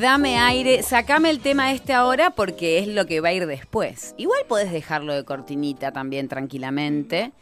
Dame 0.00 0.38
aire, 0.38 0.82
sacame 0.82 1.30
el 1.30 1.40
tema 1.40 1.72
este 1.72 1.94
ahora 1.94 2.30
porque 2.30 2.78
es 2.80 2.88
lo 2.88 3.06
que 3.06 3.20
va 3.20 3.28
a 3.28 3.32
ir 3.32 3.46
después. 3.46 4.14
Igual 4.18 4.40
podés 4.46 4.70
dejarlo 4.70 5.14
de 5.14 5.24
cortinita 5.24 5.90
también 5.92 6.28
tranquilamente. 6.28 7.32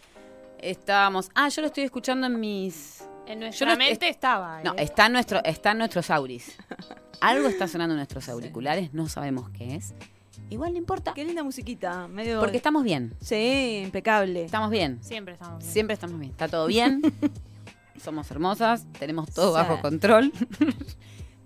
Estábamos. 0.61 1.31
Ah, 1.35 1.49
yo 1.49 1.63
lo 1.63 1.67
estoy 1.67 1.85
escuchando 1.85 2.27
en 2.29 2.39
mis. 2.39 3.03
En 3.27 3.41
nuestra 3.41 3.73
no- 3.73 3.77
mente 3.77 4.07
es- 4.09 4.15
estaba. 4.15 4.63
No, 4.63 4.75
está 4.77 5.07
en, 5.07 5.13
nuestro, 5.15 5.43
está 5.45 5.73
en 5.73 5.79
nuestros 5.79 6.11
auris. 6.11 6.57
Algo 7.21 7.49
está 7.49 7.67
sonando 7.67 7.95
en 7.95 7.99
nuestros 7.99 8.29
auriculares, 8.29 8.93
no 8.93 9.09
sabemos 9.09 9.51
qué 9.51 9.75
es. 9.77 9.95
Igual 10.51 10.73
no 10.73 10.79
importa. 10.79 11.15
Qué 11.15 11.25
linda 11.25 11.43
musiquita, 11.43 12.07
medio... 12.07 12.39
Porque 12.39 12.57
estamos 12.59 12.85
bien. 12.85 13.15
Sí, 13.21 13.81
impecable. 13.83 14.45
Estamos 14.45 14.71
bien. 14.71 14.99
Siempre 15.03 15.35
estamos 15.35 15.59
bien. 15.61 15.73
Siempre 15.73 15.95
estamos 15.95 16.19
bien. 16.21 16.31
Está 16.33 16.49
todo 16.49 16.67
bien. 16.67 17.01
Somos 18.05 18.31
hermosas. 18.31 18.85
Tenemos 18.99 19.33
todo 19.33 19.53
Sí. 19.53 19.55
bajo 19.55 19.81
control. 19.81 20.33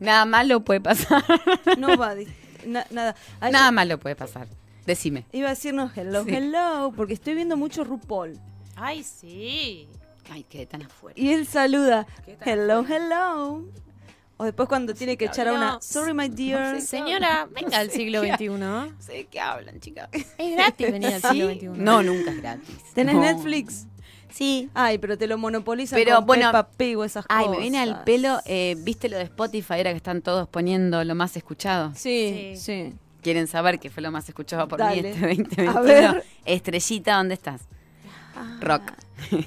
Nada 0.00 0.24
malo 0.24 0.60
puede 0.64 0.80
pasar. 0.80 1.22
No 1.78 1.96
va, 1.96 2.14
di- 2.14 2.26
na- 2.66 2.86
nada. 2.90 3.14
Ay, 3.40 3.52
Nada 3.52 3.70
malo 3.72 3.98
puede 3.98 4.16
pasar. 4.16 4.46
Decime. 4.86 5.24
Iba 5.32 5.48
a 5.48 5.50
decirnos 5.50 5.92
hello, 5.96 6.24
Sí. 6.24 6.34
hello, 6.34 6.92
porque 6.96 7.12
estoy 7.14 7.34
viendo 7.34 7.56
mucho 7.56 7.84
RuPaul. 7.84 8.38
Ay, 8.76 9.02
sí. 9.04 9.88
Ay, 10.30 10.44
quedé 10.44 10.66
tan 10.66 10.82
afuera. 10.82 11.18
Y 11.18 11.30
él 11.30 11.46
saluda, 11.46 12.06
¿Qué 12.24 12.36
hello, 12.44 12.84
hello. 12.88 13.64
O 14.40 14.44
después 14.44 14.68
cuando 14.68 14.94
tiene 14.94 15.16
que 15.16 15.24
echar 15.24 15.48
a 15.48 15.52
una, 15.52 15.80
sorry 15.80 16.14
my 16.14 16.28
dear. 16.28 16.74
no 16.74 16.80
sé. 16.80 16.86
Señora, 16.86 17.48
venga 17.54 17.78
al 17.78 17.90
siglo 17.90 18.22
qué- 18.22 18.34
XXI. 18.34 18.48
¿no? 18.50 18.92
Sé 19.00 19.12
de 19.12 19.26
qué 19.26 19.40
hablan, 19.40 19.80
chicas. 19.80 20.08
Es 20.12 20.52
gratis 20.54 20.92
venir 20.92 21.12
al 21.14 21.22
siglo 21.22 21.50
XXI. 21.50 21.66
No, 21.74 22.02
nunca 22.04 22.30
es 22.30 22.36
gratis. 22.36 22.76
¿Tenés 22.94 23.14
No. 23.16 23.20
Netflix? 23.22 23.86
Sí. 24.30 24.68
Ay, 24.74 24.98
pero 24.98 25.16
te 25.18 25.26
lo 25.26 25.38
monopolizan 25.38 25.98
Pero, 25.98 26.16
con 26.16 26.26
bueno, 26.26 26.46
Peppa 26.48 26.68
Pig 26.76 26.96
o 26.98 27.04
esas 27.04 27.24
Ay, 27.28 27.44
cosas. 27.46 27.56
me 27.56 27.62
viene 27.62 27.78
al 27.80 28.04
pelo. 28.04 28.38
eh, 28.46 28.76
¿Viste 28.78 29.08
lo 29.08 29.16
de 29.16 29.24
Spotify? 29.24 29.74
Era 29.78 29.90
que 29.90 29.96
están 29.96 30.22
todos 30.22 30.48
poniendo 30.48 31.02
lo 31.04 31.14
más 31.14 31.36
escuchado. 31.36 31.92
Sí, 31.94 32.52
Sí. 32.54 32.56
sí. 32.56 32.94
¿Quieren 33.22 33.46
saber 33.48 33.80
qué 33.80 33.90
fue 33.90 34.02
lo 34.02 34.10
más 34.12 34.28
escuchado 34.28 34.68
por 34.68 34.78
Dale. 34.78 35.02
mí 35.02 35.08
este 35.08 35.20
2021? 35.20 35.70
A 35.76 35.80
ver. 35.82 36.24
Estrellita, 36.44 37.16
¿dónde 37.16 37.34
estás? 37.34 37.62
Rock. 38.60 38.82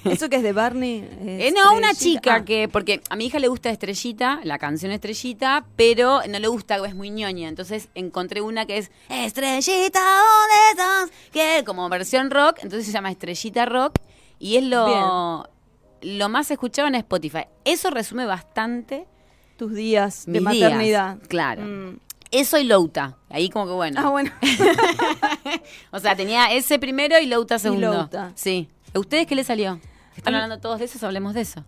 Eso 0.04 0.28
que 0.28 0.36
es 0.36 0.44
de 0.44 0.52
Barney. 0.52 1.08
Eh, 1.22 1.54
no, 1.56 1.74
una 1.78 1.94
chica 1.96 2.36
Ah, 2.36 2.44
que, 2.46 2.68
porque 2.68 3.02
a 3.10 3.16
mi 3.16 3.28
hija 3.28 3.40
le 3.40 3.48
gusta 3.48 3.70
Estrellita, 3.70 4.42
la 4.44 4.60
canción 4.60 4.92
Estrellita, 4.92 5.64
pero 5.78 6.20
no 6.28 6.40
le 6.40 6.48
gusta, 6.50 6.76
es 6.86 6.94
muy 6.94 7.10
ñoña. 7.10 7.48
Entonces 7.48 7.88
encontré 7.96 8.42
una 8.42 8.66
que 8.66 8.80
es 8.80 8.92
Estrellita, 9.08 10.00
¿dónde 10.02 10.70
estás? 10.72 11.10
Que 11.32 11.64
como 11.66 11.88
versión 11.88 12.30
rock, 12.32 12.58
entonces 12.64 12.86
se 12.86 12.92
llama 12.92 13.10
Estrellita 13.12 13.66
Rock 13.66 13.96
y 14.42 14.58
es 14.58 14.64
lo, 14.64 15.48
lo 16.02 16.30
más 16.30 16.50
escuchado 16.50 16.88
en 16.88 16.96
Spotify. 16.96 17.46
Eso 17.64 17.92
resume 17.92 18.26
bastante 18.26 19.06
tus 19.56 19.74
días 19.74 20.26
de 20.26 20.40
días. 20.40 20.44
maternidad. 20.44 21.20
Claro. 21.28 21.62
Mm. 21.62 22.00
Eso 22.32 22.58
y 22.58 22.64
Louta. 22.64 23.18
Ahí 23.30 23.50
como 23.50 23.68
que 23.68 23.74
bueno. 23.74 24.02
Ah, 24.04 24.10
bueno. 24.10 24.32
O 25.92 26.00
sea, 26.00 26.16
tenía 26.16 26.52
ese 26.52 26.80
primero 26.80 27.20
y 27.20 27.28
Louta 27.28 27.60
segundo. 27.60 27.94
Louta. 27.94 28.32
Sí. 28.36 28.68
¿A 28.96 29.00
ustedes 29.00 29.28
qué 29.28 29.36
les 29.36 29.46
salió? 29.48 29.80
Están 30.18 30.34
hablando 30.34 30.60
todos 30.60 30.80
de 30.80 30.86
eso, 30.86 31.06
hablemos 31.06 31.34
de 31.36 31.42
eso. 31.42 31.64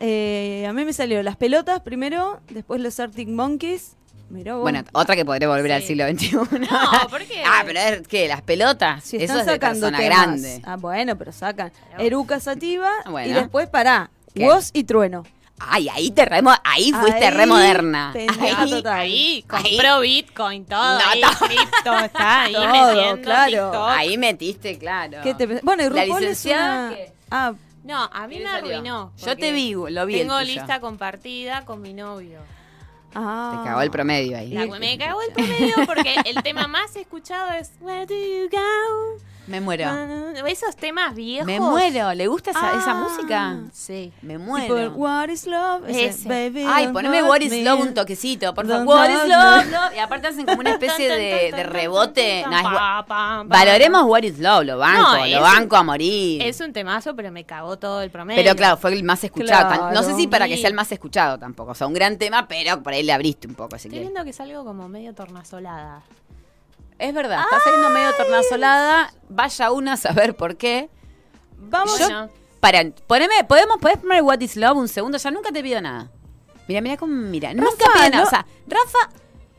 Eh, 0.00 0.66
a 0.68 0.72
mí 0.72 0.84
me 0.84 0.92
salió 0.92 1.22
las 1.22 1.36
pelotas 1.36 1.80
primero, 1.80 2.40
después 2.50 2.80
los 2.80 3.00
Arctic 3.00 3.28
Monkeys. 3.28 3.96
Mirá 4.30 4.54
vos. 4.54 4.62
Bueno, 4.62 4.84
otra 4.92 5.16
que 5.16 5.24
podría 5.24 5.48
volver 5.48 5.72
al 5.72 5.82
siglo 5.82 6.06
XXI. 6.08 6.32
No, 6.36 6.46
¿por 7.10 7.24
qué? 7.24 7.42
Ah, 7.46 7.62
pero 7.64 7.78
es 7.80 8.06
que 8.06 8.28
las 8.28 8.42
pelotas. 8.42 9.02
si 9.04 9.16
eso 9.16 9.24
están 9.24 9.38
es 9.40 9.46
de 9.46 9.52
sacando 9.52 9.80
persona 9.86 9.98
temas. 9.98 10.18
grande. 10.18 10.62
Ah, 10.64 10.76
bueno, 10.76 11.16
pero 11.16 11.32
sacan. 11.32 11.72
Pero- 11.92 12.02
Eruca 12.02 12.38
Sativa 12.40 12.90
Bueno. 13.08 13.30
y 13.30 13.32
después 13.34 13.68
pará. 13.68 14.10
¿Qué? 14.34 14.44
Woz 14.44 14.70
y 14.74 14.84
Trueno. 14.84 15.24
Ay, 15.60 15.88
ahí 15.88 16.12
te 16.12 16.24
remo, 16.24 16.52
ahí 16.62 16.92
fuiste 16.92 17.24
Ahí, 17.26 17.34
re 17.34 17.46
moderna. 17.46 18.12
Ahí, 18.14 18.70
total. 18.70 18.92
Ahí, 19.00 19.44
Ahí. 19.48 19.72
compró 19.72 20.00
Bitcoin, 20.00 20.64
todo. 20.66 20.98
No, 21.00 21.04
ahí, 21.08 21.20
todo. 21.20 21.48
cripto, 21.48 21.98
está 22.04 22.42
ahí 22.42 22.52
Todo, 22.52 22.68
metiendo 22.68 23.22
claro. 23.22 23.50
TikTok. 23.70 23.88
ahí 23.88 24.18
metiste, 24.18 24.78
claro. 24.78 25.18
¿Qué 25.24 25.34
te 25.34 25.48
pe- 25.48 25.60
Bueno, 25.64 25.82
y 25.82 25.90
La 25.90 26.04
RuPaul 26.04 26.24
es 26.24 26.44
una... 26.44 26.92
Ah, 27.30 27.54
No, 27.82 28.04
a 28.12 28.26
mí 28.28 28.36
¿Qué 28.36 28.44
me 28.44 28.50
arruinó. 28.50 29.12
Yo 29.16 29.36
te 29.36 29.50
vi, 29.50 29.72
lo 29.72 30.06
vi. 30.06 30.18
Tengo 30.18 30.38
lista 30.42 30.78
compartida 30.80 31.64
con 31.64 31.82
mi 31.82 31.92
novio. 31.92 32.38
Ah. 33.14 33.58
Te 33.62 33.68
cagó 33.68 33.80
el 33.82 33.90
promedio 33.90 34.36
ahí. 34.38 34.50
La- 34.52 34.66
me 34.66 34.98
cagó 34.98 35.20
el 35.22 35.32
promedio 35.32 35.74
porque 35.86 36.14
el 36.24 36.42
tema 36.42 36.66
más 36.68 36.94
escuchado 36.96 37.52
es 37.52 37.72
Where 37.80 38.06
do 38.06 38.14
you 38.14 38.48
go? 38.50 39.22
Me 39.48 39.60
muero. 39.60 39.88
Esos 40.46 40.76
temas 40.76 41.14
viejos. 41.14 41.46
Me 41.46 41.58
muero. 41.60 42.14
¿Le 42.14 42.26
gusta 42.26 42.50
esa, 42.50 42.78
esa 42.78 42.90
Ah. 42.92 42.94
música? 42.94 43.56
Sí. 43.72 44.12
Me 44.22 44.34
Tipo, 44.34 44.44
muero. 44.46 44.92
What 44.92 45.28
is 45.30 45.46
love? 45.46 45.88
Ese. 45.88 46.28
Baby, 46.28 46.64
Ay, 46.66 46.88
poneme 46.88 47.22
What 47.22 47.40
is. 47.40 47.64
Love 47.64 47.80
un 47.80 47.94
toquecito, 47.94 48.54
por 48.54 48.66
favor. 48.66 48.86
What 48.86 49.08
is 49.10 49.28
love. 49.28 49.94
Y 49.96 49.98
aparte 49.98 50.28
hacen 50.28 50.46
como 50.46 50.60
una 50.60 50.70
especie 50.72 51.08
de, 51.08 51.52
de 51.52 51.62
rebote. 51.64 52.44
No, 52.48 52.56
es. 52.58 53.48
Valoremos 53.48 54.04
What 54.04 54.22
is 54.22 54.38
Love, 54.38 54.64
lo 54.64 54.78
banco, 54.78 55.16
No, 55.18 55.26
lo 55.26 55.40
banco 55.40 55.76
a 55.76 55.82
morir. 55.82 56.42
Es 56.42 56.60
un 56.60 56.72
temazo, 56.72 57.14
pero 57.16 57.30
me 57.32 57.44
cagó 57.44 57.78
todo 57.78 58.02
el 58.02 58.10
promedio. 58.10 58.42
Pero 58.42 58.54
claro, 58.56 58.76
fue 58.76 58.92
el 58.92 59.02
más 59.02 59.22
escuchado. 59.24 59.90
No 59.92 60.02
sé 60.02 60.14
si 60.14 60.26
para 60.26 60.46
que 60.46 60.56
sea 60.56 60.68
el 60.68 60.74
más 60.74 60.90
escuchado 60.92 61.38
tampoco. 61.38 61.72
O 61.72 61.74
sea, 61.74 61.86
un 61.86 61.94
gran 61.94 62.16
tema, 62.18 62.46
pero 62.48 62.82
por 62.82 62.92
ahí 62.92 63.02
le 63.02 63.12
abriste 63.12 63.46
un 63.48 63.54
poco, 63.54 63.76
Estoy 63.76 63.90
viendo 63.90 64.22
que 64.24 64.30
es 64.30 64.40
algo 64.40 64.64
como 64.64 64.88
medio 64.88 65.14
tornasolada. 65.14 66.02
Es 66.98 67.14
verdad, 67.14 67.42
está 67.42 67.60
saliendo 67.60 67.90
medio 67.90 68.12
tornasolada. 68.16 69.12
Vaya 69.28 69.70
una 69.70 69.92
a 69.92 69.96
saber 69.96 70.34
por 70.36 70.56
qué. 70.56 70.88
Vamos. 71.56 71.98
Yo-. 71.98 72.28
Para, 72.60 72.82
poneme, 73.06 73.44
podemos, 73.46 73.78
podés 73.78 73.98
poner 73.98 74.22
What 74.22 74.40
is 74.40 74.56
Love 74.56 74.76
un 74.78 74.88
segundo, 74.88 75.16
ya 75.18 75.30
nunca 75.30 75.52
te 75.52 75.62
pido 75.62 75.80
nada. 75.80 76.10
Mira, 76.66 76.80
mira 76.80 76.96
cómo 76.96 77.12
mira. 77.14 77.54
Nunca 77.54 77.70
pido 77.94 78.10
nada. 78.10 78.16
no- 78.18 78.22
O 78.24 78.30
sea, 78.30 78.44
Rafa 78.66 78.98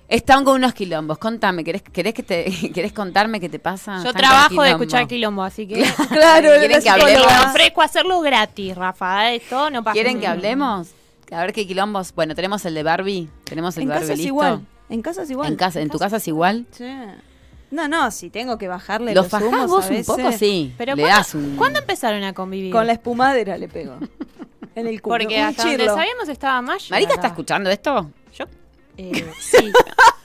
están 0.10 0.44
con 0.44 0.56
unos 0.56 0.74
quilombos. 0.74 1.18
Contame, 1.18 1.64
¿querés, 1.64 1.82
querés, 1.82 2.14
que 2.14 2.24
te, 2.24 2.72
¿querés 2.74 2.92
contarme 2.92 3.40
qué 3.40 3.48
te 3.48 3.58
pasa? 3.60 4.04
Yo 4.04 4.12
trabajo 4.14 4.62
de 4.64 4.72
escuchar 4.72 5.08
quilombo, 5.08 5.44
así 5.44 5.66
que. 5.66 5.82
Claro, 6.10 6.50
¿Quieren 6.60 6.82
que 6.84 6.90
hablemos? 6.90 7.26
Ofrezco 7.46 7.82
hacerlo 7.82 8.20
gratis, 8.20 8.76
Rafa. 8.76 9.32
Esto 9.32 9.70
no 9.70 9.82
pasa. 9.82 9.94
¿Quieren 9.94 10.20
que 10.20 10.28
hablemos? 10.28 10.90
A 11.32 11.42
ver 11.42 11.54
qué 11.54 11.66
quilombos. 11.66 12.14
Bueno, 12.14 12.36
tenemos 12.36 12.66
el 12.66 12.74
de 12.74 12.84
Barbie. 12.84 13.30
Tenemos 13.46 13.78
el 13.78 13.84
En 13.84 13.88
de 13.90 13.94
Barbie 13.94 14.08
casa 14.08 14.14
es 14.14 14.20
listo. 14.20 14.28
igual. 14.28 14.66
En 14.90 15.02
casa 15.04 15.22
es 15.24 15.30
igual. 15.30 15.48
En 15.48 15.56
casa, 15.56 15.80
en 15.80 15.90
tu 15.90 16.00
casa 16.00 16.18
es 16.18 16.28
igual. 16.28 16.66
Sí. 16.72 16.86
No, 17.72 17.88
no, 17.88 18.10
si 18.12 18.30
tengo 18.30 18.58
que 18.58 18.68
bajarle 18.68 19.14
¿Lo 19.14 19.22
los 19.22 19.32
fajás 19.32 19.48
humos 19.48 19.68
vos 19.68 19.86
a 19.86 19.94
un 19.94 20.04
poco? 20.04 20.32
Sí. 20.32 20.74
Pero 20.78 20.96
Le 20.96 21.04
¿cuándo, 21.04 21.18
das 21.18 21.36
un... 21.36 21.56
¿cuándo 21.56 21.80
empezaron 21.80 22.24
a 22.24 22.34
convivir? 22.34 22.72
Con 22.72 22.88
la 22.88 22.94
espumadera 22.94 23.58
le 23.58 23.68
pego. 23.68 23.98
En 24.76 24.88
el 24.88 25.02
culo. 25.02 25.18
Porque 25.18 25.38
Un 25.40 25.46
hasta 25.46 25.64
donde 25.66 25.86
sabíamos 25.86 26.30
estaba 26.30 26.62
Maya. 26.62 26.88
¿Marica 26.90 27.14
está 27.14 27.28
escuchando 27.28 27.70
esto? 27.70 28.12
Yo. 28.34 28.46
Eh, 28.98 29.32
sí. 29.40 29.72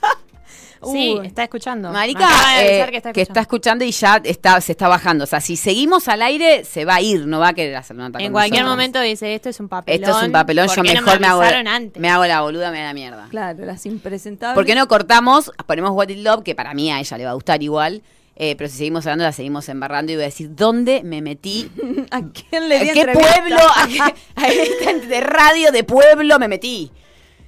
sí, 0.83 1.15
Uy. 1.19 1.27
está 1.27 1.43
escuchando. 1.43 1.91
Marica, 1.91 2.27
eh, 2.59 2.85
que 2.89 2.97
está 2.97 3.13
que 3.13 3.21
está 3.21 3.41
escuchando 3.41 3.83
y 3.85 3.91
ya 3.91 4.21
está, 4.23 4.59
se 4.61 4.71
está 4.73 4.87
bajando. 4.87 5.23
O 5.23 5.27
sea, 5.27 5.41
si 5.41 5.55
seguimos 5.55 6.07
al 6.07 6.21
aire, 6.21 6.63
se 6.63 6.85
va 6.85 6.95
a 6.95 7.01
ir, 7.01 7.25
no 7.27 7.39
va 7.39 7.49
a 7.49 7.53
querer 7.53 7.75
hacer 7.75 7.95
una 7.95 8.09
nota 8.09 8.19
En 8.19 8.25
con 8.25 8.33
cualquier 8.33 8.63
nosotros. 8.63 8.77
momento 8.77 9.01
dice, 9.01 9.35
esto 9.35 9.49
es 9.49 9.59
un 9.59 9.69
papelón. 9.69 10.03
Esto 10.03 10.19
es 10.19 10.25
un 10.25 10.31
papelón, 10.31 10.67
¿por 10.67 10.75
yo 10.75 10.83
no 10.83 10.89
mejor 11.01 11.19
me, 11.19 11.27
hago, 11.27 11.41
antes? 11.41 12.01
me 12.01 12.09
hago 12.09 12.25
la 12.25 12.41
boluda, 12.41 12.71
me 12.71 12.79
da 12.79 12.85
la 12.85 12.93
mierda. 12.93 13.27
Claro, 13.29 13.65
las 13.65 13.85
impresentables. 13.85 14.55
¿Por 14.55 14.65
qué 14.65 14.75
no 14.75 14.87
cortamos? 14.87 15.51
Ponemos 15.67 15.91
What 15.91 16.09
Is 16.09 16.17
Love, 16.23 16.43
que 16.43 16.55
para 16.55 16.73
mí 16.73 16.91
a 16.91 16.99
ella 16.99 17.17
le 17.17 17.25
va 17.25 17.31
a 17.31 17.35
gustar 17.35 17.61
igual. 17.63 18.01
eh, 18.37 18.55
pero 18.57 18.69
si 18.69 18.77
seguimos 18.77 19.05
hablando, 19.05 19.23
la 19.23 19.31
seguimos 19.31 19.69
embarrando 19.69 20.11
y 20.11 20.15
voy 20.15 20.23
a 20.23 20.27
decir, 20.27 20.49
¿dónde 20.55 21.03
me 21.03 21.21
metí? 21.21 21.71
¿A 22.11 22.21
quién 22.21 22.67
le 22.69 22.79
di 22.79 22.89
¿A 22.89 22.93
qué 22.93 22.99
entrevista? 23.01 23.33
pueblo? 23.33 23.57
¿A 23.75 23.87
qué, 23.87 24.15
a 24.35 24.47
esta 24.49 24.93
de 25.07 25.21
radio 25.21 25.71
de 25.71 25.83
pueblo 25.85 26.37
me 26.39 26.47
metí? 26.49 26.91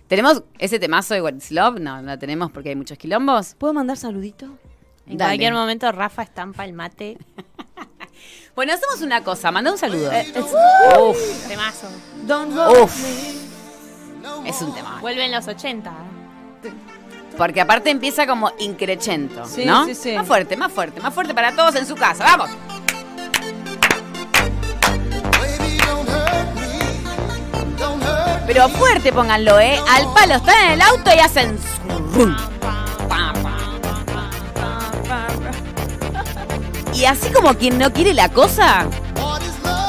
¿Tenemos 0.07 0.43
ese 0.57 0.79
temazo 0.79 1.13
de 1.13 1.21
What 1.21 1.33
Is 1.35 1.51
Love? 1.51 1.79
No, 1.79 1.97
no 2.01 2.07
la 2.07 2.17
tenemos 2.17 2.51
porque 2.51 2.69
hay 2.69 2.75
muchos 2.75 2.97
quilombos. 2.97 3.55
¿Puedo 3.55 3.73
mandar 3.73 3.97
saludito? 3.97 4.45
En 5.05 5.17
Dale. 5.17 5.31
cualquier 5.31 5.53
momento 5.53 5.91
Rafa 5.91 6.23
estampa 6.23 6.65
el 6.65 6.73
mate. 6.73 7.17
Bueno, 8.55 8.73
hacemos 8.73 9.01
una 9.03 9.23
cosa, 9.23 9.51
manda 9.51 9.71
un 9.71 9.77
saludo. 9.77 10.11
Eh, 10.11 10.21
es- 10.33 10.45
Uf, 10.99 11.47
Temazo. 11.47 11.87
Uf. 12.81 13.05
es 14.47 14.61
un 14.63 14.73
tema. 14.73 14.97
Vuelve 14.99 15.25
en 15.25 15.31
los 15.31 15.47
80. 15.47 15.93
Porque 17.37 17.61
aparte 17.61 17.91
empieza 17.91 18.25
como 18.25 18.51
increchento, 18.57 19.45
Sí, 19.45 19.63
¿no? 19.63 19.85
sí, 19.85 19.93
sí. 19.93 20.13
Más 20.15 20.25
fuerte, 20.25 20.57
más 20.57 20.71
fuerte, 20.71 20.99
más 21.01 21.13
fuerte 21.13 21.35
para 21.35 21.55
todos 21.55 21.75
en 21.75 21.85
su 21.85 21.93
casa. 21.95 22.23
¡Vamos! 22.23 22.49
Pero 28.47 28.69
fuerte 28.69 29.11
pónganlo, 29.13 29.59
¿eh? 29.59 29.77
Al 29.89 30.11
palo, 30.13 30.35
están 30.35 30.55
en 30.65 30.71
el 30.71 30.81
auto 30.81 31.11
y 31.15 31.19
hacen... 31.19 31.57
Y 36.93 37.05
así 37.05 37.29
como 37.31 37.53
quien 37.53 37.77
no 37.77 37.93
quiere 37.93 38.13
la 38.13 38.29
cosa, 38.29 38.85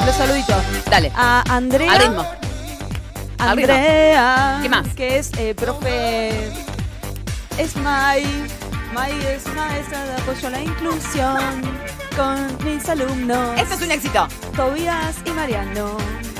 Los 0.05 0.15
saluditos. 0.15 0.57
dale, 0.91 1.11
A 1.15 1.43
Andrea. 1.49 1.91
al 1.91 1.99
ritmo. 2.01 2.21
al 3.39 3.57
ritmo. 3.57 3.73
Andrea. 3.73 4.59
¿Qué 4.61 4.69
más? 4.69 4.87
Que 4.95 5.17
es 5.17 5.31
eh, 5.37 5.55
profe. 5.55 6.51
Es 7.57 7.75
May. 7.77 8.23
May 8.93 9.11
es 9.25 9.45
maestra 9.55 10.03
de 10.05 10.13
apoyo 10.21 10.47
a 10.47 10.51
la 10.51 10.61
inclusión 10.61 11.61
con 12.15 12.57
mis 12.65 12.87
alumnos. 12.89 13.59
Esto 13.59 13.73
es 13.75 13.81
un 13.81 13.91
éxito. 13.91 14.27
Tobías 14.55 15.15
y 15.25 15.31
Mariano. 15.31 15.97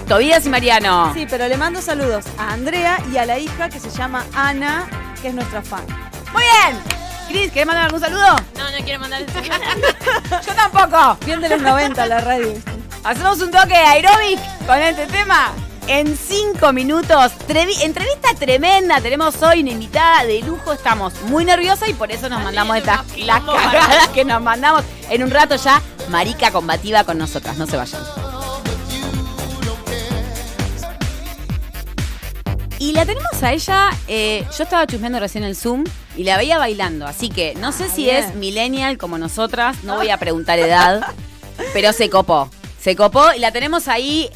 Tobías 0.09 0.43
y 0.45 0.49
Mariano. 0.49 1.11
Sí, 1.13 1.27
pero 1.29 1.47
le 1.47 1.55
mando 1.55 1.81
saludos 1.83 2.25
a 2.39 2.53
Andrea 2.53 2.99
y 3.13 3.17
a 3.17 3.25
la 3.27 3.37
hija 3.37 3.69
que 3.69 3.79
se 3.79 3.91
llama 3.91 4.25
Ana, 4.35 4.87
que 5.21 5.27
es 5.27 5.33
nuestra 5.35 5.61
fan. 5.61 5.85
Muy 6.33 6.41
bien. 6.43 6.79
Cris, 7.27 7.51
¿querés 7.51 7.67
mandar 7.67 7.85
algún 7.85 7.99
saludo? 7.99 8.35
No, 8.57 8.71
no 8.71 8.77
quiero 8.83 8.99
mandar 8.99 9.21
el 9.21 9.27
Yo 9.27 10.53
tampoco. 10.55 11.17
Bien 11.25 11.39
de 11.41 11.49
los 11.49 11.61
90 11.61 12.05
la 12.07 12.21
radio. 12.21 12.53
Hacemos 13.03 13.39
un 13.41 13.51
toque 13.51 13.67
de 13.69 13.75
aeróbic 13.75 14.39
con 14.65 14.79
este 14.81 15.05
tema. 15.05 15.51
En 15.87 16.17
cinco 16.17 16.73
minutos, 16.73 17.31
trevi- 17.47 17.81
entrevista 17.81 18.29
tremenda. 18.37 19.01
Tenemos 19.01 19.41
hoy 19.43 19.61
una 19.61 19.71
invitada 19.71 20.23
de 20.25 20.41
lujo. 20.41 20.73
Estamos 20.73 21.13
muy 21.23 21.45
nerviosas 21.45 21.87
y 21.89 21.93
por 21.93 22.11
eso 22.11 22.29
nos 22.29 22.43
mandamos 22.43 22.77
estas 22.77 23.01
las 23.17 23.41
cagadas 23.41 24.07
que 24.09 24.25
nos 24.25 24.41
mandamos. 24.41 24.83
En 25.09 25.23
un 25.23 25.29
rato 25.31 25.55
ya, 25.55 25.81
Marica 26.09 26.51
combativa 26.51 27.03
con 27.03 27.17
nosotras. 27.19 27.57
No 27.57 27.67
se 27.67 27.77
vayan. 27.77 28.01
Y 32.79 32.93
la 32.93 33.05
tenemos 33.05 33.43
a 33.43 33.51
ella, 33.51 33.89
eh, 34.07 34.45
yo 34.57 34.63
estaba 34.63 34.87
chusmeando 34.87 35.19
recién 35.19 35.43
el 35.43 35.55
Zoom 35.55 35.83
y 36.15 36.23
la 36.23 36.37
veía 36.37 36.57
bailando, 36.57 37.05
así 37.05 37.29
que 37.29 37.53
no 37.55 37.73
sé 37.73 37.85
Ah, 37.85 37.93
si 37.93 38.03
bien. 38.03 38.15
es 38.23 38.35
millennial 38.35 38.97
como 38.97 39.17
nosotras, 39.17 39.83
no 39.83 39.97
voy 39.97 40.09
a 40.09 40.17
preguntar 40.17 40.59
edad, 40.59 41.01
pero 41.73 41.91
se 41.91 42.09
copó, 42.09 42.49
se 42.79 42.95
copó 42.95 43.33
y 43.35 43.39
la 43.39 43.51
tenemos 43.51 43.89
ahí 43.89 44.29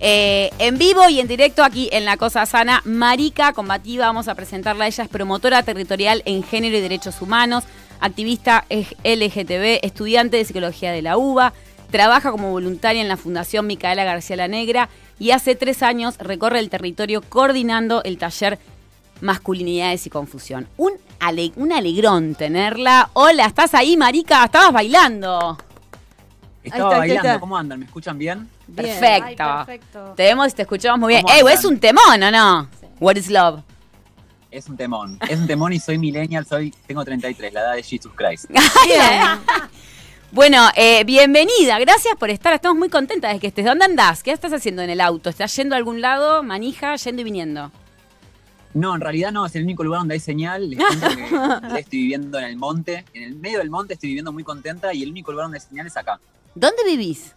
eh, 0.00 0.50
en 0.58 0.78
vivo 0.78 1.06
y 1.10 1.20
en 1.20 1.28
directo 1.28 1.62
aquí 1.62 1.90
en 1.92 2.06
La 2.06 2.16
Cosa 2.16 2.46
Sana. 2.46 2.80
Marica 2.86 3.52
Combativa, 3.52 4.06
vamos 4.06 4.28
a 4.28 4.34
presentarla, 4.34 4.86
ella 4.86 5.04
es 5.04 5.10
promotora 5.10 5.62
territorial 5.62 6.22
en 6.24 6.42
género 6.42 6.78
y 6.78 6.80
derechos 6.80 7.20
humanos, 7.20 7.64
activista 8.00 8.64
LGTB, 9.04 9.80
estudiante 9.84 10.38
de 10.38 10.46
psicología 10.46 10.90
de 10.92 11.02
la 11.02 11.18
UBA, 11.18 11.52
trabaja 11.90 12.30
como 12.30 12.50
voluntaria 12.50 13.02
en 13.02 13.08
la 13.08 13.18
Fundación 13.18 13.66
Micaela 13.66 14.04
García 14.04 14.36
La 14.36 14.48
Negra 14.48 14.88
y 15.20 15.30
hace 15.30 15.54
tres 15.54 15.84
años 15.84 16.16
recorre 16.18 16.58
el 16.58 16.68
territorio 16.70 17.22
coordinando 17.22 18.02
el 18.02 18.18
taller 18.18 18.58
Masculinidades 19.20 20.06
y 20.06 20.10
Confusión. 20.10 20.66
Un, 20.78 20.92
ale- 21.20 21.52
un 21.56 21.72
alegrón 21.72 22.34
tenerla. 22.34 23.10
Hola, 23.12 23.44
¿estás 23.46 23.74
ahí, 23.74 23.96
Marica? 23.96 24.44
Estabas 24.46 24.72
bailando. 24.72 25.58
Estaba 26.64 26.88
está, 26.88 26.98
bailando, 26.98 27.28
está. 27.28 27.40
¿cómo 27.40 27.56
andan? 27.56 27.78
¿Me 27.80 27.84
escuchan 27.86 28.16
bien? 28.18 28.48
Bien. 28.66 28.98
Perfecto. 28.98 29.42
Ay, 29.44 29.66
perfecto. 29.66 30.12
Te 30.16 30.22
vemos 30.24 30.48
y 30.48 30.54
te 30.56 30.62
escuchamos 30.62 30.98
muy 31.00 31.12
bien. 31.14 31.22
¿Cómo 31.22 31.34
¡Ey, 31.34 31.54
es 31.54 31.64
un 31.64 31.78
temón, 31.78 32.22
¿o 32.22 32.30
no? 32.30 32.68
What 32.98 33.16
is 33.16 33.28
love? 33.30 33.60
Es 34.50 34.68
un 34.68 34.76
temón. 34.76 35.18
Es 35.28 35.38
un 35.38 35.46
temón 35.46 35.72
y 35.72 35.78
soy 35.80 35.96
millennial, 35.98 36.44
soy, 36.46 36.74
tengo 36.86 37.04
33, 37.04 37.52
la 37.52 37.60
edad 37.60 37.74
de 37.74 37.82
Jesus 37.82 38.12
Christ. 38.16 38.46
Bueno, 40.32 40.58
eh, 40.76 41.02
bienvenida. 41.04 41.78
Gracias 41.80 42.14
por 42.16 42.30
estar. 42.30 42.52
Estamos 42.54 42.78
muy 42.78 42.88
contentas 42.88 43.32
de 43.32 43.40
que 43.40 43.48
estés. 43.48 43.64
¿Dónde 43.64 43.84
andás? 43.84 44.22
¿Qué 44.22 44.30
estás 44.30 44.52
haciendo 44.52 44.82
en 44.82 44.90
el 44.90 45.00
auto? 45.00 45.28
¿Estás 45.28 45.54
yendo 45.56 45.74
a 45.74 45.78
algún 45.78 46.00
lado? 46.00 46.42
Manija, 46.42 46.94
yendo 46.96 47.22
y 47.22 47.24
viniendo. 47.24 47.72
No, 48.72 48.94
en 48.94 49.00
realidad 49.00 49.32
no, 49.32 49.44
es 49.46 49.56
el 49.56 49.64
único 49.64 49.82
lugar 49.82 50.00
donde 50.02 50.14
hay 50.14 50.20
señal. 50.20 50.70
Les 50.70 50.78
que 50.78 50.84
estoy 51.80 51.98
viviendo 51.98 52.38
en 52.38 52.44
el 52.44 52.56
monte, 52.56 53.04
en 53.12 53.24
el 53.24 53.34
medio 53.36 53.58
del 53.58 53.70
monte 53.70 53.94
estoy 53.94 54.10
viviendo 54.10 54.32
muy 54.32 54.44
contenta 54.44 54.94
y 54.94 55.02
el 55.02 55.10
único 55.10 55.32
lugar 55.32 55.46
donde 55.46 55.58
hay 55.58 55.64
señal 55.64 55.86
es 55.88 55.96
acá. 55.96 56.20
¿Dónde 56.54 56.84
vivís? 56.84 57.34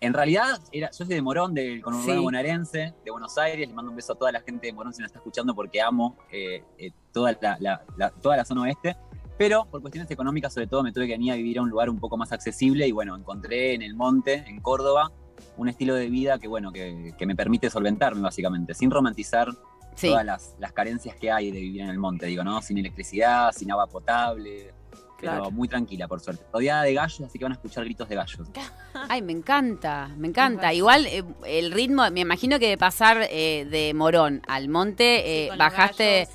En 0.00 0.14
realidad, 0.14 0.60
era, 0.72 0.90
yo 0.90 0.96
soy 1.04 1.08
de 1.08 1.20
Morón, 1.20 1.52
del 1.52 1.82
conurbano 1.82 2.12
Sí. 2.14 2.18
bonaerense, 2.18 2.94
de 3.04 3.10
Buenos 3.10 3.36
Aires. 3.36 3.68
Le 3.68 3.74
mando 3.74 3.90
un 3.90 3.96
beso 3.96 4.12
a 4.14 4.16
toda 4.16 4.32
la 4.32 4.40
gente 4.40 4.68
de 4.68 4.72
Morón 4.72 4.94
si 4.94 5.02
nos 5.02 5.08
está 5.08 5.18
escuchando 5.18 5.54
porque 5.54 5.82
amo 5.82 6.16
eh, 6.32 6.62
eh, 6.78 6.92
toda, 7.12 7.36
la, 7.38 7.58
la- 7.60 7.82
la- 7.98 8.10
toda 8.10 8.36
la 8.38 8.44
zona 8.46 8.62
oeste. 8.62 8.96
Pero 9.38 9.64
por 9.70 9.80
cuestiones 9.80 10.10
económicas, 10.10 10.52
sobre 10.52 10.66
todo, 10.66 10.82
me 10.82 10.92
tuve 10.92 11.06
que 11.06 11.12
venir 11.12 11.32
a 11.32 11.36
vivir 11.36 11.58
a 11.58 11.62
un 11.62 11.70
lugar 11.70 11.88
un 11.88 11.98
poco 12.00 12.16
más 12.16 12.32
accesible 12.32 12.86
y 12.86 12.92
bueno, 12.92 13.16
encontré 13.16 13.74
en 13.74 13.82
el 13.82 13.94
monte, 13.94 14.44
en 14.46 14.60
Córdoba, 14.60 15.12
un 15.56 15.68
estilo 15.68 15.94
de 15.94 16.08
vida 16.10 16.38
que 16.38 16.48
bueno, 16.48 16.72
que, 16.72 17.14
que 17.16 17.24
me 17.26 17.36
permite 17.36 17.70
solventarme 17.70 18.20
básicamente, 18.20 18.74
sin 18.74 18.90
romantizar 18.90 19.48
Sí. 19.94 20.06
todas 20.08 20.24
las, 20.24 20.54
las 20.60 20.72
carencias 20.72 21.16
que 21.16 21.32
hay 21.32 21.50
de 21.50 21.58
vivir 21.60 21.80
en 21.80 21.88
el 21.88 21.98
monte, 21.98 22.26
digo, 22.26 22.44
¿no? 22.44 22.62
Sin 22.62 22.78
electricidad, 22.78 23.50
sin 23.50 23.68
agua 23.72 23.88
potable, 23.88 24.72
pero 25.20 25.32
Claro. 25.32 25.50
muy 25.50 25.66
tranquila, 25.66 26.06
por 26.06 26.20
suerte. 26.20 26.44
Rodeada 26.52 26.84
de 26.84 26.94
gallos, 26.94 27.20
así 27.22 27.36
que 27.36 27.44
van 27.44 27.50
a 27.50 27.56
escuchar 27.56 27.82
gritos 27.84 28.08
de 28.08 28.14
gallos. 28.14 28.46
Ay, 29.08 29.22
me 29.22 29.32
encanta, 29.32 30.08
me 30.16 30.28
encanta. 30.28 30.72
Igual 30.72 31.04
eh, 31.06 31.24
el 31.48 31.72
ritmo, 31.72 32.08
me 32.12 32.20
imagino 32.20 32.60
que 32.60 32.68
de 32.68 32.78
pasar 32.78 33.26
eh, 33.28 33.66
de 33.68 33.92
Morón 33.92 34.40
al 34.46 34.68
monte, 34.68 35.46
eh, 35.46 35.50
bajaste, 35.58 36.28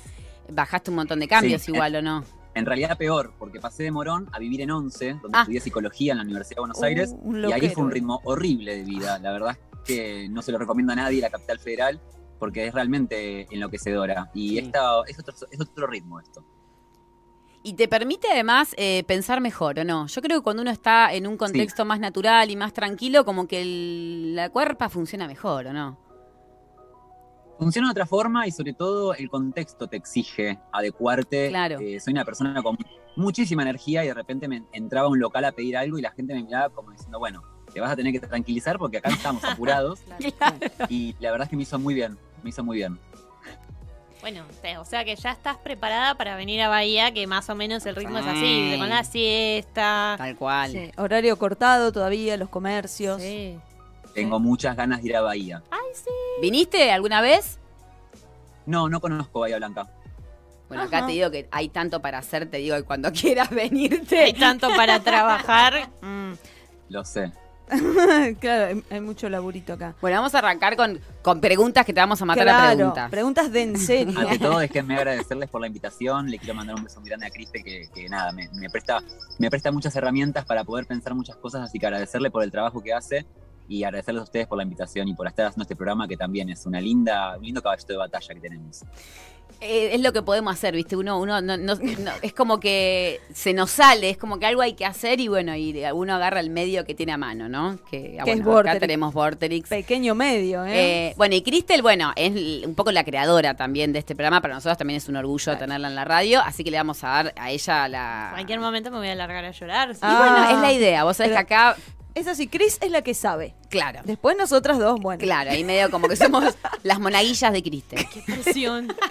bajaste 0.52 0.90
un 0.90 0.96
montón 0.96 1.20
de 1.20 1.28
cambios 1.28 1.62
Sí. 1.62 1.70
igual, 1.72 1.96
¿o 1.96 2.02
no? 2.02 2.22
En 2.54 2.66
realidad 2.66 2.96
peor, 2.96 3.32
porque 3.38 3.58
pasé 3.60 3.82
de 3.82 3.90
Morón 3.90 4.28
a 4.32 4.38
vivir 4.38 4.60
en 4.60 4.70
Once, 4.70 5.14
donde 5.20 5.30
Ah. 5.38 5.40
estudié 5.42 5.60
psicología 5.60 6.12
en 6.12 6.18
la 6.18 6.24
Universidad 6.24 6.56
de 6.56 6.60
Buenos 6.60 6.78
Uh, 6.78 6.84
Aires, 6.84 7.14
y 7.48 7.52
ahí 7.52 7.68
fue 7.70 7.82
un 7.84 7.90
ritmo 7.90 8.20
horrible 8.24 8.76
de 8.76 8.82
vida. 8.84 9.18
La 9.18 9.32
verdad 9.32 9.58
es 9.72 9.78
que 9.84 10.28
no 10.30 10.40
se 10.42 10.52
lo 10.52 10.58
recomiendo 10.58 10.92
a 10.92 10.96
nadie 10.96 11.20
la 11.20 11.30
capital 11.30 11.58
federal, 11.58 12.00
porque 12.38 12.66
es 12.66 12.74
realmente 12.74 13.46
enloquecedora. 13.50 14.30
Y 14.34 14.50
Sí. 14.50 14.58
esta 14.58 14.80
es 15.06 15.18
otro, 15.18 15.34
es 15.50 15.60
otro 15.60 15.86
ritmo 15.86 16.20
esto. 16.20 16.44
Y 17.66 17.72
te 17.74 17.88
permite 17.88 18.28
además 18.30 18.74
eh, 18.76 19.04
pensar 19.06 19.40
mejor, 19.40 19.78
¿o 19.78 19.84
no? 19.84 20.06
Yo 20.06 20.20
creo 20.20 20.38
que 20.40 20.44
cuando 20.44 20.60
uno 20.62 20.70
está 20.70 21.12
en 21.14 21.26
un 21.26 21.36
contexto 21.38 21.84
más 21.86 21.98
natural 21.98 22.50
y 22.50 22.56
más 22.56 22.72
tranquilo, 22.74 23.24
como 23.24 23.48
que 23.48 23.62
el- 23.62 24.36
la 24.36 24.50
cuerpa 24.50 24.90
funciona 24.90 25.26
mejor, 25.26 25.66
¿o 25.68 25.72
no? 25.72 25.96
Funciona 27.58 27.88
de 27.88 27.92
otra 27.92 28.06
forma 28.06 28.46
y 28.46 28.50
sobre 28.50 28.72
todo 28.72 29.14
el 29.14 29.28
contexto 29.30 29.86
te 29.86 29.96
exige 29.96 30.58
adecuarte. 30.72 31.48
Claro. 31.48 31.78
Eh, 31.80 32.00
soy 32.00 32.12
una 32.12 32.24
persona 32.24 32.62
con 32.62 32.76
muchísima 33.16 33.62
energía 33.62 34.04
y 34.04 34.08
de 34.08 34.14
repente 34.14 34.48
me 34.48 34.64
entraba 34.72 35.06
a 35.06 35.10
un 35.10 35.20
local 35.20 35.44
a 35.44 35.52
pedir 35.52 35.76
algo 35.76 35.98
y 35.98 36.02
la 36.02 36.10
gente 36.10 36.34
me 36.34 36.42
miraba 36.42 36.68
como 36.70 36.90
diciendo, 36.90 37.18
bueno, 37.18 37.42
te 37.72 37.80
vas 37.80 37.90
a 37.92 37.96
tener 37.96 38.12
que 38.12 38.20
tranquilizar 38.20 38.78
porque 38.78 38.98
acá 38.98 39.10
estamos 39.10 39.44
apurados. 39.44 40.00
Y 40.88 41.14
la 41.20 41.30
verdad 41.30 41.44
es 41.46 41.50
que 41.50 41.56
me 41.56 41.62
hizo 41.62 41.78
muy 41.78 41.94
bien, 41.94 42.18
me 42.42 42.50
hizo 42.50 42.64
muy 42.64 42.78
bien. 42.78 42.98
Bueno, 44.20 44.42
te- 44.62 44.78
o 44.78 44.84
sea 44.86 45.04
que 45.04 45.14
ya 45.16 45.32
estás 45.32 45.58
preparada 45.58 46.16
para 46.16 46.34
venir 46.34 46.60
a 46.62 46.68
Bahía, 46.68 47.12
que 47.12 47.26
más 47.26 47.50
o 47.50 47.54
menos 47.54 47.84
el 47.84 47.94
ritmo 47.94 48.18
es 48.18 48.26
así, 48.26 48.74
con 48.78 48.88
la 48.88 49.04
siesta. 49.04 50.14
Tal 50.16 50.34
cual. 50.36 50.72
Sí, 50.72 50.90
Horario 50.96 51.36
cortado 51.38 51.92
todavía, 51.92 52.36
los 52.38 52.48
comercios. 52.48 53.20
Sí. 53.20 53.58
Tengo 54.14 54.38
muchas 54.38 54.76
ganas 54.76 55.02
de 55.02 55.08
ir 55.08 55.16
a 55.16 55.20
Bahía. 55.20 55.62
¿Viniste 56.40 56.92
alguna 56.92 57.20
vez? 57.20 57.58
No, 58.66 58.88
no 58.88 59.00
conozco 59.00 59.40
Bahía 59.40 59.56
Blanca. 59.56 59.88
Bueno, 60.68 60.84
acá 60.84 61.06
te 61.06 61.12
digo 61.12 61.30
que 61.30 61.46
hay 61.50 61.68
tanto 61.68 62.00
para 62.00 62.18
hacer, 62.18 62.48
te 62.50 62.58
digo 62.58 62.76
que 62.76 62.84
cuando 62.84 63.12
quieras 63.20 63.50
venirte. 63.50 64.18
Hay 64.18 64.32
tanto 64.32 64.68
para 64.76 65.00
trabajar. 65.00 65.90
Mm. 66.02 66.34
Lo 66.90 67.02
sé. 67.04 67.32
claro, 68.40 68.66
hay, 68.66 68.84
hay 68.90 69.00
mucho 69.00 69.28
laburito 69.30 69.72
acá. 69.72 69.94
Bueno, 70.02 70.18
vamos 70.18 70.34
a 70.34 70.38
arrancar 70.38 70.76
con, 70.76 71.00
con 71.22 71.40
preguntas 71.40 71.86
que 71.86 71.94
te 71.94 72.00
vamos 72.00 72.20
a 72.20 72.24
matar 72.26 72.44
claro, 72.44 72.62
a 72.62 72.74
preguntas. 72.74 73.10
preguntas 73.10 73.52
de 73.52 73.62
en 73.62 73.78
serio. 73.78 74.18
Ante 74.18 74.38
todo, 74.38 74.58
déjenme 74.58 74.96
agradecerles 74.96 75.48
por 75.48 75.62
la 75.62 75.66
invitación. 75.66 76.30
Le 76.30 76.38
quiero 76.38 76.54
mandar 76.54 76.76
un 76.76 76.84
beso 76.84 77.00
muy 77.00 77.08
grande 77.08 77.26
a 77.26 77.30
Criste, 77.30 77.62
que, 77.62 77.88
que 77.94 78.06
nada, 78.08 78.32
me, 78.32 78.48
me 78.52 78.68
presta, 78.68 79.02
me 79.38 79.48
presta 79.48 79.72
muchas 79.72 79.96
herramientas 79.96 80.44
para 80.44 80.62
poder 80.62 80.86
pensar 80.86 81.14
muchas 81.14 81.36
cosas. 81.36 81.62
Así 81.62 81.78
que 81.78 81.86
agradecerle 81.86 82.30
por 82.30 82.42
el 82.42 82.50
trabajo 82.50 82.82
que 82.82 82.92
hace 82.92 83.24
y 83.68 83.84
agradecerles 83.84 84.20
a 84.20 84.24
ustedes 84.24 84.46
por 84.46 84.58
la 84.58 84.64
invitación 84.64 85.08
y 85.08 85.14
por 85.14 85.26
estar 85.26 85.46
haciendo 85.46 85.62
este 85.62 85.76
programa, 85.76 86.06
que 86.08 86.16
también 86.16 86.48
es 86.50 86.66
una 86.66 86.80
linda, 86.80 87.36
un 87.38 87.44
lindo 87.44 87.62
caballito 87.62 87.92
de 87.92 87.98
batalla 87.98 88.34
que 88.34 88.40
tenemos. 88.40 88.82
Eh, 89.60 89.94
es 89.94 90.00
lo 90.02 90.12
que 90.12 90.20
podemos 90.20 90.52
hacer, 90.52 90.74
¿viste? 90.74 90.96
Uno, 90.96 91.18
uno 91.18 91.40
no, 91.40 91.56
no- 91.56 91.74
no- 91.76 92.10
es 92.22 92.34
como 92.34 92.58
que 92.60 93.20
se 93.32 93.54
nos 93.54 93.70
sale, 93.70 94.10
es 94.10 94.18
como 94.18 94.38
que 94.38 94.46
algo 94.46 94.60
hay 94.60 94.74
que 94.74 94.84
hacer 94.84 95.20
y 95.20 95.28
bueno, 95.28 95.54
y 95.56 95.82
uno 95.94 96.14
agarra 96.14 96.40
el 96.40 96.50
medio 96.50 96.84
que 96.84 96.94
tiene 96.94 97.12
a 97.12 97.16
mano, 97.16 97.48
¿no? 97.48 97.78
Que, 97.90 98.18
ah, 98.20 98.24
es 98.26 98.26
bueno, 98.26 98.42
acá 98.42 98.50
Vorterix. 98.50 98.80
tenemos 98.80 99.14
Vorterix. 99.14 99.68
Pequeño 99.70 100.14
medio, 100.14 100.64
¿eh? 100.66 101.08
Eh, 101.10 101.14
bueno, 101.16 101.34
y 101.36 101.42
Cristel, 101.42 101.80
bueno, 101.82 102.12
es 102.16 102.64
un 102.66 102.74
poco 102.74 102.90
la 102.92 103.04
creadora 103.04 103.54
también 103.54 103.92
de 103.92 104.00
este 104.00 104.14
programa. 104.14 104.42
Para 104.42 104.54
nosotros 104.54 104.76
también 104.76 104.98
es 104.98 105.08
un 105.08 105.16
orgullo 105.16 105.44
Claro. 105.44 105.60
tenerla 105.60 105.88
en 105.88 105.94
la 105.94 106.04
radio, 106.04 106.40
así 106.40 106.64
que 106.64 106.70
le 106.70 106.76
vamos 106.76 107.02
a 107.04 107.08
dar 107.08 107.34
a 107.38 107.50
ella 107.50 107.88
la. 107.88 108.24
En 108.30 108.34
cualquier 108.34 108.60
momento 108.60 108.90
me 108.90 108.98
voy 108.98 109.08
a 109.08 109.14
largar 109.14 109.44
a 109.44 109.50
llorar. 109.52 109.94
sí. 109.94 110.00
Y 110.02 110.16
bueno, 110.16 110.36
Ah. 110.36 110.52
es 110.52 110.58
la 110.58 110.72
idea. 110.72 111.04
Vos 111.04 111.16
sabés 111.16 111.32
Pero- 111.32 111.46
que 111.46 111.54
acá, 111.54 111.76
Es 112.14 112.28
así, 112.28 112.46
Cris 112.46 112.78
es 112.80 112.90
la 112.90 113.02
que 113.02 113.12
sabe. 113.14 113.54
claro, 113.70 114.00
Después 114.04 114.36
nosotras 114.36 114.78
dos, 114.78 115.00
bueno. 115.00 115.20
claro, 115.20 115.50
ahí 115.50 115.64
medio 115.64 115.90
como 115.90 116.08
que 116.08 116.16
somos 116.16 116.44
las 116.84 117.00
monaguillas 117.00 117.52
de 117.52 117.62
Cristel. 117.62 118.06
Qué 118.12 118.22
presión. 118.22 118.94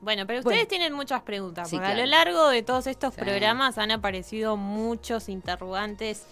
Bueno, 0.00 0.26
pero 0.28 0.38
ustedes 0.38 0.56
Bueno. 0.58 0.68
tienen 0.68 0.92
muchas 0.92 1.22
preguntas, 1.22 1.68
Sí, 1.68 1.76
porque 1.76 1.90
a 1.90 1.96
lo 1.96 2.06
largo 2.06 2.48
de 2.50 2.62
todos 2.62 2.86
estos 2.86 3.14
Sí. 3.14 3.20
programas 3.20 3.78
han 3.78 3.90
aparecido 3.90 4.56
muchos 4.56 5.28
interrogantes 5.28 6.24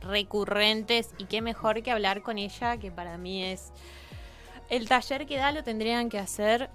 recurrentes 0.00 1.10
y 1.18 1.26
qué 1.26 1.42
mejor 1.42 1.82
que 1.82 1.90
hablar 1.90 2.22
con 2.22 2.38
ella, 2.38 2.78
que 2.78 2.90
para 2.90 3.18
mí 3.18 3.44
es 3.44 3.72
el 4.70 4.88
taller 4.88 5.26
que 5.26 5.36
da 5.36 5.52
lo 5.52 5.62
tendrían 5.62 6.08
que 6.08 6.18
hacer 6.18 6.70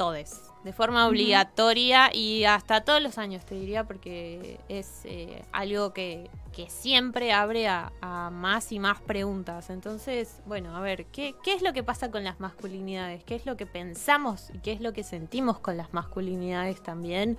todes, 0.00 0.40
de 0.64 0.72
forma 0.72 1.06
obligatoria 1.08 2.08
y 2.14 2.44
hasta 2.44 2.80
todos 2.86 3.02
los 3.02 3.18
años 3.18 3.44
te 3.44 3.54
diría, 3.54 3.84
porque 3.84 4.58
es 4.70 5.02
eh, 5.04 5.42
algo 5.52 5.92
que, 5.92 6.30
que 6.54 6.70
siempre 6.70 7.34
abre 7.34 7.68
a, 7.68 7.92
a 8.00 8.30
más 8.30 8.72
y 8.72 8.78
más 8.78 8.98
preguntas. 9.02 9.68
Entonces, 9.68 10.40
bueno, 10.46 10.74
a 10.74 10.80
ver, 10.80 11.04
¿qué, 11.12 11.34
¿qué 11.42 11.52
es 11.52 11.60
lo 11.60 11.74
que 11.74 11.82
pasa 11.82 12.10
con 12.10 12.24
las 12.24 12.40
masculinidades? 12.40 13.22
¿Qué 13.24 13.34
es 13.34 13.44
lo 13.44 13.58
que 13.58 13.66
pensamos 13.66 14.48
y 14.54 14.58
qué 14.60 14.72
es 14.72 14.80
lo 14.80 14.94
que 14.94 15.04
sentimos 15.04 15.58
con 15.58 15.76
las 15.76 15.92
masculinidades 15.92 16.82
también? 16.82 17.36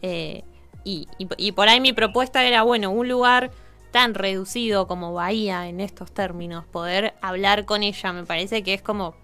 Eh, 0.00 0.42
y, 0.84 1.06
y- 1.18 1.28
y 1.36 1.52
por 1.52 1.68
ahí 1.68 1.80
mi 1.82 1.92
propuesta 1.92 2.42
era, 2.44 2.62
bueno, 2.62 2.90
un 2.92 3.08
lugar 3.10 3.50
tan 3.90 4.14
reducido 4.14 4.86
como 4.86 5.12
Bahía 5.12 5.68
en 5.68 5.80
estos 5.80 6.12
términos, 6.12 6.64
poder 6.64 7.12
hablar 7.20 7.66
con 7.66 7.82
ella, 7.82 8.12
me 8.14 8.24
parece 8.24 8.62
que 8.62 8.72
es 8.72 8.80
como 8.80 9.14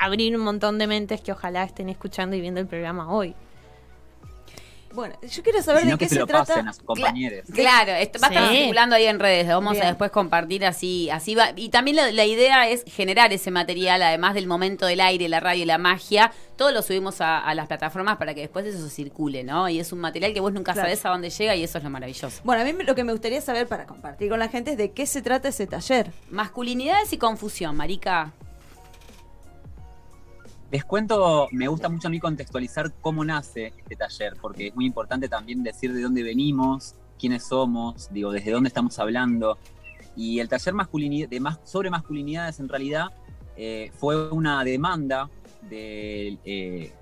abrir 0.00 0.36
un 0.36 0.42
montón 0.42 0.78
de 0.78 0.86
mentes 0.86 1.20
que 1.20 1.32
ojalá 1.32 1.64
estén 1.64 1.88
escuchando 1.88 2.36
y 2.36 2.40
viendo 2.40 2.60
el 2.60 2.66
programa 2.66 3.10
hoy. 3.12 3.34
Bueno, 4.94 5.14
yo 5.30 5.42
quiero 5.42 5.60
saber 5.62 5.82
Sino 5.82 5.92
de 5.92 5.98
que 5.98 6.04
qué 6.06 6.08
se, 6.08 6.14
se, 6.14 6.20
lo 6.20 6.26
trata. 6.26 6.46
pasen 6.54 6.68
a 6.68 6.72
sus 6.72 6.82
compañeros. 6.82 7.44
Claro, 7.52 7.92
esto 7.92 8.18
va 8.18 8.28
a 8.28 8.30
estar 8.30 8.48
Sí. 8.48 8.56
circulando 8.56 8.96
ahí 8.96 9.04
en 9.04 9.18
redes, 9.20 9.46
lo 9.46 9.54
vamos 9.56 9.72
Bien. 9.72 9.84
a 9.84 9.88
después 9.88 10.10
compartir 10.10 10.64
así, 10.64 11.10
así 11.10 11.34
va. 11.34 11.50
Y 11.54 11.68
también 11.68 11.96
la, 11.98 12.10
la 12.12 12.24
idea 12.24 12.66
es 12.66 12.82
generar 12.86 13.30
ese 13.30 13.50
material, 13.50 14.00
además 14.02 14.32
del 14.32 14.46
momento 14.46 14.86
del 14.86 15.02
aire, 15.02 15.28
la 15.28 15.38
radio 15.40 15.64
y 15.64 15.66
la 15.66 15.76
magia, 15.76 16.32
todo 16.56 16.72
lo 16.72 16.80
subimos 16.80 17.20
a, 17.20 17.38
a 17.40 17.54
las 17.54 17.66
plataformas 17.66 18.16
para 18.16 18.32
que 18.32 18.40
después 18.40 18.64
eso 18.64 18.88
circule, 18.88 19.44
¿no? 19.44 19.68
Y 19.68 19.80
es 19.80 19.92
un 19.92 19.98
material 19.98 20.32
que 20.32 20.40
vos 20.40 20.54
nunca 20.54 20.72
Claro. 20.72 20.86
sabés 20.88 21.04
a 21.04 21.10
dónde 21.10 21.28
llega 21.28 21.54
y 21.54 21.62
eso 21.62 21.76
es 21.76 21.84
lo 21.84 21.90
maravilloso. 21.90 22.40
Bueno, 22.44 22.62
a 22.62 22.64
mí 22.64 22.72
lo 22.82 22.94
que 22.94 23.04
me 23.04 23.12
gustaría 23.12 23.42
saber 23.42 23.66
para 23.66 23.84
compartir 23.84 24.30
con 24.30 24.38
la 24.38 24.48
gente 24.48 24.70
es 24.70 24.78
de 24.78 24.92
qué 24.92 25.04
se 25.04 25.20
trata 25.20 25.48
ese 25.48 25.66
taller. 25.66 26.10
Masculinidades 26.30 27.12
y 27.12 27.18
confusión, 27.18 27.76
Marica. 27.76 28.32
Les 30.70 30.84
cuento, 30.84 31.48
me 31.52 31.68
gusta 31.68 31.88
mucho 31.88 32.08
a 32.08 32.10
mí 32.10 32.18
contextualizar 32.18 32.92
cómo 33.00 33.24
nace 33.24 33.72
este 33.78 33.94
taller, 33.94 34.34
porque 34.40 34.68
es 34.68 34.74
muy 34.74 34.84
importante 34.84 35.28
también 35.28 35.62
decir 35.62 35.92
de 35.92 36.02
dónde 36.02 36.24
venimos, 36.24 36.96
quiénes 37.18 37.44
somos, 37.44 38.08
digo, 38.12 38.32
desde 38.32 38.50
dónde 38.50 38.68
estamos 38.68 38.98
hablando. 38.98 39.58
Y 40.16 40.40
el 40.40 40.48
taller 40.48 40.74
masculinidad, 40.74 41.30
sobre 41.64 41.90
masculinidades 41.90 42.58
en 42.58 42.68
realidad 42.68 43.06
eh, 43.56 43.92
fue 43.96 44.30
una 44.30 44.64
demanda 44.64 45.30
de, 45.68 46.38
eh, 46.44 46.92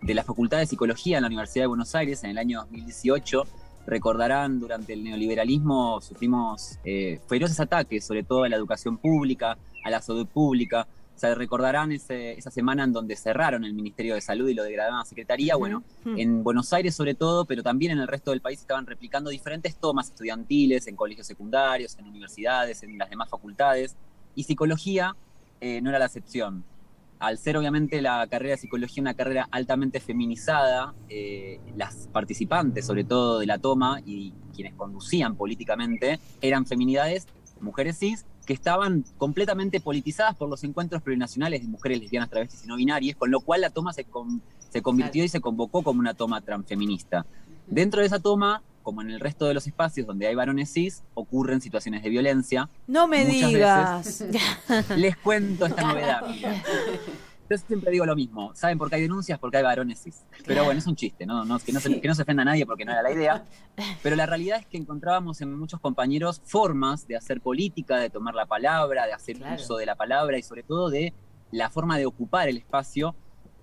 de 0.00 0.14
la 0.14 0.22
Facultad 0.22 0.58
de 0.58 0.66
Psicología 0.66 1.18
en 1.18 1.22
la 1.22 1.28
Universidad 1.28 1.64
de 1.64 1.68
Buenos 1.68 1.94
Aires 1.94 2.22
en 2.22 2.30
el 2.30 2.38
año 2.38 2.60
2018. 2.60 3.42
Recordarán, 3.86 4.60
durante 4.60 4.92
el 4.92 5.02
neoliberalismo 5.02 6.00
sufrimos 6.00 6.78
eh, 6.84 7.20
feroces 7.26 7.58
ataques, 7.58 8.04
sobre 8.04 8.22
todo 8.22 8.44
a 8.44 8.48
la 8.48 8.56
educación 8.56 8.98
pública, 8.98 9.56
a 9.82 9.90
la 9.90 10.02
salud 10.02 10.26
pública. 10.26 10.86
O 11.18 11.20
sea, 11.20 11.34
recordarán 11.34 11.90
ese- 11.90 12.38
esa 12.38 12.48
semana 12.52 12.84
en 12.84 12.92
donde 12.92 13.16
cerraron 13.16 13.64
el 13.64 13.74
Ministerio 13.74 14.14
de 14.14 14.20
Salud 14.20 14.48
y 14.48 14.54
lo 14.54 14.62
degradaron 14.62 15.00
a 15.00 15.04
Secretaría. 15.04 15.56
Bueno, 15.56 15.82
en 16.16 16.44
Buenos 16.44 16.72
Aires 16.72 16.94
sobre 16.94 17.16
todo, 17.16 17.44
pero 17.44 17.64
también 17.64 17.90
en 17.90 17.98
el 17.98 18.06
resto 18.06 18.30
del 18.30 18.40
país 18.40 18.60
estaban 18.60 18.86
replicando 18.86 19.28
diferentes 19.28 19.74
tomas 19.74 20.10
estudiantiles 20.10 20.86
en 20.86 20.94
colegios 20.94 21.26
secundarios, 21.26 21.98
en 21.98 22.06
universidades, 22.06 22.84
en 22.84 22.96
las 22.96 23.10
demás 23.10 23.28
facultades. 23.28 23.96
Y 24.36 24.44
psicología 24.44 25.16
eh, 25.60 25.80
no 25.82 25.90
era 25.90 25.98
la 25.98 26.04
excepción. 26.04 26.62
Al 27.18 27.36
ser 27.36 27.56
obviamente 27.56 28.00
la 28.00 28.24
carrera 28.28 28.52
de 28.52 28.58
psicología 28.58 29.00
una 29.00 29.14
carrera 29.14 29.48
altamente 29.50 29.98
feminizada, 29.98 30.94
eh, 31.08 31.58
las 31.76 32.06
participantes, 32.12 32.86
sobre 32.86 33.02
todo 33.02 33.40
de 33.40 33.46
la 33.46 33.58
toma 33.58 34.00
y 34.06 34.32
quienes 34.54 34.74
conducían 34.74 35.34
políticamente, 35.34 36.20
eran 36.40 36.64
feminidades, 36.64 37.26
mujeres 37.60 37.98
cis, 37.98 38.24
que 38.48 38.54
estaban 38.54 39.04
completamente 39.18 39.78
politizadas 39.78 40.34
por 40.34 40.48
los 40.48 40.64
encuentros 40.64 41.02
plurinacionales 41.02 41.60
de 41.60 41.68
mujeres 41.68 42.00
lesbianas, 42.00 42.30
travestis 42.30 42.64
y 42.64 42.66
no 42.66 42.76
binarias, 42.76 43.14
con 43.14 43.30
lo 43.30 43.40
cual 43.40 43.60
la 43.60 43.68
toma 43.68 43.92
se, 43.92 44.04
con- 44.04 44.40
se 44.70 44.80
convirtió 44.80 45.22
y 45.22 45.28
se 45.28 45.38
convocó 45.42 45.82
como 45.82 46.00
una 46.00 46.14
toma 46.14 46.40
transfeminista. 46.40 47.26
Dentro 47.66 48.00
de 48.00 48.06
esa 48.06 48.20
toma, 48.20 48.62
como 48.82 49.02
en 49.02 49.10
el 49.10 49.20
resto 49.20 49.44
de 49.44 49.52
los 49.52 49.66
espacios 49.66 50.06
donde 50.06 50.28
hay 50.28 50.34
varones 50.34 50.72
cis, 50.72 51.02
ocurren 51.12 51.60
situaciones 51.60 52.02
de 52.02 52.08
violencia. 52.08 52.70
No 52.86 53.06
me 53.06 53.26
Muchas 53.26 53.50
digas. 53.50 54.24
Les 54.96 55.14
cuento 55.18 55.66
esta 55.66 55.82
novedad. 55.82 56.22
Yo 57.50 57.56
siempre 57.58 57.90
digo 57.90 58.04
lo 58.04 58.14
mismo. 58.14 58.54
¿Saben 58.54 58.76
por 58.76 58.88
qué 58.90 58.96
hay 58.96 59.02
denuncias? 59.02 59.38
Porque 59.38 59.56
hay 59.56 59.62
varones 59.62 60.02
cis. 60.02 60.24
Pero 60.46 60.64
bueno, 60.64 60.78
es 60.78 60.86
un 60.86 60.96
chiste, 60.96 61.24
¿no? 61.24 61.44
No- 61.44 61.58
que, 61.58 61.72
no 61.72 61.80
se, 61.80 62.00
que 62.00 62.06
no 62.08 62.14
se 62.14 62.22
ofenda 62.22 62.42
a 62.42 62.44
nadie 62.44 62.66
porque 62.66 62.84
no 62.84 62.92
era 62.92 63.02
la 63.02 63.10
idea. 63.12 63.44
Pero 64.02 64.16
la 64.16 64.26
realidad 64.26 64.58
es 64.60 64.66
que 64.66 64.76
encontrábamos 64.76 65.40
en 65.40 65.58
muchos 65.58 65.80
compañeros 65.80 66.42
formas 66.44 67.06
de 67.06 67.16
hacer 67.16 67.40
política, 67.40 67.96
de 67.96 68.10
tomar 68.10 68.34
la 68.34 68.46
palabra, 68.46 69.06
de 69.06 69.12
hacer 69.14 69.38
Claro. 69.38 69.56
uso 69.60 69.76
de 69.78 69.86
la 69.86 69.94
palabra 69.94 70.36
y 70.38 70.42
sobre 70.42 70.62
todo 70.62 70.90
de 70.90 71.14
la 71.50 71.70
forma 71.70 71.96
de 71.96 72.04
ocupar 72.06 72.48
el 72.48 72.58
espacio 72.58 73.14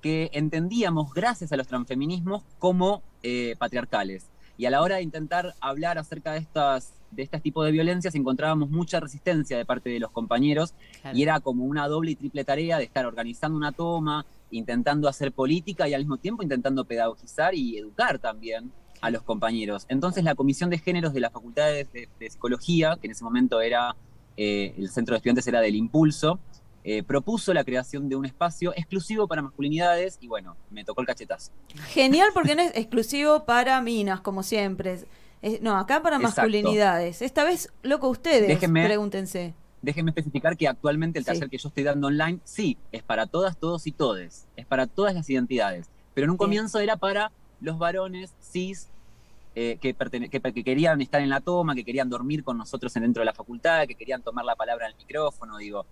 que 0.02 0.30
entendíamos, 0.34 1.14
gracias 1.14 1.52
a 1.52 1.58
los 1.58 1.68
transfeminismos, 1.68 2.44
como 2.60 3.04
eh, 3.24 3.56
patriarcales. 3.58 4.30
Y 4.58 4.66
a 4.66 4.70
la 4.70 4.82
hora 4.82 4.96
de 4.98 5.02
intentar 5.02 5.54
hablar 5.62 5.98
acerca 5.98 6.32
de 6.34 6.40
estas 6.40 6.94
de 7.16 7.24
este 7.24 7.40
tipo 7.40 7.64
de 7.64 7.72
violencias 7.72 8.14
encontrábamos 8.16 8.70
mucha 8.70 9.00
resistencia 9.00 9.58
de 9.58 9.66
parte 9.66 9.90
de 9.90 10.00
los 10.00 10.12
compañeros 10.12 10.74
Claro. 11.02 11.18
y 11.18 11.24
era 11.24 11.40
como 11.40 11.64
una 11.66 11.88
doble 11.88 12.12
y 12.12 12.16
triple 12.16 12.44
tarea 12.44 12.78
de 12.78 12.84
estar 12.84 13.06
organizando 13.06 13.58
una 13.58 13.72
toma, 13.72 14.26
intentando 14.52 15.08
hacer 15.08 15.32
política 15.32 15.88
y 15.88 15.94
al 15.94 16.02
mismo 16.02 16.18
tiempo 16.18 16.44
intentando 16.44 16.86
pedagogizar 16.86 17.56
y 17.56 17.78
educar 17.78 18.20
también 18.20 18.72
a 19.02 19.10
los 19.10 19.22
compañeros. 19.24 19.86
Entonces 19.90 20.24
la 20.24 20.36
Comisión 20.36 20.70
de 20.70 20.78
Géneros 20.80 21.14
de 21.14 21.20
la 21.20 21.30
Facultad 21.30 21.66
de, 21.68 21.86
de- 21.86 22.10
de 22.20 22.30
Psicología, 22.30 22.98
que 23.00 23.08
en 23.08 23.12
ese 23.12 23.24
momento 23.24 23.62
era, 23.62 23.96
eh, 24.38 24.74
el 24.78 24.90
centro 24.90 25.14
de 25.14 25.18
estudiantes 25.18 25.46
era 25.48 25.62
del 25.62 25.76
Impulso, 25.76 26.40
eh, 26.88 27.02
propuso 27.04 27.52
la 27.54 27.64
creación 27.64 28.10
de 28.10 28.16
un 28.16 28.26
espacio 28.26 28.72
exclusivo 28.76 29.28
para 29.28 29.42
masculinidades 29.42 30.18
y 30.22 30.28
bueno, 30.28 30.56
me 30.70 30.84
tocó 30.86 31.02
el 31.02 31.08
cachetazo. 31.08 31.52
Genial 31.90 32.30
porque 32.34 32.56
no 32.56 32.62
es 32.62 32.72
exclusivo 32.76 33.44
para 33.46 33.82
minas, 33.82 34.22
como 34.22 34.44
siempre. 34.44 35.00
Es- 35.46 35.62
no, 35.62 35.78
acá 35.78 36.02
para 36.02 36.16
Exacto. 36.16 36.42
masculinidades. 36.42 37.22
Esta 37.22 37.44
vez, 37.44 37.72
loco, 37.84 38.10
ustedes, 38.10 38.48
Déjenme- 38.50 38.84
pregúntense. 38.86 39.54
Déjenme 39.84 40.10
especificar 40.10 40.58
que 40.58 40.68
actualmente 40.68 41.20
el 41.20 41.26
Sí. 41.26 41.32
taller 41.32 41.50
que 41.52 41.60
yo 41.60 41.70
estoy 41.70 41.84
dando 41.84 42.08
online, 42.08 42.40
sí, 42.44 42.78
es 42.92 43.04
para 43.04 43.28
todas, 43.28 43.56
todos 43.56 43.86
y 43.86 43.92
todes, 43.92 44.48
es 44.56 44.66
para 44.66 44.88
todas 44.88 45.14
las 45.14 45.30
identidades, 45.30 45.88
pero 46.16 46.26
en 46.26 46.32
un 46.32 46.38
comienzo 46.38 46.80
era 46.80 46.98
para 46.98 47.32
los 47.62 47.78
varones 47.78 48.34
cis 48.42 48.90
eh, 49.58 49.78
que, 49.80 49.94
que, 49.94 50.42
que 50.42 50.64
querían 50.64 51.00
estar 51.02 51.22
en 51.22 51.30
la 51.30 51.40
toma, 51.42 51.76
que 51.76 51.86
querían 51.86 52.10
dormir 52.10 52.44
con 52.44 52.58
nosotros 52.58 52.92
dentro 52.96 53.22
de 53.22 53.26
la 53.26 53.34
facultad, 53.34 53.86
que 53.88 53.94
querían 53.96 54.22
tomar 54.24 54.44
la 54.44 54.56
palabra 54.56 54.88
en 54.88 54.94
el 54.94 54.98
micrófono, 54.98 55.58
digo. 55.58 55.86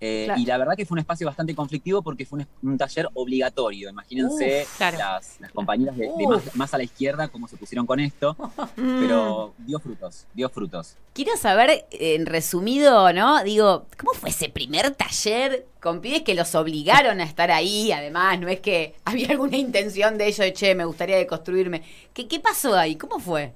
Eh, 0.00 0.24
Claro. 0.26 0.40
Y 0.40 0.46
la 0.46 0.58
verdad 0.58 0.76
que 0.76 0.86
fue 0.86 0.94
un 0.94 1.00
espacio 1.00 1.26
bastante 1.26 1.54
conflictivo 1.54 2.02
porque 2.02 2.24
fue 2.24 2.40
un, 2.62 2.70
un 2.70 2.78
taller 2.78 3.08
obligatorio. 3.14 3.90
Imagínense 3.90 4.66
claro. 4.78 4.98
las, 4.98 5.36
las 5.40 5.52
compañeras 5.52 5.96
de, 5.96 6.04
de 6.04 6.10
Uf. 6.26 6.44
más, 6.46 6.56
más 6.56 6.74
a 6.74 6.78
la 6.78 6.84
izquierda 6.84 7.28
cómo 7.28 7.46
se 7.48 7.56
pusieron 7.56 7.86
con 7.86 8.00
esto, 8.00 8.36
Mm. 8.76 9.00
pero 9.00 9.52
dio 9.58 9.78
frutos, 9.80 10.26
dio 10.34 10.48
frutos. 10.48 10.96
Quiero 11.12 11.36
saber, 11.36 11.86
en 11.90 12.24
resumido, 12.26 13.12
¿no? 13.12 13.42
Digo, 13.44 13.86
¿cómo 13.98 14.12
fue 14.14 14.30
ese 14.30 14.48
primer 14.48 14.92
taller 14.92 15.66
con 15.80 16.00
pibes 16.00 16.22
que 16.22 16.34
los 16.34 16.54
obligaron 16.54 17.20
a 17.20 17.24
estar 17.24 17.50
ahí? 17.50 17.92
Además, 17.92 18.38
no 18.40 18.48
es 18.48 18.60
que 18.60 18.94
había 19.04 19.28
alguna 19.30 19.56
intención 19.56 20.16
de 20.18 20.26
ellos 20.28 20.38
de, 20.38 20.52
che, 20.52 20.74
me 20.74 20.84
gustaría 20.84 21.16
deconstruirme. 21.16 21.82
¿Qué, 22.14 22.26
qué 22.28 22.40
pasó 22.40 22.74
ahí? 22.76 22.96
¿Cómo 22.96 23.18
fue? 23.18 23.52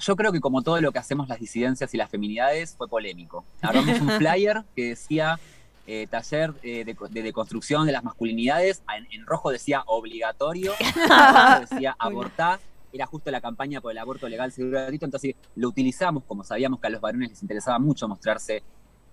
Yo 0.00 0.16
creo 0.16 0.32
que 0.32 0.40
como 0.40 0.62
todo 0.62 0.80
lo 0.80 0.92
que 0.92 0.98
hacemos 0.98 1.28
las 1.28 1.40
disidencias 1.40 1.92
y 1.94 1.96
las 1.96 2.10
feminidades 2.10 2.74
fue 2.76 2.88
polémico. 2.88 3.44
Agarramos 3.60 4.00
un 4.00 4.10
flyer 4.18 4.64
que 4.76 4.90
decía 4.90 5.38
eh, 5.86 6.06
taller 6.08 6.52
eh, 6.62 6.84
de, 6.84 6.96
de 7.10 7.22
deconstrucción 7.22 7.86
de 7.86 7.92
las 7.92 8.04
masculinidades, 8.04 8.82
en, 8.96 9.06
en 9.10 9.26
rojo 9.26 9.50
decía 9.50 9.82
obligatorio, 9.86 10.72
en 10.78 11.60
decía 11.70 11.96
abortar, 11.98 12.60
era 12.92 13.06
justo 13.06 13.30
la 13.30 13.40
campaña 13.40 13.80
por 13.80 13.92
el 13.92 13.98
aborto 13.98 14.28
legal, 14.28 14.52
seguro 14.52 14.78
gratuito, 14.80 15.04
entonces 15.06 15.34
lo 15.56 15.68
utilizamos, 15.68 16.24
como 16.24 16.44
sabíamos 16.44 16.78
que 16.80 16.86
a 16.86 16.90
los 16.90 17.00
varones 17.00 17.30
les 17.30 17.42
interesaba 17.42 17.78
mucho 17.78 18.06
mostrarse 18.06 18.62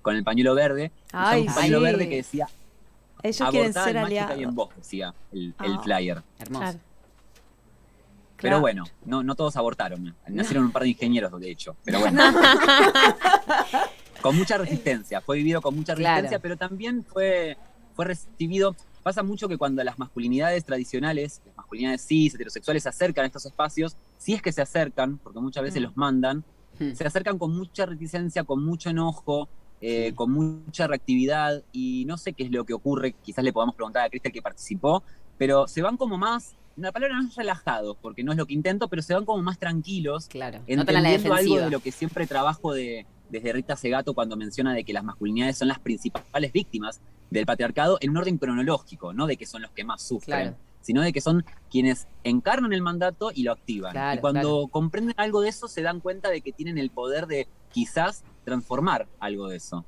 con 0.01 0.15
el 0.15 0.23
pañuelo 0.23 0.53
verde, 0.53 0.91
Ay, 1.13 1.47
un 1.47 1.53
pañuelo 1.53 1.79
sí. 1.79 1.83
verde 1.85 2.09
que 2.09 2.15
decía 2.17 2.47
Ellos 3.23 3.49
quieren 3.49 3.71
abortar 3.77 3.83
ser 3.85 3.95
mágica 3.95 4.19
y 4.19 4.23
en 4.25 4.31
aliados. 4.31 4.55
vos, 4.55 4.69
decía 4.75 5.13
el, 5.31 5.55
el 5.63 5.73
Ah. 5.75 5.81
flyer. 5.81 6.23
Hermoso. 6.39 6.63
Claro. 6.63 6.79
Pero 8.41 8.59
bueno, 8.59 8.83
no, 9.05 9.23
no 9.23 9.35
todos 9.35 9.55
abortaron. 9.55 10.15
Nacieron 10.27 10.65
un 10.65 10.71
par 10.71 10.83
de 10.83 10.89
ingenieros, 10.89 11.39
de 11.39 11.49
hecho. 11.51 11.75
Pero 11.83 11.99
bueno. 11.99 12.21
con 14.21 14.35
mucha 14.35 14.57
resistencia. 14.57 15.21
Fue 15.21 15.37
vivido 15.37 15.61
con 15.61 15.75
mucha 15.75 15.95
Claro. 15.95 16.15
resistencia, 16.21 16.39
pero 16.39 16.57
también 16.57 17.03
fue, 17.03 17.57
fue 17.95 18.05
recibido. 18.05 18.75
Pasa 19.03 19.21
mucho 19.23 19.47
que 19.47 19.57
cuando 19.57 19.83
las 19.83 19.99
masculinidades 19.99 20.65
tradicionales, 20.65 21.41
las 21.45 21.55
masculinidades 21.57 22.05
cis, 22.07 22.33
heterosexuales, 22.33 22.83
se 22.83 22.89
acercan 22.89 23.23
a 23.23 23.27
estos 23.27 23.45
espacios, 23.45 23.95
si 24.17 24.33
es 24.33 24.41
que 24.41 24.51
se 24.51 24.61
acercan, 24.61 25.17
porque 25.19 25.39
muchas 25.39 25.63
veces 25.63 25.79
Mm. 25.81 25.83
los 25.83 25.97
mandan, 25.97 26.43
Hmm. 26.79 26.91
se 26.93 27.05
acercan 27.05 27.37
con 27.37 27.55
mucha 27.55 27.85
reticencia, 27.85 28.43
con 28.43 28.65
mucho 28.65 28.89
enojo, 28.89 29.47
eh, 29.79 30.07
Sí. 30.09 30.15
con 30.15 30.31
mucha 30.31 30.87
reactividad, 30.87 31.63
y 31.71 32.05
no 32.05 32.17
sé 32.17 32.33
qué 32.33 32.43
es 32.45 32.51
lo 32.51 32.63
que 32.65 32.73
ocurre, 32.73 33.13
quizás 33.23 33.43
le 33.45 33.53
podamos 33.53 33.75
preguntar 33.75 34.03
a 34.05 34.09
Cristel 34.09 34.31
que 34.31 34.41
participó, 34.41 35.03
pero 35.37 35.67
se 35.67 35.81
van 35.83 35.97
como 35.97 36.17
más, 36.17 36.55
la 36.77 36.91
palabra 36.91 37.19
no 37.21 37.27
es 37.29 37.35
relajados, 37.35 37.95
porque 38.01 38.23
no 38.23 38.31
es 38.31 38.37
lo 38.37 38.45
que 38.45 38.53
intento, 38.53 38.87
pero 38.89 39.01
se 39.01 39.13
van 39.13 39.25
como 39.25 39.41
más 39.41 39.57
tranquilos, 39.59 40.27
Claro. 40.27 40.59
No 40.59 40.81
entendiendo 40.81 40.97
algo 41.09 41.29
defensiva. 41.29 41.65
de 41.65 41.69
lo 41.71 41.79
que 41.79 41.91
siempre 41.91 42.27
trabajo 42.27 42.73
de, 42.73 43.05
desde 43.29 43.53
Rita 43.53 43.75
Segato 43.75 44.13
cuando 44.13 44.35
menciona 44.35 44.73
de 44.73 44.83
que 44.83 44.91
las 44.93 45.03
masculinidades 45.03 45.57
son 45.57 45.67
las 45.69 45.79
principales 45.79 46.51
víctimas 46.51 46.99
del 47.29 47.45
patriarcado 47.45 47.97
en 48.01 48.09
un 48.11 48.17
orden 48.17 48.37
cronológico, 48.37 49.13
no 49.13 49.25
de 49.27 49.37
que 49.37 49.45
son 49.45 49.61
los 49.61 49.71
que 49.71 49.83
más 49.83 50.01
sufren, 50.01 50.39
Claro. 50.41 50.57
sino 50.81 51.01
de 51.01 51.11
que 51.13 51.21
son 51.21 51.43
quienes 51.71 52.07
encarnan 52.23 52.71
el 52.73 52.81
mandato 52.81 53.31
y 53.33 53.43
lo 53.43 53.53
activan. 53.53 53.91
Claro, 53.93 54.17
y 54.17 54.21
cuando 54.21 54.39
claro. 54.41 54.67
comprenden 54.67 55.15
algo 55.17 55.41
de 55.41 55.49
eso 55.49 55.67
se 55.67 55.81
dan 55.81 55.99
cuenta 56.01 56.29
de 56.29 56.41
que 56.41 56.51
tienen 56.51 56.77
el 56.77 56.89
poder 56.91 57.25
de 57.25 57.47
quizás 57.71 58.23
transformar 58.43 59.07
algo 59.19 59.47
de 59.47 59.57
eso. 59.57 59.85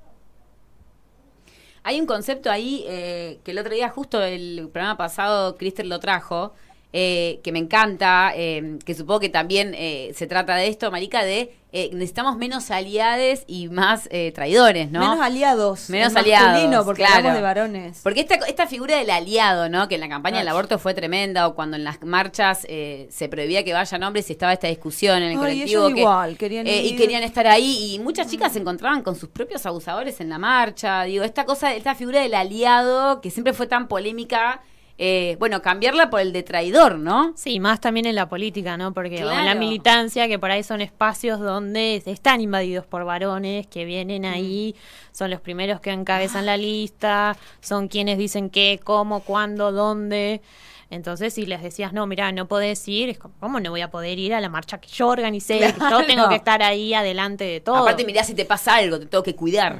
Hay 1.83 2.01
un 2.01 2.05
concepto 2.05 2.51
ahí 2.51 2.83
eh, 2.87 3.39
que 3.45 3.51
el 3.51 3.59
otro 3.59 3.73
día, 3.73 3.87
justo 3.89 4.21
el 4.21 4.67
programa 4.73 4.97
pasado, 4.97 5.55
Cristel 5.55 5.87
lo 5.87 5.99
trajo, 5.99 6.53
eh, 6.93 7.39
que 7.43 7.51
me 7.51 7.59
encanta, 7.59 8.31
eh, 8.35 8.79
que 8.85 8.93
supongo 8.93 9.19
que 9.19 9.29
también 9.29 9.73
eh, 9.75 10.11
se 10.15 10.25
trata 10.27 10.55
de 10.55 10.67
esto, 10.67 10.89
Marica, 10.89 11.23
de 11.23 11.53
eh, 11.73 11.89
necesitamos 11.91 12.37
menos 12.37 12.71
aliades 12.71 13.43
y 13.45 13.67
más 13.67 14.07
eh, 14.09 14.31
traidores, 14.33 14.89
¿no? 14.89 15.01
Menos 15.01 15.19
aliados. 15.19 15.89
Menos 15.89 16.13
en 16.13 16.17
aliados, 16.19 16.85
porque 16.85 17.01
claro. 17.01 17.17
hablamos 17.17 17.35
de 17.35 17.41
varones. 17.41 17.99
Porque 18.03 18.21
esta, 18.21 18.35
esta 18.47 18.67
figura 18.67 18.97
del 18.97 19.09
aliado, 19.09 19.67
¿no? 19.67 19.89
Que 19.89 19.95
en 19.95 20.01
la 20.01 20.07
campaña 20.07 20.39
del 20.39 20.47
aborto 20.47 20.79
fue 20.79 20.93
tremenda, 20.93 21.45
o 21.45 21.55
cuando 21.55 21.75
en 21.75 21.83
las 21.83 22.01
marchas 22.03 22.65
eh, 22.69 23.07
se 23.11 23.27
prohibía 23.27 23.65
que 23.65 23.73
vayan 23.73 24.01
hombres 24.03 24.29
y 24.29 24.33
estaba 24.33 24.53
esta 24.53 24.67
discusión 24.69 25.17
en 25.17 25.23
el 25.23 25.29
Ay, 25.31 25.37
colectivo. 25.37 25.93
que, 25.93 25.99
igual, 25.99 26.37
querían 26.37 26.67
eh, 26.67 26.83
y 26.83 26.87
ir. 26.93 26.97
querían 26.97 27.23
estar 27.23 27.45
ahí. 27.47 27.93
Y 27.95 27.99
muchas 27.99 28.31
chicas 28.31 28.53
se 28.53 28.59
encontraban 28.59 29.03
con 29.03 29.15
sus 29.17 29.27
propios 29.29 29.65
abusadores 29.65 30.21
en 30.21 30.29
la 30.29 30.39
marcha. 30.39 31.03
Digo, 31.03 31.25
esta 31.25 31.43
cosa, 31.43 31.75
esta 31.75 31.95
figura 31.95 32.21
del 32.21 32.33
aliado, 32.33 33.19
que 33.19 33.29
siempre 33.29 33.51
fue 33.53 33.67
tan 33.67 33.89
polémica. 33.89 34.61
Eh, 34.99 35.35
bueno, 35.39 35.61
cambiarla 35.61 36.09
por 36.09 36.21
el 36.21 36.33
de 36.33 36.41
traidor, 36.41 36.97
¿no? 36.97 37.33
Sí, 37.35 37.59
más 37.59 37.79
también 37.79 38.07
en 38.07 38.15
la 38.15 38.27
política, 38.27 38.77
¿no? 38.77 38.93
Porque 38.93 39.23
o 39.23 39.31
en 39.31 39.45
la 39.45 39.53
militancia, 39.53 40.27
que 40.27 40.39
por 40.39 40.49
ahí 40.49 40.63
son 40.63 40.81
espacios 40.81 41.39
donde 41.39 42.01
están 42.07 42.41
invadidos 42.41 42.87
por 42.87 43.05
varones 43.05 43.67
que 43.67 43.85
vienen 43.85 44.25
ahí, 44.25 44.75
son 45.11 45.29
los 45.29 45.39
primeros 45.39 45.81
que 45.81 45.91
encabezan 45.91 46.47
la 46.47 46.57
lista, 46.57 47.37
son 47.61 47.89
quienes 47.89 48.17
dicen 48.17 48.49
qué, 48.49 48.79
cómo, 48.83 49.19
cuándo, 49.19 49.71
dónde. 49.71 50.41
Entonces, 50.89 51.33
si 51.33 51.45
les 51.45 51.61
decías, 51.61 51.93
no, 51.93 52.07
mira, 52.07 52.31
no 52.31 52.47
podés 52.47 52.87
ir, 52.87 53.09
es 53.09 53.19
como, 53.19 53.35
¿cómo 53.39 53.59
no 53.59 53.69
voy 53.69 53.81
a 53.81 53.91
poder 53.91 54.17
ir 54.17 54.33
a 54.33 54.41
la 54.41 54.49
marcha 54.49 54.79
que 54.79 54.87
yo 54.87 55.09
organicé? 55.09 55.59
Que 55.59 55.73
yo 55.91 56.05
tengo 56.07 56.27
que 56.27 56.35
estar 56.35 56.63
ahí 56.63 56.95
adelante 56.95 57.43
de 57.43 57.59
todo. 57.59 57.75
Aparte, 57.75 58.03
mirá 58.03 58.23
si 58.23 58.33
te 58.33 58.45
pasa 58.45 58.77
algo, 58.77 58.97
te 58.97 59.05
tengo 59.05 59.23
que 59.23 59.35
cuidar. 59.35 59.79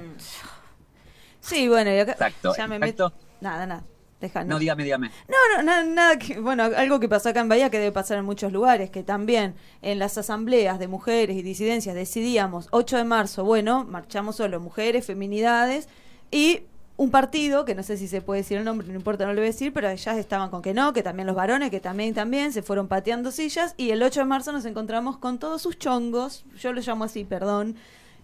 Sí, 1.40 1.68
bueno, 1.70 1.92
y 1.92 1.98
acá 1.98 2.12
Exacto, 2.12 2.54
ya 2.56 2.68
me 2.68 2.78
meto. 2.78 3.14
Nada, 3.42 3.66
nada. 3.66 3.84
Deja, 4.20 4.44
No, 4.44 4.58
dígame, 4.58 4.84
dígame. 4.84 5.12
No, 5.28 5.36
no, 5.56 5.64
nada, 5.64 5.84
nada 5.84 6.18
que, 6.18 6.40
bueno, 6.40 6.64
algo 6.64 7.00
que 7.00 7.08
pasó 7.08 7.30
acá 7.30 7.42
en 7.42 7.50
Bahía 7.50 7.70
que 7.70 7.78
debe 7.78 7.92
pasar 7.92 8.18
en 8.18 8.26
muchos 8.26 8.52
lugares, 8.52 8.90
que 8.90 9.04
también 9.04 9.54
en 9.84 10.00
las 10.00 10.18
asambleas 10.18 10.80
de 10.80 10.88
mujeres 10.88 11.38
y 11.38 11.44
disidencias 11.44 11.94
decidíamos 11.94 12.68
8 12.72 12.98
de 12.98 13.04
marzo, 13.04 13.44
bueno, 13.44 13.86
marchamos 13.86 14.38
solo 14.38 14.60
mujeres, 14.60 15.06
feminidades 15.06 15.88
y 16.32 16.64
un 16.98 17.12
partido, 17.12 17.64
que 17.64 17.76
no 17.76 17.84
sé 17.84 17.96
si 17.96 18.08
se 18.08 18.22
puede 18.22 18.42
decir 18.42 18.58
el 18.58 18.66
nombre, 18.66 18.88
no 18.88 18.96
importa, 18.96 19.26
no 19.26 19.34
lo 19.34 19.36
voy 19.36 19.50
a 19.50 19.52
decir, 19.52 19.72
pero 19.72 19.88
ellas 19.88 20.18
estaban 20.18 20.50
con 20.50 20.64
que 20.64 20.74
no, 20.74 20.94
que 20.94 21.04
también 21.04 21.28
los 21.28 21.36
varones, 21.36 21.70
que 21.70 21.80
también, 21.80 22.16
también, 22.16 22.52
se 22.52 22.64
fueron 22.64 22.88
pateando 22.88 23.32
sillas 23.32 23.76
y 23.78 23.92
el 23.92 24.02
8 24.02 24.22
de 24.22 24.26
marzo 24.26 24.52
nos 24.52 24.66
encontramos 24.66 25.18
con 25.18 25.38
todos 25.38 25.62
sus 25.62 25.78
chongos, 25.78 26.44
yo 26.58 26.74
lo 26.74 26.82
llamo 26.82 27.04
así, 27.04 27.24
perdón, 27.24 27.76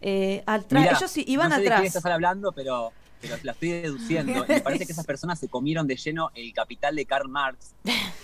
eh, 0.01 0.41
atrás, 0.47 0.97
ellos 0.97 1.11
sí, 1.11 1.23
iban 1.27 1.49
no 1.49 1.55
sé 1.57 1.61
de 1.61 1.67
quién 1.67 1.77
atrás. 1.77 1.95
estás 1.95 2.11
hablando, 2.11 2.51
pero, 2.51 2.91
pero 3.23 3.37
la 3.43 3.53
estoy 3.53 3.69
deduciendo. 3.69 4.45
Y 4.45 4.47
me 4.47 4.61
parece 4.61 4.85
que 4.85 4.91
esas 4.91 5.05
personas 5.05 5.39
se 5.39 5.47
comieron 5.47 5.87
de 5.87 5.95
lleno 5.95 6.29
el 6.35 6.53
capital 6.53 6.95
de 6.95 7.05
Karl 7.05 7.29
Marx 7.29 7.73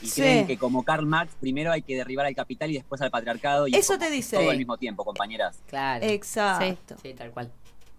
y 0.01 0.07
Sí. 0.07 0.21
creen 0.21 0.47
que 0.47 0.57
como 0.57 0.83
Karl 0.83 1.05
Marx 1.05 1.33
primero 1.39 1.71
hay 1.71 1.81
que 1.81 1.95
derribar 1.95 2.25
al 2.25 2.35
capital 2.35 2.69
y 2.69 2.73
después 2.73 3.01
al 3.01 3.09
patriarcado. 3.09 3.67
Y 3.67 3.73
es 3.75 3.79
Eso 3.85 3.97
te 3.97 4.09
dice. 4.11 4.35
Todo 4.37 4.49
al 4.49 4.57
mismo 4.57 4.77
tiempo, 4.77 5.05
compañeras. 5.05 5.61
Claro. 5.67 6.05
Exacto. 6.05 6.95
Sí, 7.01 7.13
tal 7.13 7.31
cual. 7.31 7.51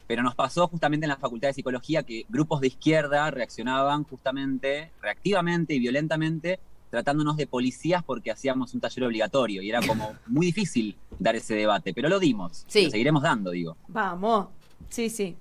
Pero 0.07 0.23
nos 0.23 0.35
pasó 0.35 0.67
justamente 0.69 1.07
en 1.07 1.09
la 1.11 1.17
Facultad 1.17 1.49
de 1.49 1.55
Psicología 1.55 2.03
que 2.03 2.27
grupos 2.29 2.61
de 2.61 2.67
izquierda 2.67 3.31
reaccionaban 3.31 4.05
justamente, 4.05 4.91
reactivamente 5.01 5.73
y 5.75 5.79
violentamente, 5.79 6.59
tratándonos 6.91 7.37
de 7.37 7.47
policías 7.47 8.03
porque 8.03 8.33
hacíamos 8.33 8.75
un 8.75 8.81
taller 8.81 9.05
obligatorio. 9.05 9.63
Y 9.63 9.71
era 9.71 9.81
como 9.81 10.13
muy 10.27 10.47
difícil 10.47 10.97
dar 11.19 11.37
ese 11.37 11.55
debate, 11.55 11.95
pero 11.95 12.09
lo 12.09 12.19
dimos. 12.19 12.65
Sí. 12.67 12.85
Lo 12.87 12.91
seguiremos 12.91 13.23
dando, 13.23 13.53
digo. 13.53 13.77
Vamos, 13.89 14.49
sí, 14.89 15.09
sí. 15.09 15.37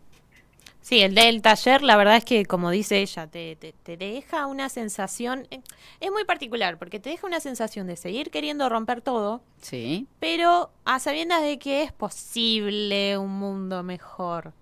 Sí, 0.82 1.02
el 1.02 1.14
del 1.14 1.42
taller, 1.42 1.82
la 1.84 1.98
verdad 1.98 2.16
es 2.16 2.26
que, 2.26 2.46
como 2.46 2.72
dice 2.72 3.02
ella, 3.02 3.28
te, 3.28 3.56
te, 3.58 3.74
te 3.74 3.98
deja 3.98 4.48
una 4.48 4.70
sensación, 4.70 5.46
eh, 5.52 5.60
es 6.00 6.10
muy 6.12 6.24
particular, 6.24 6.78
porque 6.80 7.00
te 7.00 7.10
deja 7.12 7.28
una 7.28 7.40
sensación 7.40 7.86
de 7.86 7.96
seguir 7.96 8.32
queriendo 8.32 8.68
romper 8.70 9.02
todo, 9.02 9.42
Sí. 9.62 10.08
pero 10.20 10.72
a 10.86 11.00
sabiendas 11.00 11.42
de 11.44 11.60
que 11.60 11.84
es 11.84 11.92
posible 11.92 13.18
un 13.18 13.30
mundo 13.40 13.84
mejor. 13.84 14.54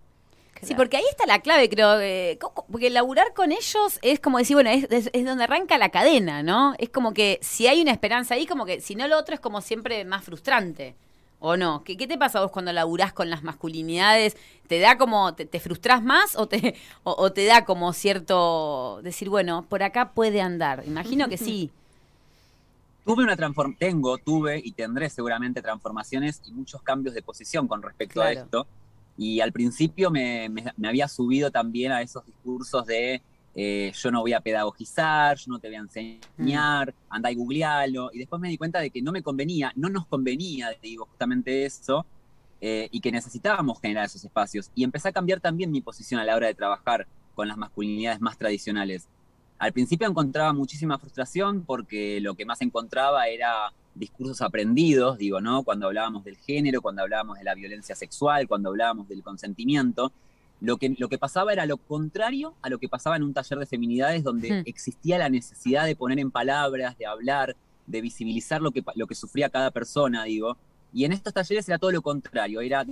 Sí, 0.64 0.74
porque 0.74 0.98
ahí 0.98 1.04
está 1.08 1.28
la 1.28 1.40
clave, 1.42 1.70
creo. 1.70 2.00
eh, 2.02 2.40
porque 2.72 2.90
laburar 2.90 3.34
con 3.36 3.52
ellos 3.52 4.00
es 4.02 4.20
como 4.20 4.40
decir, 4.40 4.56
bueno, 4.56 4.72
es, 4.72 4.88
es- 4.90 5.12
es 5.14 5.24
donde 5.24 5.44
arranca 5.44 5.78
la 5.78 5.90
cadena, 5.90 6.42
¿no? 6.42 6.74
Es 6.80 6.90
como 6.90 7.14
que 7.14 7.38
si 7.44 7.68
hay 7.68 7.80
una 7.80 7.92
esperanza 7.92 8.34
ahí, 8.34 8.48
como 8.48 8.66
que 8.66 8.82
si 8.82 8.96
no 8.96 9.08
lo 9.08 9.20
otro 9.20 9.36
es 9.36 9.40
como 9.40 9.62
siempre 9.62 10.04
más 10.04 10.24
frustrante. 10.26 10.96
¿O 11.40 11.56
no? 11.58 11.84
¿Qué, 11.84 11.98
qué 11.98 12.08
te 12.08 12.18
pasa 12.18 12.42
vos 12.42 12.52
cuando 12.52 12.74
laburás 12.74 13.14
con 13.14 13.30
las 13.30 13.44
masculinidades? 13.44 14.36
¿Te 14.68 14.80
da 14.80 14.98
como, 14.98 15.36
te, 15.36 15.46
te 15.46 15.60
frustrás 15.60 16.02
más 16.04 16.36
o 16.36 16.48
te, 16.48 16.76
o, 17.04 17.12
o 17.18 17.32
te 17.32 17.46
da 17.46 17.64
como 17.66 17.94
cierto 17.94 19.02
decir, 19.04 19.30
bueno, 19.30 19.68
por 19.70 19.84
acá 19.84 20.14
puede 20.14 20.42
andar? 20.42 20.84
Imagino 20.86 21.30
que 21.30 21.38
sí. 21.38 21.72
Tuve 23.04 23.24
una 23.24 23.38
transform 23.38 23.76
tengo, 23.78 24.18
tuve 24.18 24.60
y 24.64 24.74
tendré 24.74 25.10
seguramente 25.10 25.62
transformaciones 25.62 26.42
y 26.44 26.52
muchos 26.52 26.82
cambios 26.84 27.16
de 27.16 27.24
posición 27.24 27.68
con 27.68 27.82
respecto 27.82 28.22
a 28.22 28.32
esto. 28.34 28.68
Y 29.16 29.40
al 29.40 29.54
principio 29.54 30.12
me, 30.12 30.50
me- 30.50 30.74
me 30.76 30.88
había 30.90 31.08
subido 31.08 31.50
también 31.52 31.92
a 31.94 32.02
esos 32.02 32.26
discursos 32.26 32.86
de 32.86 33.24
eh, 33.60 33.92
yo 33.92 34.12
no 34.12 34.22
voy 34.22 34.34
a 34.34 34.40
pedagogizar, 34.40 35.36
yo 35.36 35.52
no 35.52 35.58
te 35.58 35.68
voy 35.68 35.78
a 35.78 35.80
enseñar, 35.80 36.94
anda 37.10 37.32
y 37.32 37.36
googlealo. 37.36 38.12
Y 38.14 38.20
después 38.20 38.40
me 38.40 38.50
di 38.50 38.58
cuenta 38.58 38.80
de 38.80 38.92
que 38.92 39.02
no 39.02 39.12
me 39.12 39.24
convenía, 39.24 39.74
no 39.76 39.90
nos 39.90 40.06
convenía, 40.06 40.70
te 40.80 40.88
digo, 40.88 41.08
justamente 41.08 41.66
eso, 41.66 42.06
eh, 42.62 42.88
y 42.92 43.00
que 43.00 43.12
necesitábamos 43.12 43.82
generar 43.82 44.06
esos 44.06 44.24
espacios. 44.24 44.70
Y 44.76 44.84
empecé 44.84 45.10
a 45.10 45.12
cambiar 45.12 45.40
también 45.40 45.72
mi 45.72 45.82
posición 45.82 46.20
a 46.20 46.24
la 46.24 46.36
hora 46.36 46.46
de 46.46 46.54
trabajar 46.54 47.08
con 47.34 47.48
las 47.48 47.58
masculinidades 47.58 48.22
más 48.22 48.38
tradicionales. 48.38 49.08
Al 49.58 49.74
principio 49.74 50.08
encontraba 50.08 50.54
muchísima 50.54 51.00
frustración 51.00 51.64
porque 51.66 52.22
lo 52.22 52.36
que 52.36 52.46
más 52.46 52.62
encontraba 52.62 53.28
era 53.28 53.74
discursos 53.96 54.44
aprendidos, 54.44 55.18
digo, 55.18 55.42
¿no? 55.42 55.64
Cuando 55.64 55.88
hablábamos 55.88 56.24
del 56.24 56.38
género, 56.38 56.84
cuando 56.84 57.02
hablábamos 57.02 57.40
de 57.40 57.44
la 57.44 57.56
violencia 57.56 57.96
sexual, 57.96 58.48
cuando 58.48 58.70
hablábamos 58.70 59.08
del 59.08 59.24
consentimiento. 59.24 60.12
Lo 60.60 60.78
que, 60.78 60.96
lo 60.98 61.08
que 61.08 61.18
pasaba 61.18 61.54
era 61.54 61.66
lo 61.66 61.78
contrario 61.78 62.56
a 62.62 62.70
lo 62.70 62.80
que 62.80 62.90
pasaba 62.90 63.16
en 63.16 63.24
un 63.24 63.34
taller 63.34 63.60
de 63.60 63.66
feminidades 63.68 64.24
donde 64.24 64.52
Hmm. 64.52 64.64
existía 64.66 65.18
la 65.18 65.30
necesidad 65.30 65.86
de 65.86 65.96
poner 65.96 66.20
en 66.20 66.32
palabras, 66.32 66.98
de 66.98 67.06
hablar, 67.06 67.56
de 67.86 68.02
visibilizar 68.02 68.62
lo 68.62 68.72
que, 68.72 68.84
lo 68.96 69.08
que 69.08 69.16
sufría 69.16 69.50
cada 69.50 69.72
persona, 69.72 70.24
digo. 70.24 70.58
Y 70.94 71.06
en 71.06 71.14
estos 71.14 71.34
talleres 71.34 71.68
era 71.70 71.78
todo 71.78 71.92
lo 71.92 72.02
contrario, 72.02 72.62
era 72.62 72.86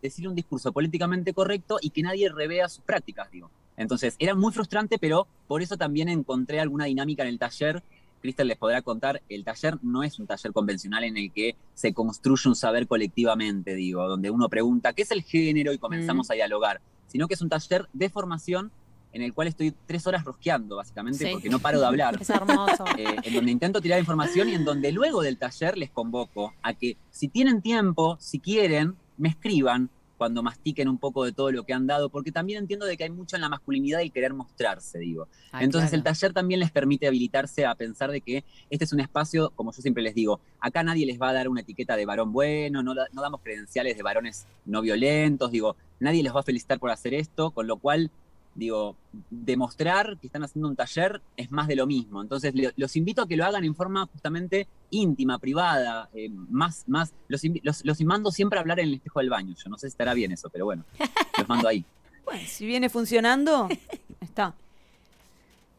decir 0.00 0.26
un 0.26 0.34
discurso 0.34 0.72
políticamente 0.72 1.34
correcto 1.34 1.78
y 1.80 1.90
que 1.90 2.02
nadie 2.02 2.30
revea 2.30 2.68
sus 2.68 2.82
prácticas, 2.82 3.30
digo. 3.30 3.50
Entonces, 3.76 4.16
era 4.18 4.34
muy 4.34 4.52
frustrante, 4.52 4.98
pero 4.98 5.26
por 5.46 5.62
eso 5.62 5.76
también 5.76 6.08
encontré 6.08 6.60
alguna 6.60 6.86
dinámica 6.86 7.22
en 7.22 7.28
el 7.30 7.38
taller. 7.38 7.82
Cristel 8.20 8.48
les 8.48 8.58
podrá 8.58 8.82
contar, 8.82 9.22
el 9.28 9.44
taller 9.44 9.78
no 9.82 10.02
es 10.02 10.18
un 10.18 10.26
taller 10.26 10.52
convencional 10.52 11.04
en 11.04 11.16
el 11.16 11.32
que 11.32 11.56
se 11.74 11.92
construye 11.94 12.48
un 12.48 12.54
saber 12.54 12.86
colectivamente, 12.86 13.74
digo, 13.74 14.06
donde 14.08 14.30
uno 14.30 14.48
pregunta 14.48 14.92
qué 14.92 15.02
es 15.02 15.10
el 15.10 15.22
género 15.22 15.72
y 15.72 15.78
comenzamos 15.78 16.30
a 16.30 16.34
dialogar, 16.34 16.80
sino 17.06 17.26
que 17.28 17.34
es 17.34 17.40
un 17.42 17.48
taller 17.48 17.88
de 17.92 18.08
formación 18.10 18.70
en 19.12 19.22
el 19.22 19.34
cual 19.34 19.48
estoy 19.48 19.74
tres 19.86 20.06
horas 20.06 20.24
rosqueando, 20.24 20.76
básicamente, 20.76 21.26
Sí. 21.26 21.32
porque 21.32 21.48
no 21.48 21.58
paro 21.58 21.80
de 21.80 21.86
hablar 21.86 22.16
Es 22.20 22.30
hermoso. 22.30 22.84
eh, 22.98 23.16
en 23.24 23.34
donde 23.34 23.50
intento 23.50 23.80
tirar 23.80 23.98
información 23.98 24.48
y 24.48 24.54
en 24.54 24.64
donde 24.64 24.92
luego 24.92 25.20
del 25.22 25.36
taller 25.36 25.76
les 25.76 25.90
convoco 25.90 26.54
a 26.62 26.74
que 26.74 26.96
si 27.10 27.26
tienen 27.26 27.60
tiempo, 27.60 28.16
si 28.20 28.38
quieren, 28.38 28.94
me 29.18 29.28
escriban 29.30 29.90
cuando 30.20 30.42
mastiquen 30.42 30.86
un 30.86 30.98
poco 30.98 31.24
de 31.24 31.32
todo 31.32 31.50
lo 31.50 31.64
que 31.64 31.72
han 31.72 31.86
dado, 31.86 32.10
porque 32.10 32.30
también 32.30 32.58
entiendo 32.58 32.84
de 32.84 32.98
que 32.98 33.04
hay 33.04 33.10
mucho 33.10 33.36
en 33.36 33.40
la 33.40 33.48
masculinidad 33.48 34.00
y 34.00 34.10
querer 34.10 34.34
mostrarse, 34.34 34.98
digo. 34.98 35.28
Ah, 35.50 35.64
Entonces 35.64 35.94
el 35.94 36.02
taller 36.02 36.34
también 36.34 36.60
les 36.60 36.70
permite 36.70 37.06
habilitarse 37.06 37.64
a 37.64 37.74
pensar 37.74 38.10
de 38.10 38.20
que 38.20 38.44
este 38.68 38.84
es 38.84 38.92
un 38.92 39.00
espacio, 39.00 39.48
como 39.56 39.72
yo 39.72 39.80
siempre 39.80 40.02
les 40.02 40.14
digo, 40.14 40.38
acá 40.60 40.82
nadie 40.82 41.06
les 41.06 41.18
va 41.18 41.30
a 41.30 41.32
dar 41.32 41.48
una 41.48 41.62
etiqueta 41.62 41.96
de 41.96 42.04
varón 42.04 42.34
bueno, 42.34 42.82
no, 42.82 42.92
no 42.94 43.22
damos 43.22 43.40
credenciales 43.40 43.96
de 43.96 44.02
varones 44.02 44.46
no 44.66 44.82
violentos, 44.82 45.52
digo, 45.52 45.74
nadie 46.00 46.22
les 46.22 46.36
va 46.36 46.40
a 46.40 46.42
felicitar 46.42 46.78
por 46.78 46.90
hacer 46.90 47.14
esto, 47.14 47.52
con 47.52 47.66
lo 47.66 47.78
cual, 47.78 48.10
digo, 48.54 48.96
demostrar 49.30 50.18
que 50.18 50.26
están 50.26 50.42
haciendo 50.42 50.68
un 50.68 50.76
taller 50.76 51.20
es 51.36 51.50
más 51.50 51.68
de 51.68 51.76
lo 51.76 51.86
mismo. 51.86 52.20
Entonces 52.22 52.54
le- 52.54 52.72
los 52.76 52.96
invito 52.96 53.22
a 53.22 53.28
que 53.28 53.36
lo 53.36 53.44
hagan 53.44 53.64
en 53.64 53.74
forma 53.74 54.06
justamente 54.06 54.66
íntima, 54.90 55.38
privada, 55.38 56.08
eh, 56.14 56.28
más, 56.30 56.84
más, 56.88 57.12
los, 57.28 57.42
los, 57.62 57.84
los 57.84 58.00
mando 58.02 58.30
siempre 58.30 58.58
a 58.58 58.62
hablar 58.62 58.80
en 58.80 58.88
el 58.88 58.94
espejo 58.94 59.20
del 59.20 59.30
baño. 59.30 59.54
Yo 59.62 59.70
no 59.70 59.76
sé 59.78 59.86
si 59.88 59.92
estará 59.92 60.14
bien 60.14 60.32
eso, 60.32 60.48
pero 60.50 60.64
bueno, 60.64 60.84
los 61.38 61.48
mando 61.48 61.68
ahí. 61.68 61.84
Bueno, 62.22 62.46
si 62.46 62.64
viene 62.64 62.88
funcionando, 62.88 63.68
está. 64.20 64.54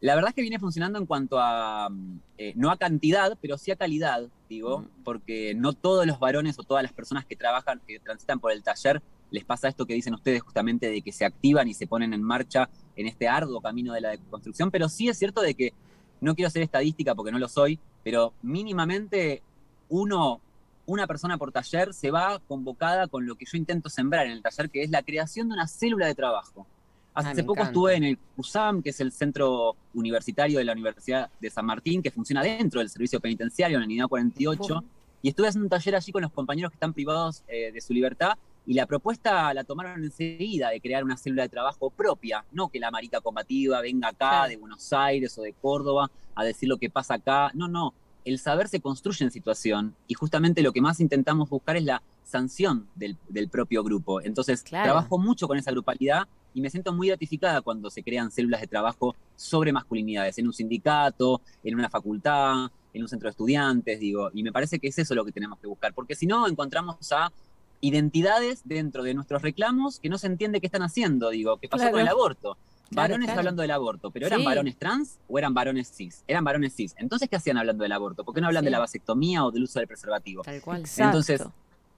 La 0.01 0.15
verdad 0.15 0.29
es 0.29 0.35
que 0.35 0.41
viene 0.41 0.57
funcionando 0.57 0.97
en 0.97 1.05
cuanto 1.05 1.39
a, 1.39 1.87
mm, 1.89 2.19
eh, 2.39 2.53
no 2.55 2.71
a 2.71 2.77
cantidad, 2.77 3.37
pero 3.39 3.57
sí 3.59 3.69
a 3.69 3.75
calidad, 3.75 4.27
digo, 4.49 4.79
Mm. 4.79 5.03
porque 5.03 5.53
no 5.53 5.73
todos 5.73 6.07
los 6.07 6.19
varones 6.19 6.57
o 6.57 6.63
todas 6.63 6.81
las 6.81 6.91
personas 6.91 7.23
que 7.25 7.35
trabajan, 7.35 7.79
que 7.87 7.99
transitan 7.99 8.39
por 8.39 8.51
el 8.51 8.63
taller, 8.63 9.01
les 9.29 9.45
pasa 9.45 9.67
esto 9.67 9.85
que 9.85 9.93
dicen 9.93 10.15
ustedes 10.15 10.41
justamente 10.41 10.89
de 10.89 11.01
que 11.03 11.11
se 11.11 11.23
activan 11.23 11.67
y 11.67 11.75
se 11.75 11.85
ponen 11.85 12.13
en 12.13 12.23
marcha 12.23 12.67
en 12.95 13.07
este 13.07 13.27
arduo 13.27 13.61
camino 13.61 13.93
de 13.93 14.01
la 14.01 14.17
construcción, 14.29 14.71
pero 14.71 14.89
sí 14.89 15.07
es 15.07 15.19
cierto 15.19 15.41
de 15.41 15.53
que, 15.53 15.73
no 16.19 16.35
quiero 16.35 16.49
ser 16.49 16.63
estadística 16.63 17.15
porque 17.15 17.31
no 17.31 17.39
lo 17.39 17.47
soy, 17.47 17.79
pero 18.03 18.33
mínimamente 18.41 19.41
uno, 19.89 20.41
una 20.85 21.07
persona 21.07 21.37
por 21.37 21.51
taller 21.51 21.93
se 21.93 22.11
va 22.11 22.39
convocada 22.47 23.07
con 23.07 23.25
lo 23.25 23.35
que 23.35 23.45
yo 23.45 23.57
intento 23.57 23.89
sembrar 23.89 24.25
en 24.25 24.33
el 24.33 24.41
taller, 24.41 24.69
que 24.69 24.83
es 24.83 24.89
la 24.89 25.03
creación 25.03 25.47
de 25.47 25.53
una 25.55 25.67
célula 25.67 26.07
de 26.07 26.15
trabajo 26.15 26.67
Hace 27.13 27.41
Ah, 27.41 27.45
poco 27.45 27.53
encanta. 27.53 27.69
estuve 27.71 27.95
en 27.95 28.03
el 28.05 28.17
CUSAM, 28.35 28.81
que 28.81 28.91
es 28.91 28.99
el 29.01 29.11
centro 29.11 29.75
universitario 29.93 30.59
de 30.59 30.65
la 30.65 30.71
Universidad 30.73 31.29
de 31.41 31.49
San 31.49 31.65
Martín, 31.65 32.01
que 32.01 32.09
funciona 32.11 32.41
dentro 32.41 32.79
del 32.79 32.89
servicio 32.89 33.19
penitenciario 33.19 33.77
en 33.77 33.81
la 33.81 33.85
unidad 33.85 34.07
48. 34.07 34.83
Y 35.21 35.29
estuve 35.29 35.47
haciendo 35.49 35.65
un 35.65 35.69
taller 35.69 35.95
allí 35.95 36.11
con 36.11 36.21
los 36.21 36.31
compañeros 36.31 36.71
que 36.71 36.75
están 36.75 36.93
privados 36.93 37.43
eh, 37.47 37.71
de 37.71 37.81
su 37.81 37.93
libertad. 37.93 38.33
Y 38.65 38.73
la 38.75 38.85
propuesta 38.85 39.53
la 39.53 39.63
tomaron 39.63 40.03
enseguida 40.03 40.69
de 40.69 40.79
crear 40.79 41.03
una 41.03 41.17
célula 41.17 41.43
de 41.43 41.49
trabajo 41.49 41.89
propia, 41.89 42.45
no 42.51 42.69
que 42.69 42.79
la 42.79 42.91
marica 42.91 43.19
combativa 43.19 43.81
venga 43.81 44.09
acá 44.09 44.29
Claro. 44.29 44.49
de 44.49 44.57
Buenos 44.57 44.93
Aires 44.93 45.37
o 45.37 45.41
de 45.41 45.53
Córdoba 45.53 46.09
a 46.35 46.43
decir 46.43 46.69
lo 46.69 46.77
que 46.77 46.89
pasa 46.89 47.15
acá. 47.15 47.51
No, 47.55 47.67
no. 47.67 47.93
El 48.23 48.37
saber 48.39 48.67
se 48.67 48.79
construye 48.79 49.25
en 49.25 49.31
situación 49.31 49.95
y 50.07 50.13
justamente 50.13 50.61
lo 50.61 50.71
que 50.71 50.79
más 50.81 50.99
intentamos 50.99 51.49
buscar 51.49 51.75
es 51.75 51.83
la 51.83 52.01
sanción 52.23 52.87
del, 52.95 53.17
del 53.29 53.49
propio 53.49 53.83
grupo. 53.83 54.21
Entonces, 54.21 54.61
Claro. 54.63 54.85
trabajo 54.85 55.17
mucho 55.17 55.47
con 55.47 55.57
esa 55.57 55.71
grupalidad 55.71 56.27
y 56.53 56.61
me 56.61 56.69
siento 56.69 56.93
muy 56.93 57.07
gratificada 57.07 57.61
cuando 57.61 57.89
se 57.89 58.03
crean 58.03 58.31
células 58.31 58.61
de 58.61 58.67
trabajo 58.67 59.15
sobre 59.35 59.71
masculinidades, 59.71 60.37
en 60.37 60.47
un 60.47 60.53
sindicato, 60.53 61.41
en 61.63 61.75
una 61.75 61.89
facultad, 61.89 62.71
en 62.93 63.01
un 63.01 63.07
centro 63.07 63.27
de 63.27 63.31
estudiantes, 63.31 63.99
digo, 63.99 64.29
y 64.33 64.43
me 64.43 64.51
parece 64.51 64.79
que 64.79 64.87
es 64.89 64.99
eso 64.99 65.15
lo 65.15 65.23
que 65.25 65.31
tenemos 65.31 65.59
que 65.59 65.67
buscar, 65.67 65.93
porque 65.93 66.15
si 66.15 66.25
no 66.27 66.47
encontramos 66.47 67.11
a 67.11 67.31
identidades 67.79 68.61
dentro 68.65 69.03
de 69.03 69.13
nuestros 69.13 69.41
reclamos 69.41 69.99
que 69.99 70.09
no 70.09 70.17
se 70.17 70.27
entiende 70.27 70.59
qué 70.61 70.67
están 70.67 70.83
haciendo, 70.83 71.29
digo, 71.29 71.57
que 71.57 71.67
pasó 71.67 71.81
Claro. 71.83 71.93
con 71.93 72.01
el 72.01 72.07
aborto. 72.07 72.57
Claro, 72.89 73.03
Varones 73.13 73.25
claro. 73.27 73.39
hablando 73.39 73.61
del 73.61 73.71
aborto, 73.71 74.11
pero 74.11 74.27
¿eran 74.27 74.39
Sí. 74.41 74.45
varones 74.45 74.77
trans 74.77 75.17
o 75.29 75.37
eran 75.39 75.53
varones 75.53 75.89
cis? 75.95 76.23
Eran 76.27 76.43
varones 76.43 76.75
cis. 76.75 76.93
Entonces, 76.97 77.29
¿qué 77.29 77.37
hacían 77.37 77.57
hablando 77.57 77.83
del 77.83 77.93
aborto? 77.93 78.25
¿Por 78.25 78.35
qué 78.35 78.41
no 78.41 78.47
hablan 78.47 78.63
Sí. 78.63 78.65
de 78.65 78.71
la 78.71 78.79
vasectomía 78.79 79.45
o 79.45 79.51
del 79.51 79.63
uso 79.63 79.79
del 79.79 79.87
preservativo? 79.87 80.43
Tal 80.43 80.61
cual. 80.61 80.81
Exacto. 80.81 81.03
Entonces, 81.17 81.43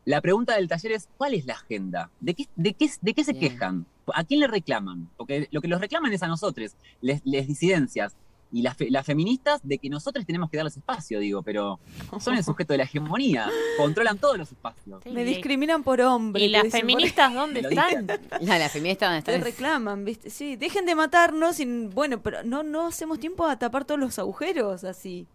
La 0.05 0.19
pregunta 0.19 0.55
del 0.57 0.67
taller 0.67 0.91
es, 0.91 1.07
¿cuál 1.17 1.33
es 1.33 1.45
la 1.45 1.53
agenda? 1.53 2.09
¿De 2.19 2.33
qué, 2.33 2.49
de 2.57 2.73
qué, 2.73 2.89
de 3.01 3.13
qué 3.13 3.23
se 3.23 3.31
Bien. 3.31 3.53
quejan? 3.53 3.85
¿A 4.13 4.23
quién 4.23 4.39
le 4.39 4.47
reclaman? 4.47 5.09
Porque 5.17 5.47
lo 5.51 5.61
que 5.61 5.67
los 5.67 5.79
reclaman 5.79 6.11
es 6.13 6.23
a 6.23 6.27
nosotros, 6.27 6.75
les, 7.01 7.21
les 7.25 7.47
disidencias 7.47 8.15
y 8.51 8.61
las, 8.61 8.77
fe- 8.77 8.91
las 8.91 9.03
feministas, 9.05 9.61
de 9.63 9.79
que 9.79 9.89
nosotros 9.89 10.25
tenemos 10.27 10.47
que 10.49 10.57
darles 10.57 10.77
espacio, 10.77 11.19
digo, 11.19 11.41
pero 11.41 11.79
son 12.19 12.35
el 12.35 12.43
sujeto 12.43 12.73
de 12.73 12.77
la 12.77 12.83
hegemonía, 12.83 13.49
controlan 13.77 14.19
todos 14.19 14.37
los 14.37 14.51
espacios. 14.51 15.01
Sí, 15.03 15.09
Me 15.09 15.23
discriminan 15.25 15.81
por 15.81 15.99
hombre. 16.01 16.43
¿Y 16.43 16.49
las 16.49 16.69
feministas 16.69 17.33
dónde 17.33 17.61
están? 17.61 18.05
No, 18.05 18.57
la 18.59 18.69
feminista 18.69 19.07
donde 19.07 19.23
Te 19.23 19.37
reclaman, 19.39 20.05
¿viste? 20.05 20.29
Sí, 20.29 20.55
dejen 20.55 20.85
de 20.85 20.93
matarnos. 20.93 21.59
y- 21.59 21.87
bueno, 21.87 22.21
pero 22.21 22.43
no, 22.43 22.61
no 22.61 22.85
hacemos 22.87 23.19
tiempo 23.19 23.47
a 23.47 23.57
tapar 23.57 23.85
todos 23.85 23.99
los 23.99 24.19
agujeros 24.19 24.83
así. 24.83 25.25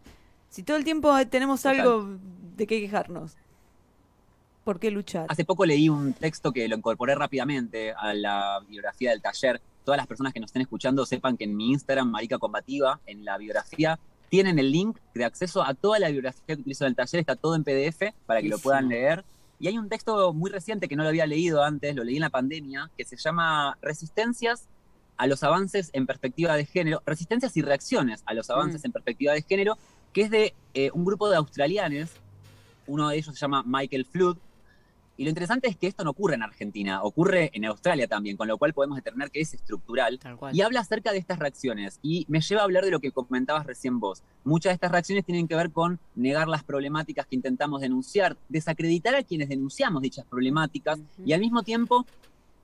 Si 0.48 0.62
todo 0.62 0.76
el 0.76 0.84
tiempo 0.84 1.12
tenemos 1.26 1.62
Total. 1.62 1.80
algo 1.80 2.18
de 2.56 2.66
qué 2.68 2.80
quejarnos. 2.80 3.36
¿Por 4.68 4.78
qué 4.78 4.90
luchar? 4.90 5.24
Hace 5.30 5.46
poco 5.46 5.64
leí 5.64 5.88
un 5.88 6.12
texto 6.12 6.52
que 6.52 6.68
lo 6.68 6.76
incorporé 6.76 7.14
rápidamente 7.14 7.94
a 7.94 8.12
la 8.12 8.60
biografía 8.68 9.12
del 9.12 9.22
taller. 9.22 9.62
Todas 9.82 9.96
las 9.96 10.06
personas 10.06 10.34
que 10.34 10.40
nos 10.40 10.48
estén 10.48 10.60
escuchando 10.60 11.06
sepan 11.06 11.38
que 11.38 11.44
en 11.44 11.56
mi 11.56 11.70
Instagram, 11.70 12.10
Marica 12.10 12.36
Combativa, 12.36 13.00
en 13.06 13.24
la 13.24 13.38
biografía, 13.38 13.98
tienen 14.28 14.58
el 14.58 14.70
link 14.70 14.98
de 15.14 15.24
acceso 15.24 15.62
a 15.62 15.72
toda 15.72 15.98
la 15.98 16.10
biografía 16.10 16.42
que 16.46 16.60
utilizo 16.60 16.84
en 16.84 16.90
el 16.90 16.96
taller. 16.96 17.20
Está 17.20 17.34
todo 17.34 17.54
en 17.54 17.64
PDF 17.64 18.12
para 18.26 18.42
que 18.42 18.50
lo 18.50 18.58
puedan 18.58 18.90
leer. 18.90 19.24
Y 19.58 19.68
hay 19.68 19.78
un 19.78 19.88
texto 19.88 20.34
muy 20.34 20.50
reciente 20.50 20.86
que 20.86 20.96
no 20.96 21.02
lo 21.02 21.08
había 21.08 21.26
leído 21.26 21.64
antes, 21.64 21.96
lo 21.96 22.04
leí 22.04 22.16
en 22.16 22.20
la 22.20 22.28
pandemia, 22.28 22.90
que 22.94 23.06
se 23.06 23.16
llama 23.16 23.78
Resistencias 23.80 24.68
a 25.16 25.26
los 25.26 25.42
avances 25.44 25.88
en 25.94 26.04
perspectiva 26.04 26.54
de 26.56 26.66
género, 26.66 27.02
resistencias 27.06 27.56
y 27.56 27.62
reacciones 27.62 28.22
a 28.26 28.34
los 28.34 28.50
avances 28.50 28.82
Mm. 28.82 28.86
en 28.88 28.92
perspectiva 28.92 29.32
de 29.32 29.40
género, 29.40 29.78
que 30.12 30.20
es 30.20 30.30
de 30.30 30.52
eh, 30.74 30.90
un 30.92 31.06
grupo 31.06 31.30
de 31.30 31.36
australianos, 31.36 32.10
uno 32.86 33.08
de 33.08 33.16
ellos 33.16 33.34
se 33.34 33.40
llama 33.40 33.62
Michael 33.66 34.04
Flood, 34.04 34.36
y 35.18 35.24
lo 35.24 35.30
interesante 35.30 35.66
es 35.66 35.76
que 35.76 35.88
esto 35.88 36.04
no 36.04 36.10
ocurre 36.10 36.36
en 36.36 36.44
Argentina, 36.44 37.02
ocurre 37.02 37.50
en 37.52 37.64
Australia 37.64 38.06
también, 38.06 38.36
con 38.36 38.46
lo 38.46 38.56
cual 38.56 38.72
podemos 38.72 38.94
determinar 38.94 39.32
que 39.32 39.40
es 39.40 39.52
estructural. 39.52 40.20
Y 40.52 40.60
habla 40.60 40.78
acerca 40.78 41.10
de 41.10 41.18
estas 41.18 41.40
reacciones 41.40 41.98
y 42.02 42.24
me 42.28 42.40
lleva 42.40 42.60
a 42.60 42.64
hablar 42.64 42.84
de 42.84 42.92
lo 42.92 43.00
que 43.00 43.10
comentabas 43.10 43.66
recién 43.66 43.98
vos. 43.98 44.22
Muchas 44.44 44.70
de 44.70 44.74
estas 44.74 44.92
reacciones 44.92 45.24
tienen 45.24 45.48
que 45.48 45.56
ver 45.56 45.72
con 45.72 45.98
negar 46.14 46.46
las 46.46 46.62
problemáticas 46.62 47.26
que 47.26 47.34
intentamos 47.34 47.80
denunciar, 47.80 48.36
desacreditar 48.48 49.16
a 49.16 49.24
quienes 49.24 49.48
denunciamos 49.48 50.02
dichas 50.02 50.24
problemáticas 50.24 51.00
y 51.26 51.32
al 51.32 51.40
mismo 51.40 51.64
tiempo 51.64 52.06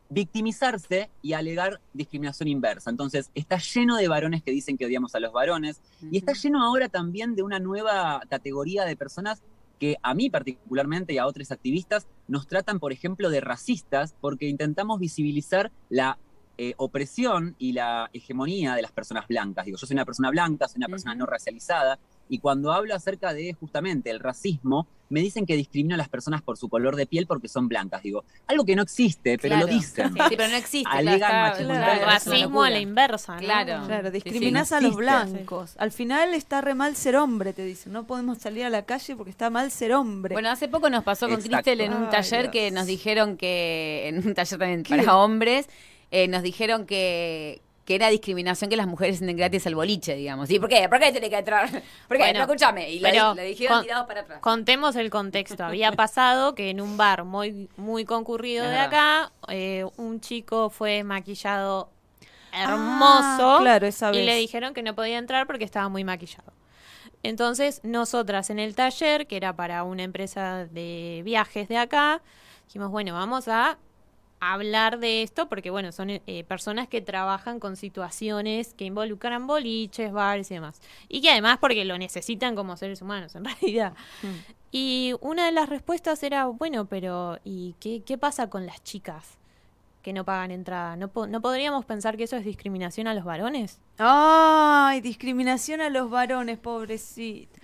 victimizarse 0.09 1.11
y 1.23 1.33
alegar 1.33 1.81
discriminación 1.93 2.49
inversa. 2.49 2.89
Entonces, 2.89 3.33
está 3.35 3.59
lleno 3.59 3.97
de 3.97 4.07
varones 4.07 4.45
que 4.45 4.53
dicen 4.53 4.79
que 4.79 4.87
odiamos 4.87 5.17
a 5.17 5.19
los 5.19 5.33
varones 5.33 5.81
y 6.09 6.19
está 6.19 6.35
lleno 6.35 6.63
ahora 6.63 6.89
también 6.89 7.35
de 7.35 7.43
una 7.43 7.59
nueva 7.59 8.23
categoría 8.29 8.85
de 8.85 8.95
personas 8.95 9.43
que 9.79 9.97
a 10.03 10.15
mí 10.15 10.31
particularmente 10.31 11.13
y 11.13 11.19
a 11.19 11.27
otros 11.27 11.51
activistas 11.51 12.07
nos 12.29 12.47
tratan, 12.47 12.79
por 12.79 12.93
ejemplo, 12.93 13.31
de 13.31 13.41
racistas 13.41 14.15
porque 14.21 14.49
intentamos 14.49 15.01
visibilizar 15.01 15.73
la 15.89 16.19
eh, 16.57 16.75
opresión 16.77 17.57
y 17.59 17.73
la 17.73 18.09
hegemonía 18.13 18.77
de 18.77 18.83
las 18.83 18.93
personas 18.93 19.27
blancas. 19.27 19.65
Digo, 19.65 19.77
yo 19.77 19.87
soy 19.87 19.95
una 19.95 20.05
persona 20.05 20.31
blanca, 20.31 20.69
soy 20.69 20.79
una 20.79 20.89
persona 20.89 21.15
no 21.15 21.27
racializada 21.27 21.99
y 22.29 22.39
cuando 22.39 22.73
hablo 22.73 22.95
acerca 22.95 23.33
de 23.33 23.53
justamente 23.55 24.11
el 24.11 24.21
racismo, 24.21 24.87
me 25.11 25.21
dicen 25.21 25.45
que 25.47 25.55
discrimino 25.55 25.95
a 25.95 25.99
las 25.99 26.09
personas 26.09 26.41
por 26.43 26.57
su 26.57 26.69
color 26.69 26.97
de 26.97 27.07
piel 27.07 27.27
porque 27.27 27.47
son 27.47 27.69
blancas. 27.69 28.03
Digo, 28.03 28.25
algo 28.47 28.65
que 28.65 28.75
no 28.75 28.83
existe, 28.83 29.39
pero 29.39 29.55
Claro. 29.57 29.67
lo 29.69 29.73
dicen. 29.75 30.13
Sí, 30.15 30.19
sí, 30.29 30.35
pero 30.37 30.49
no 30.49 30.57
existe. 30.57 30.91
Alegan 30.91 31.19
claro, 31.19 31.57
Claro, 31.69 32.05
racismo 32.07 32.63
a 32.65 32.71
la 32.71 32.81
inversa, 32.81 33.35
¿no? 33.35 33.41
Claro. 33.41 33.87
Claro, 33.87 34.09
Sí, 34.09 34.13
discriminás 34.15 34.69
sí, 34.71 34.75
a 34.75 34.81
los 34.81 34.97
blancos. 34.97 35.75
Al 35.79 35.93
final 35.93 36.33
está 36.35 36.63
re 36.63 36.75
mal 36.75 36.97
ser 36.97 37.17
hombre, 37.17 37.53
te 37.53 37.65
dicen. 37.65 37.93
No 37.93 38.07
podemos 38.07 38.39
salir 38.39 38.65
a 38.65 38.71
la 38.71 38.87
calle 38.87 39.15
porque 39.15 39.31
está 39.31 39.51
mal 39.51 39.71
ser 39.71 39.93
hombre. 39.93 40.35
Bueno, 40.35 40.49
hace 40.51 40.67
poco 40.69 40.89
nos 40.91 41.05
pasó 41.05 41.29
con. 41.29 41.41
Cristel 41.41 41.83
en 41.83 41.93
un 41.93 42.05
Ay, 42.05 42.11
taller 42.11 42.43
Dios. 42.51 42.53
que 42.53 42.71
nos 42.71 42.87
dijeron 42.87 43.37
que, 43.37 44.09
en 44.09 44.27
un 44.27 44.35
taller 44.35 44.59
también 44.59 44.83
¿Qué? 44.83 44.97
para 44.97 45.17
hombres, 45.19 45.69
eh, 46.11 46.27
nos 46.29 46.43
dijeron 46.43 46.87
que, 46.87 47.61
que 47.85 47.95
era 47.95 48.09
discriminación 48.09 48.71
que 48.71 48.77
las 48.77 48.87
mujeres 48.87 49.21
entren 49.21 49.37
gratis 49.37 49.67
al 49.67 49.75
boliche, 49.75 50.15
digamos. 50.15 50.51
¿Y 50.51 50.59
por 50.59 50.69
qué? 50.69 50.89
¿Por 50.89 50.99
qué 51.01 51.13
tiene 51.13 51.29
que 51.29 51.39
entrar? 51.39 51.69
¿Por 52.09 52.17
qué? 52.17 52.23
Bueno, 52.25 52.39
no, 52.39 52.45
escúchame. 52.45 52.91
Y 52.91 53.01
le 53.01 53.11
dijeron 53.45 53.83
tirados 53.83 54.07
para 54.07 54.21
atrás. 54.23 54.39
Contemos 54.41 54.97
el 54.97 55.11
contexto. 55.11 55.65
Había 55.65 55.93
pasado 55.97 56.55
que 56.55 56.71
en 56.71 56.81
un 56.81 56.97
bar 56.97 57.25
muy, 57.25 57.69
muy 57.77 58.05
concurrido 58.05 58.65
Es 58.65 58.71
de 58.71 58.77
verdad. 58.77 59.25
acá, 59.25 59.33
eh, 59.49 59.85
un 59.97 60.21
chico 60.21 60.71
fue 60.71 61.05
maquillado 61.05 61.91
Ah, 62.57 62.63
hermoso 62.73 63.59
claro, 63.63 63.85
esa 63.87 64.11
y 64.13 64.19
vez. 64.19 64.27
le 64.27 64.37
dijeron 64.37 64.75
que 64.75 64.83
no 64.85 64.95
podía 64.95 65.19
entrar 65.19 65.47
porque 65.47 65.65
estaba 65.65 65.89
muy 65.89 66.05
maquillado. 66.05 66.53
Entonces, 67.25 67.81
nosotras 67.83 68.49
en 68.51 68.59
el 68.61 68.75
taller, 68.75 69.27
que 69.27 69.37
era 69.37 69.57
para 69.57 69.83
una 69.83 70.03
empresa 70.05 70.67
de 70.67 71.23
viajes 71.25 71.69
de 71.69 71.79
acá, 71.79 72.23
dijimos, 72.67 72.91
bueno, 72.91 73.15
vamos 73.15 73.49
a 73.49 73.79
hablar 74.41 74.99
de 74.99 75.23
esto 75.23 75.49
porque, 75.49 75.71
bueno, 75.71 75.91
son 75.93 76.11
eh, 76.11 76.45
personas 76.47 76.87
que 76.89 77.01
trabajan 77.01 77.61
con 77.61 77.77
situaciones 77.77 78.75
que 78.75 78.85
involucran 78.85 79.47
boliches, 79.47 80.13
bares 80.13 80.51
y 80.51 80.55
demás. 80.55 80.81
Y 81.09 81.23
que 81.23 81.31
además 81.31 81.59
porque 81.61 81.85
lo 81.85 81.97
necesitan 81.99 82.55
como 82.55 82.77
seres 82.77 83.01
humanos, 83.03 83.35
en 83.35 83.45
realidad. 83.47 83.95
Mm. 84.23 84.27
Y 84.73 85.15
una 85.21 85.47
de 85.47 85.53
las 85.53 85.69
respuestas 85.69 86.23
era, 86.23 86.47
bueno, 86.47 86.87
pero 86.87 87.39
¿y 87.45 87.75
qué, 87.81 88.03
qué 88.05 88.19
pasa 88.19 88.51
con 88.51 88.67
las 88.67 88.83
chicas 88.83 89.39
que 90.03 90.13
no 90.13 90.25
pagan 90.25 90.51
entrada? 90.51 90.97
¿No, 90.97 91.09
po- 91.09 91.27
¿No 91.27 91.41
podríamos 91.41 91.85
pensar 91.85 92.17
que 92.17 92.25
eso 92.25 92.37
es 92.37 92.45
discriminación 92.45 93.07
a 93.07 93.15
los 93.15 93.25
varones? 93.25 93.81
Ay, 93.99 95.01
discriminación 95.01 95.81
a 95.81 95.89
los 95.91 96.11
varones, 96.11 96.59
pobrecito. 96.59 97.59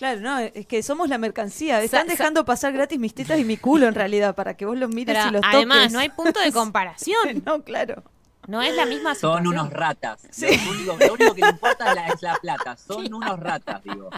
Claro, 0.00 0.20
no, 0.22 0.38
es 0.38 0.64
que 0.66 0.82
somos 0.82 1.10
la 1.10 1.18
mercancía. 1.18 1.82
Están 1.82 2.06
Sa- 2.06 2.12
dejando 2.12 2.46
pasar 2.46 2.72
gratis 2.72 2.98
mis 2.98 3.12
tetas 3.14 3.38
y 3.38 3.44
mi 3.44 3.58
culo 3.58 3.86
en 3.86 3.94
realidad 3.94 4.34
para 4.34 4.54
que 4.56 4.64
vos 4.64 4.78
los 4.78 4.88
mires 4.88 5.14
Pero 5.14 5.28
y 5.28 5.32
los 5.34 5.42
además, 5.44 5.78
toques. 5.80 5.92
no 5.92 5.98
hay 5.98 6.08
punto 6.08 6.40
de 6.40 6.52
comparación. 6.52 7.42
no, 7.44 7.62
claro. 7.62 8.02
No 8.48 8.62
es 8.62 8.74
la 8.74 8.86
misma 8.86 9.14
Son 9.14 9.36
situación. 9.38 9.46
unos 9.48 9.70
ratas. 9.74 10.26
Sí. 10.30 10.46
Lo, 10.64 10.70
único, 10.72 10.96
lo 11.06 11.12
único 11.12 11.34
que 11.34 11.40
le 11.42 11.48
importa 11.50 11.90
es 11.90 11.94
la, 11.94 12.06
es 12.08 12.22
la 12.22 12.34
plata. 12.36 12.76
Son 12.78 13.12
unos 13.12 13.38
ratas, 13.38 13.84
digo. 13.84 14.08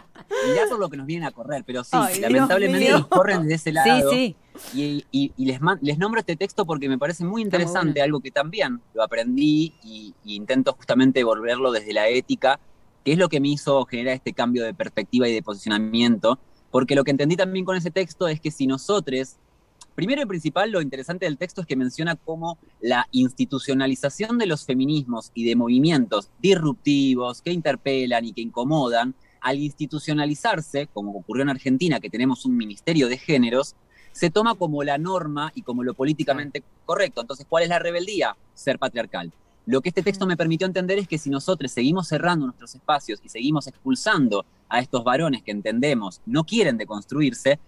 Y 0.48 0.54
ya 0.54 0.68
por 0.68 0.78
lo 0.78 0.88
que 0.88 0.96
nos 0.96 1.06
vienen 1.06 1.26
a 1.26 1.32
correr. 1.32 1.64
Pero 1.66 1.82
sí, 1.82 1.90
Ay, 1.94 2.20
lamentablemente 2.20 2.88
nos 2.92 3.08
corren 3.08 3.48
de 3.48 3.54
ese 3.56 3.70
Sí, 3.70 3.74
lado. 3.74 4.10
sí. 4.12 4.36
Y, 4.72 5.04
y- 5.10 5.32
y 5.36 5.46
les, 5.46 5.60
man- 5.60 5.80
les 5.82 5.98
nombro 5.98 6.20
este 6.20 6.36
texto 6.36 6.64
porque 6.64 6.88
me 6.88 6.96
parece 6.96 7.24
muy 7.24 7.42
interesante, 7.42 7.94
bueno. 7.94 8.04
algo 8.04 8.20
que 8.20 8.30
también 8.30 8.80
lo 8.94 9.02
aprendí 9.02 9.74
y, 9.82 10.14
y 10.24 10.36
intento 10.36 10.72
justamente 10.74 11.24
volverlo 11.24 11.72
desde 11.72 11.92
la 11.92 12.06
ética, 12.06 12.60
que 13.04 13.12
es 13.12 13.18
lo 13.18 13.28
que 13.28 13.40
me 13.40 13.48
hizo 13.48 13.84
generar 13.86 14.14
este 14.14 14.32
cambio 14.32 14.64
de 14.64 14.74
perspectiva 14.74 15.28
y 15.28 15.34
de 15.34 15.42
posicionamiento. 15.42 16.38
Porque 16.70 16.94
lo 16.94 17.04
que 17.04 17.10
entendí 17.10 17.36
también 17.36 17.64
con 17.64 17.76
ese 17.76 17.90
texto 17.90 18.28
es 18.28 18.40
que 18.40 18.50
si 18.50 18.66
nosotros, 18.66 19.36
primero 19.94 20.22
y 20.22 20.26
principal, 20.26 20.70
lo 20.70 20.80
interesante 20.80 21.26
del 21.26 21.36
texto 21.36 21.60
es 21.60 21.66
que 21.66 21.76
menciona 21.76 22.16
cómo 22.16 22.58
la 22.80 23.06
institucionalización 23.10 24.38
de 24.38 24.46
los 24.46 24.64
feminismos 24.64 25.30
y 25.34 25.44
de 25.44 25.56
movimientos 25.56 26.30
disruptivos 26.40 27.42
que 27.42 27.52
interpelan 27.52 28.24
y 28.24 28.32
que 28.32 28.40
incomodan, 28.40 29.14
al 29.42 29.58
institucionalizarse, 29.58 30.86
como 30.86 31.12
ocurrió 31.12 31.42
en 31.42 31.50
Argentina, 31.50 32.00
que 32.00 32.08
tenemos 32.08 32.46
un 32.46 32.56
ministerio 32.56 33.08
de 33.08 33.18
géneros, 33.18 33.74
se 34.12 34.30
toma 34.30 34.54
como 34.54 34.84
la 34.84 34.98
norma 34.98 35.52
y 35.54 35.62
como 35.62 35.82
lo 35.82 35.94
políticamente 35.94 36.62
correcto. 36.84 37.20
Entonces, 37.20 37.46
¿cuál 37.48 37.64
es 37.64 37.68
la 37.68 37.78
rebeldía? 37.78 38.36
Ser 38.54 38.78
patriarcal. 38.78 39.32
Lo 39.66 39.80
que 39.80 39.90
este 39.90 40.02
texto 40.02 40.26
me 40.26 40.36
permitió 40.36 40.66
entender 40.66 40.98
es 40.98 41.06
que 41.06 41.18
si 41.18 41.30
nosotros 41.30 41.70
seguimos 41.70 42.08
cerrando 42.08 42.46
nuestros 42.46 42.74
espacios 42.74 43.20
y 43.22 43.28
seguimos 43.28 43.66
expulsando 43.68 44.44
a 44.68 44.80
estos 44.80 45.04
varones 45.04 45.42
que 45.42 45.52
entendemos 45.52 46.20
no 46.26 46.44
quieren 46.44 46.76
deconstruirse, 46.78 47.58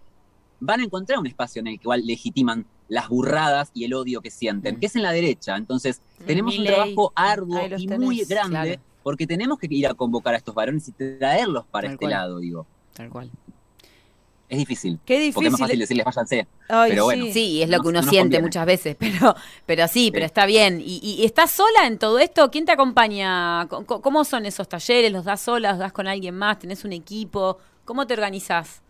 van 0.61 0.81
a 0.81 0.85
encontrar 0.85 1.19
un 1.19 1.27
espacio 1.27 1.61
en 1.61 1.69
el 1.69 1.81
cual 1.81 2.05
legitiman 2.07 2.67
las 2.89 3.09
burradas 3.09 3.71
y 3.75 3.85
el 3.85 3.95
odio 3.95 4.21
que 4.21 4.31
sienten, 4.31 4.77
Mm. 4.77 4.81
que 4.81 4.87
es 4.87 4.97
en 4.97 5.03
la 5.03 5.13
derecha. 5.13 5.57
Entonces, 5.57 6.01
tenemos 6.27 6.59
un 6.59 6.65
trabajo 6.65 7.13
arduo 7.15 7.61
y 7.79 7.87
tenés, 7.87 8.01
muy 8.01 8.25
grande, 8.25 8.51
claro. 8.77 8.83
porque 9.03 9.27
tenemos 9.27 9.59
que 9.59 9.69
ir 9.71 9.87
a 9.87 9.95
convocar 9.95 10.35
a 10.35 10.39
estos 10.39 10.55
varones 10.55 10.89
y 10.89 10.93
traerlos 10.93 11.65
para 11.67 11.89
Tal 11.89 11.93
este 11.95 12.05
cual. 12.05 12.11
lado, 12.11 12.39
digo. 12.39 12.67
Tal 12.95 13.09
cual. 13.11 13.31
Es 14.49 14.59
difícil. 14.59 14.99
Qué 15.07 15.31
Porque 15.35 15.49
es 15.49 15.53
más 15.53 15.59
difícil. 15.59 15.59
fácil 15.65 15.79
decirles 15.81 16.05
váyanse. 16.05 16.47
Ay, 16.69 16.91
pero 16.91 17.05
bueno. 17.05 17.25
sí. 17.27 17.33
Sí, 17.33 17.63
es 17.63 17.69
lo 17.71 17.79
No- 17.79 17.83
que 17.83 17.89
uno 17.89 18.03
siente 18.03 18.19
conviene. 18.37 18.43
muchas 18.43 18.67
veces, 18.67 18.97
pero, 19.01 19.35
pero 19.67 19.89
sí, 19.89 20.11
pero 20.13 20.27
está 20.27 20.45
bien. 20.47 20.81
¿Y, 20.85 20.99
y 21.03 21.25
estás 21.25 21.51
sola 21.51 21.87
en 21.87 21.99
todo 21.99 22.19
esto? 22.19 22.51
¿Quién 22.51 22.65
te 22.67 22.73
acompaña? 22.73 23.67
Co- 23.69 23.87
co- 23.87 24.01
¿Cómo 24.03 24.25
son 24.25 24.45
esos 24.47 24.69
talleres? 24.69 25.11
¿Los 25.13 25.25
das 25.25 25.41
sola? 25.41 25.71
¿Los 25.71 25.79
das 25.79 25.93
con 25.93 26.07
alguien 26.07 26.37
más? 26.37 26.59
¿Tenés 26.59 26.85
un 26.85 26.93
equipo? 26.93 27.59
¿Cómo 27.85 28.07
te 28.07 28.15
organizás? 28.15 28.83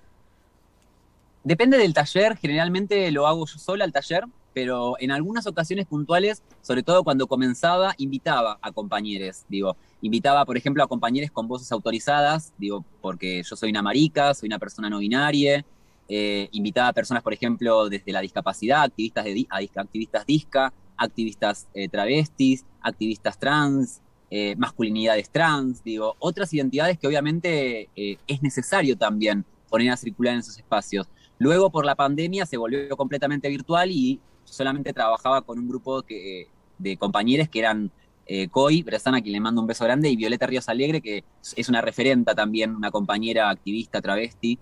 Depende 1.44 1.76
del 1.78 1.92
taller, 1.92 2.36
generalmente 2.38 3.10
lo 3.10 3.26
hago 3.26 3.46
yo 3.46 3.58
sola 3.58 3.84
al 3.84 3.92
taller, 3.92 4.24
pero 4.54 4.94
en 5.00 5.10
algunas 5.10 5.46
ocasiones 5.46 5.86
puntuales, 5.86 6.42
sobre 6.62 6.82
todo 6.82 7.04
cuando 7.04 7.26
comenzaba, 7.26 7.94
invitaba 7.98 8.58
a 8.62 8.72
compañeros, 8.72 9.44
digo, 9.48 9.76
invitaba, 10.00 10.44
por 10.46 10.56
ejemplo, 10.56 10.82
a 10.82 10.88
compañeros 10.88 11.30
con 11.30 11.48
voces 11.48 11.70
autorizadas, 11.72 12.54
digo, 12.56 12.84
porque 13.02 13.42
yo 13.42 13.56
soy 13.56 13.70
una 13.70 13.82
marica, 13.82 14.32
soy 14.32 14.46
una 14.46 14.58
persona 14.58 14.88
no 14.88 14.98
binaria, 14.98 15.64
eh, 16.08 16.48
invitaba 16.52 16.88
a 16.88 16.92
personas, 16.92 17.22
por 17.22 17.34
ejemplo, 17.34 17.88
desde 17.88 18.12
la 18.12 18.20
discapacidad, 18.20 18.84
activistas, 18.84 19.24
de, 19.24 19.46
activistas 19.74 20.24
disca, 20.24 20.72
activistas 20.96 21.66
eh, 21.74 21.88
travestis, 21.88 22.64
activistas 22.80 23.38
trans, 23.38 24.00
eh, 24.30 24.56
masculinidades 24.56 25.30
trans, 25.30 25.84
digo, 25.84 26.16
otras 26.18 26.52
identidades 26.52 26.98
que 26.98 27.06
obviamente 27.06 27.88
eh, 27.94 28.18
es 28.26 28.42
necesario 28.42 28.96
también 28.96 29.44
poner 29.68 29.90
a 29.90 29.96
circular 29.96 30.34
en 30.34 30.40
esos 30.40 30.56
espacios. 30.56 31.08
Luego, 31.38 31.70
por 31.70 31.84
la 31.84 31.94
pandemia, 31.94 32.44
se 32.46 32.56
volvió 32.56 32.96
completamente 32.96 33.48
virtual 33.48 33.90
y 33.90 34.20
solamente 34.44 34.92
trabajaba 34.92 35.42
con 35.42 35.58
un 35.58 35.68
grupo 35.68 36.02
que, 36.02 36.48
de 36.78 36.96
compañeros 36.96 37.48
que 37.48 37.58
eran 37.58 37.90
eh, 38.26 38.48
Coy, 38.48 38.82
Bresana, 38.82 39.18
a 39.18 39.20
quien 39.20 39.34
le 39.34 39.40
mando 39.40 39.60
un 39.60 39.66
beso 39.66 39.84
grande, 39.84 40.08
y 40.08 40.16
Violeta 40.16 40.46
Ríos 40.46 40.68
Alegre, 40.68 41.00
que 41.00 41.24
es 41.56 41.68
una 41.68 41.80
referenta 41.80 42.34
también, 42.34 42.74
una 42.74 42.90
compañera 42.90 43.50
activista 43.50 44.00
travesti, 44.00 44.58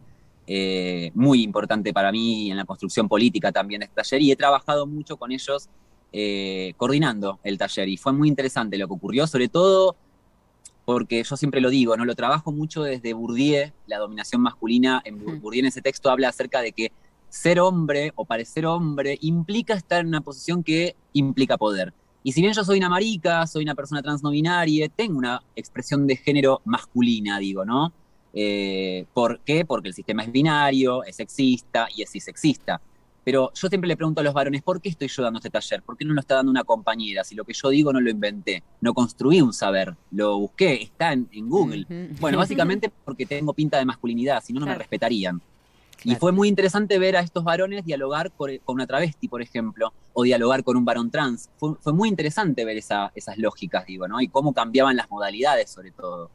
eh, 0.46 1.12
muy 1.14 1.42
importante 1.42 1.92
para 1.92 2.10
mí 2.10 2.50
en 2.50 2.56
la 2.56 2.64
construcción 2.64 3.08
política 3.08 3.52
también 3.52 3.80
de 3.80 3.84
este 3.86 3.96
taller, 3.96 4.22
y 4.22 4.32
he 4.32 4.36
trabajado 4.36 4.86
mucho 4.86 5.16
con 5.16 5.30
ellos 5.30 5.68
eh, 6.12 6.74
coordinando 6.76 7.38
el 7.44 7.56
taller, 7.56 7.88
y 7.88 7.96
fue 7.96 8.12
muy 8.12 8.28
interesante 8.28 8.76
lo 8.78 8.88
que 8.88 8.94
ocurrió, 8.94 9.26
sobre 9.26 9.48
todo 9.48 9.96
porque 10.84 11.22
yo 11.22 11.36
siempre 11.36 11.60
lo 11.60 11.70
digo, 11.70 11.96
¿no? 11.96 12.04
Lo 12.04 12.16
trabajo 12.16 12.50
mucho 12.50 12.82
desde 12.82 13.12
Bourdieu, 13.12 13.70
la 13.86 13.98
dominación 13.98 14.42
masculina. 14.42 15.00
En. 15.04 15.40
Bourdieu 15.40 15.60
en 15.60 15.66
ese 15.66 15.80
texto 15.80 16.10
habla 16.10 16.28
acerca 16.28 16.60
de 16.60 16.72
que 16.72 16.90
ser 17.32 17.60
hombre 17.60 18.12
o 18.14 18.26
parecer 18.26 18.66
hombre 18.66 19.16
implica 19.22 19.72
estar 19.72 20.02
en 20.02 20.08
una 20.08 20.20
posición 20.20 20.62
que 20.62 20.94
implica 21.14 21.56
poder. 21.56 21.94
Y 22.22 22.32
si 22.32 22.42
bien 22.42 22.52
yo 22.52 22.62
soy 22.62 22.76
una 22.76 22.90
marica, 22.90 23.46
soy 23.46 23.64
una 23.64 23.74
persona 23.74 24.02
trans 24.02 24.22
no 24.22 24.30
binaria, 24.30 24.86
tengo 24.90 25.16
una 25.16 25.42
expresión 25.56 26.06
de 26.06 26.16
género 26.16 26.60
masculina, 26.66 27.38
digo, 27.38 27.64
¿no? 27.64 27.90
Eh, 28.34 29.06
¿Por 29.14 29.40
qué? 29.40 29.64
Porque 29.64 29.88
el 29.88 29.94
sistema 29.94 30.22
es 30.24 30.30
binario, 30.30 31.04
es 31.04 31.16
sexista 31.16 31.88
y 31.96 32.02
es 32.02 32.10
cisexista. 32.10 32.82
Pero 33.24 33.50
yo 33.54 33.68
siempre 33.68 33.88
le 33.88 33.96
pregunto 33.96 34.20
a 34.20 34.24
los 34.24 34.34
varones, 34.34 34.60
¿por 34.60 34.82
qué 34.82 34.90
estoy 34.90 35.08
yo 35.08 35.22
dando 35.22 35.38
este 35.38 35.48
taller? 35.48 35.82
¿Por 35.82 35.96
qué 35.96 36.04
no 36.04 36.12
lo 36.12 36.20
está 36.20 36.34
dando 36.34 36.50
una 36.50 36.64
compañera? 36.64 37.24
Si 37.24 37.34
lo 37.34 37.44
que 37.44 37.54
yo 37.54 37.70
digo 37.70 37.94
no 37.94 38.00
lo 38.00 38.10
inventé, 38.10 38.62
no 38.82 38.92
construí 38.92 39.40
un 39.40 39.54
saber, 39.54 39.96
lo 40.10 40.38
busqué, 40.38 40.82
está 40.82 41.14
en, 41.14 41.28
en 41.32 41.48
Google. 41.48 41.86
Bueno, 42.20 42.36
básicamente 42.36 42.92
porque 43.04 43.24
tengo 43.24 43.54
pinta 43.54 43.78
de 43.78 43.86
masculinidad, 43.86 44.42
si 44.44 44.52
no, 44.52 44.60
no 44.60 44.66
me 44.66 44.76
Claro. 46.02 46.16
Y 46.16 46.20
fue 46.20 46.32
muy 46.32 46.48
interesante 46.48 46.98
ver 46.98 47.16
a 47.16 47.20
estos 47.20 47.44
varones 47.44 47.84
dialogar 47.84 48.30
por- 48.32 48.58
con 48.60 48.74
una 48.74 48.86
travesti, 48.86 49.28
por 49.28 49.40
ejemplo, 49.42 49.92
o 50.12 50.22
dialogar 50.24 50.64
con 50.64 50.76
un 50.76 50.84
varón 50.84 51.10
trans. 51.10 51.48
Fue, 51.58 51.74
fue 51.80 51.92
muy 51.92 52.08
interesante 52.08 52.64
ver 52.64 52.76
esa- 52.76 53.12
esas 53.14 53.38
lógicas, 53.38 53.86
digo, 53.86 54.08
¿no? 54.08 54.20
Y 54.20 54.28
cómo 54.28 54.52
cambiaban 54.52 54.96
las 54.96 55.08
modalidades, 55.10 55.70
sobre 55.70 55.92
todo. 55.92 56.30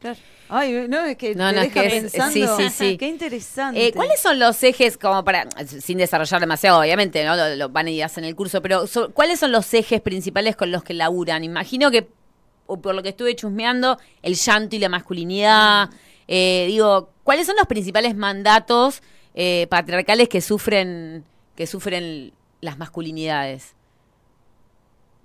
Claro. 0.00 0.18
Ay, 0.48 0.86
no, 0.88 1.04
es 1.04 1.16
que 1.18 1.34
No, 1.34 1.50
te 1.50 1.56
no, 1.56 1.60
es 1.62 1.72
que 1.72 1.86
es- 1.86 1.92
pensando. 2.12 2.56
sí, 2.56 2.62
sí, 2.62 2.70
sí. 2.70 2.96
Qué 2.96 3.06
interesante. 3.06 3.86
Eh, 3.88 3.92
¿Cuáles 3.92 4.18
son 4.20 4.38
los 4.38 4.62
ejes, 4.62 4.96
como 4.96 5.22
para, 5.24 5.46
sin 5.66 5.98
desarrollar 5.98 6.40
demasiado, 6.40 6.80
obviamente, 6.80 7.22
¿no? 7.24 7.36
Lo, 7.36 7.54
lo 7.54 7.68
van 7.68 7.86
a 7.86 7.90
ir 7.90 8.02
a 8.02 8.06
hacer 8.06 8.24
en 8.24 8.28
el 8.30 8.34
curso, 8.36 8.62
pero 8.62 8.86
so- 8.86 9.10
¿cuáles 9.12 9.38
son 9.38 9.52
los 9.52 9.72
ejes 9.74 10.00
principales 10.00 10.56
con 10.56 10.70
los 10.70 10.82
que 10.82 10.94
laburan? 10.94 11.44
Imagino 11.44 11.90
que, 11.90 12.08
o 12.66 12.80
por 12.80 12.94
lo 12.94 13.02
que 13.02 13.10
estuve 13.10 13.36
chusmeando, 13.36 13.98
el 14.22 14.36
llanto 14.36 14.74
y 14.76 14.78
la 14.78 14.88
masculinidad. 14.88 15.90
Eh, 16.32 16.66
digo, 16.68 17.10
¿cuáles 17.24 17.44
son 17.48 17.56
los 17.56 17.66
principales 17.66 18.14
mandatos 18.16 19.02
eh, 19.34 19.66
patriarcales 19.68 20.28
que 20.28 20.40
sufren, 20.40 21.24
que 21.56 21.66
sufren 21.66 22.32
las 22.60 22.78
masculinidades? 22.78 23.74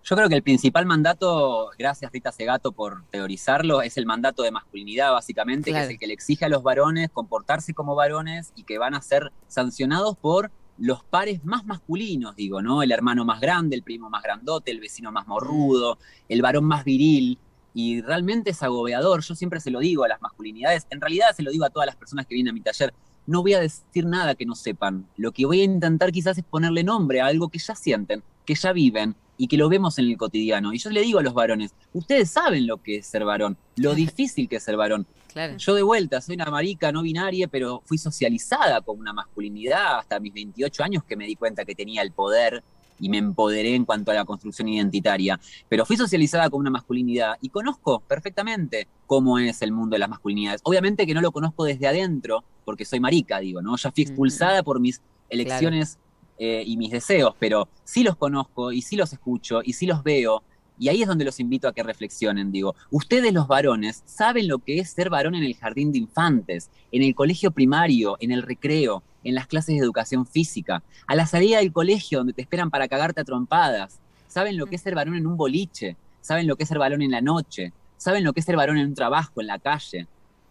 Yo 0.03 0.15
creo 0.15 0.27
que 0.29 0.35
el 0.35 0.41
principal 0.41 0.87
mandato, 0.87 1.69
gracias 1.77 2.11
Rita 2.11 2.31
Segato 2.31 2.71
por 2.71 3.03
teorizarlo, 3.11 3.83
es 3.83 3.97
el 3.97 4.07
mandato 4.07 4.41
de 4.41 4.49
masculinidad, 4.49 5.11
básicamente, 5.11 5.69
Claro. 5.69 5.83
que 5.83 5.85
es 5.85 5.93
el 5.93 5.99
que 5.99 6.07
le 6.07 6.13
exige 6.13 6.45
a 6.45 6.49
los 6.49 6.63
varones 6.63 7.11
comportarse 7.11 7.75
como 7.75 7.93
varones 7.93 8.51
y 8.55 8.63
que 8.63 8.79
van 8.79 8.95
a 8.95 9.01
ser 9.03 9.31
sancionados 9.47 10.17
por 10.17 10.49
los 10.79 11.03
pares 11.03 11.45
más 11.45 11.65
masculinos, 11.65 12.35
digo, 12.35 12.63
¿no? 12.63 12.81
El 12.81 12.91
hermano 12.91 13.25
más 13.25 13.39
grande, 13.39 13.75
el 13.75 13.83
primo 13.83 14.09
más 14.09 14.23
grandote, 14.23 14.71
el 14.71 14.79
vecino 14.79 15.11
más 15.11 15.27
morrudo, 15.27 15.99
el 16.29 16.41
varón 16.41 16.65
más 16.65 16.83
viril. 16.83 17.37
Y 17.75 18.01
realmente 18.01 18.51
es 18.51 18.63
agobiador. 18.63 19.21
Yo 19.21 19.35
siempre 19.35 19.59
se 19.59 19.69
lo 19.69 19.79
digo 19.79 20.05
a 20.05 20.07
las 20.07 20.21
masculinidades. 20.21 20.87
En 20.89 21.01
realidad 21.01 21.27
se 21.35 21.43
lo 21.43 21.51
digo 21.51 21.65
a 21.65 21.69
todas 21.69 21.85
las 21.85 21.97
personas 21.97 22.25
que 22.25 22.33
vienen 22.33 22.51
a 22.51 22.53
mi 22.53 22.61
taller. 22.61 22.93
No 23.27 23.41
voy 23.41 23.53
a 23.53 23.59
decir 23.59 24.05
nada 24.05 24.33
que 24.33 24.45
no 24.45 24.55
sepan. 24.55 25.05
Lo 25.17 25.33
que 25.33 25.45
voy 25.45 25.59
a 25.59 25.65
intentar 25.65 26.13
quizás 26.13 26.37
es 26.37 26.45
ponerle 26.45 26.85
nombre 26.85 27.19
a 27.19 27.25
algo 27.25 27.49
que 27.49 27.59
ya 27.59 27.75
sienten, 27.75 28.23
que 28.45 28.55
ya 28.55 28.71
viven 28.71 29.15
y 29.37 29.47
que 29.47 29.57
lo 29.57 29.67
vemos 29.67 29.99
en 29.99 30.05
el 30.05 30.17
cotidiano. 30.17 30.71
Y 30.73 30.77
yo 30.77 30.89
le 30.89 31.01
digo 31.01 31.19
a 31.19 31.23
los 31.23 31.33
varones, 31.33 31.73
ustedes 31.91 32.31
saben 32.31 32.65
lo 32.65 32.81
que 32.81 32.97
es 32.97 33.07
ser 33.07 33.25
varón, 33.25 33.57
lo 33.75 33.93
difícil 33.95 34.47
que 34.47 34.55
es 34.55 34.63
ser 34.63 34.77
varón. 34.77 35.05
Claro. 35.33 35.57
Yo 35.57 35.75
de 35.75 35.83
vuelta 35.83 36.21
soy 36.21 36.35
una 36.35 36.45
marica 36.45 36.93
no 36.93 37.01
binaria, 37.01 37.49
pero 37.49 37.81
fui 37.85 37.97
socializada 37.97 38.79
con 38.79 38.97
una 38.97 39.11
masculinidad 39.11 39.99
hasta 39.99 40.17
mis 40.21 40.33
28 40.33 40.81
años 40.81 41.03
que 41.03 41.17
me 41.17 41.25
di 41.25 41.35
cuenta 41.35 41.65
que 41.65 41.75
tenía 41.75 42.01
el 42.03 42.13
poder 42.13 42.63
y 42.99 43.09
me 43.09 43.17
empoderé 43.17 43.75
en 43.75 43.85
cuanto 43.85 44.11
a 44.11 44.13
la 44.13 44.25
construcción 44.25 44.67
identitaria. 44.67 45.39
Pero 45.69 45.85
fui 45.85 45.97
socializada 45.97 46.49
con 46.49 46.59
una 46.59 46.69
masculinidad 46.69 47.35
y 47.41 47.49
conozco 47.49 47.99
perfectamente 48.01 48.87
cómo 49.07 49.39
es 49.39 49.61
el 49.61 49.71
mundo 49.71 49.95
de 49.95 49.99
las 49.99 50.09
masculinidades. 50.09 50.61
Obviamente 50.63 51.05
que 51.05 51.13
no 51.13 51.21
lo 51.21 51.31
conozco 51.31 51.63
desde 51.63 51.87
adentro, 51.87 52.43
porque 52.63 52.85
soy 52.85 52.99
marica, 52.99 53.39
digo, 53.39 53.61
¿no? 53.61 53.75
Ya 53.77 53.91
fui 53.91 54.03
expulsada 54.03 54.63
por 54.63 54.79
mis 54.79 55.01
elecciones 55.29 55.97
eh, 56.37 56.63
y 56.65 56.77
mis 56.77 56.91
deseos, 56.91 57.35
pero 57.39 57.69
sí 57.83 58.03
los 58.03 58.15
conozco 58.15 58.71
y 58.71 58.81
sí 58.81 58.95
los 58.95 59.13
escucho 59.13 59.61
y 59.63 59.73
sí 59.73 59.85
los 59.85 60.03
veo. 60.03 60.43
Y 60.77 60.89
ahí 60.89 61.01
es 61.01 61.07
donde 61.07 61.25
los 61.25 61.39
invito 61.39 61.67
a 61.67 61.73
que 61.73 61.83
reflexionen, 61.83 62.51
digo, 62.51 62.75
ustedes 62.91 63.33
los 63.33 63.47
varones 63.47 64.03
saben 64.05 64.47
lo 64.47 64.59
que 64.59 64.79
es 64.79 64.89
ser 64.89 65.09
varón 65.09 65.35
en 65.35 65.43
el 65.43 65.55
jardín 65.55 65.91
de 65.91 65.99
infantes, 65.99 66.69
en 66.91 67.01
el 67.03 67.15
colegio 67.15 67.51
primario, 67.51 68.17
en 68.19 68.31
el 68.31 68.43
recreo, 68.43 69.03
en 69.23 69.35
las 69.35 69.47
clases 69.47 69.75
de 69.75 69.81
educación 69.81 70.25
física, 70.25 70.83
a 71.07 71.15
la 71.15 71.25
salida 71.25 71.59
del 71.59 71.71
colegio 71.71 72.19
donde 72.19 72.33
te 72.33 72.41
esperan 72.41 72.69
para 72.69 72.87
cagarte 72.87 73.21
a 73.21 73.23
trompadas, 73.23 73.99
saben 74.27 74.57
lo 74.57 74.65
que 74.65 74.75
es 74.75 74.81
ser 74.81 74.95
varón 74.95 75.15
en 75.15 75.27
un 75.27 75.37
boliche, 75.37 75.95
saben 76.21 76.47
lo 76.47 76.57
que 76.57 76.63
es 76.63 76.69
ser 76.69 76.79
varón 76.79 77.01
en 77.01 77.11
la 77.11 77.21
noche, 77.21 77.71
saben 77.97 78.23
lo 78.23 78.33
que 78.33 78.41
es 78.41 78.45
ser 78.45 78.57
varón 78.57 78.77
en 78.77 78.87
un 78.87 78.93
trabajo, 78.95 79.41
en 79.41 79.47
la 79.47 79.59
calle. 79.59 80.07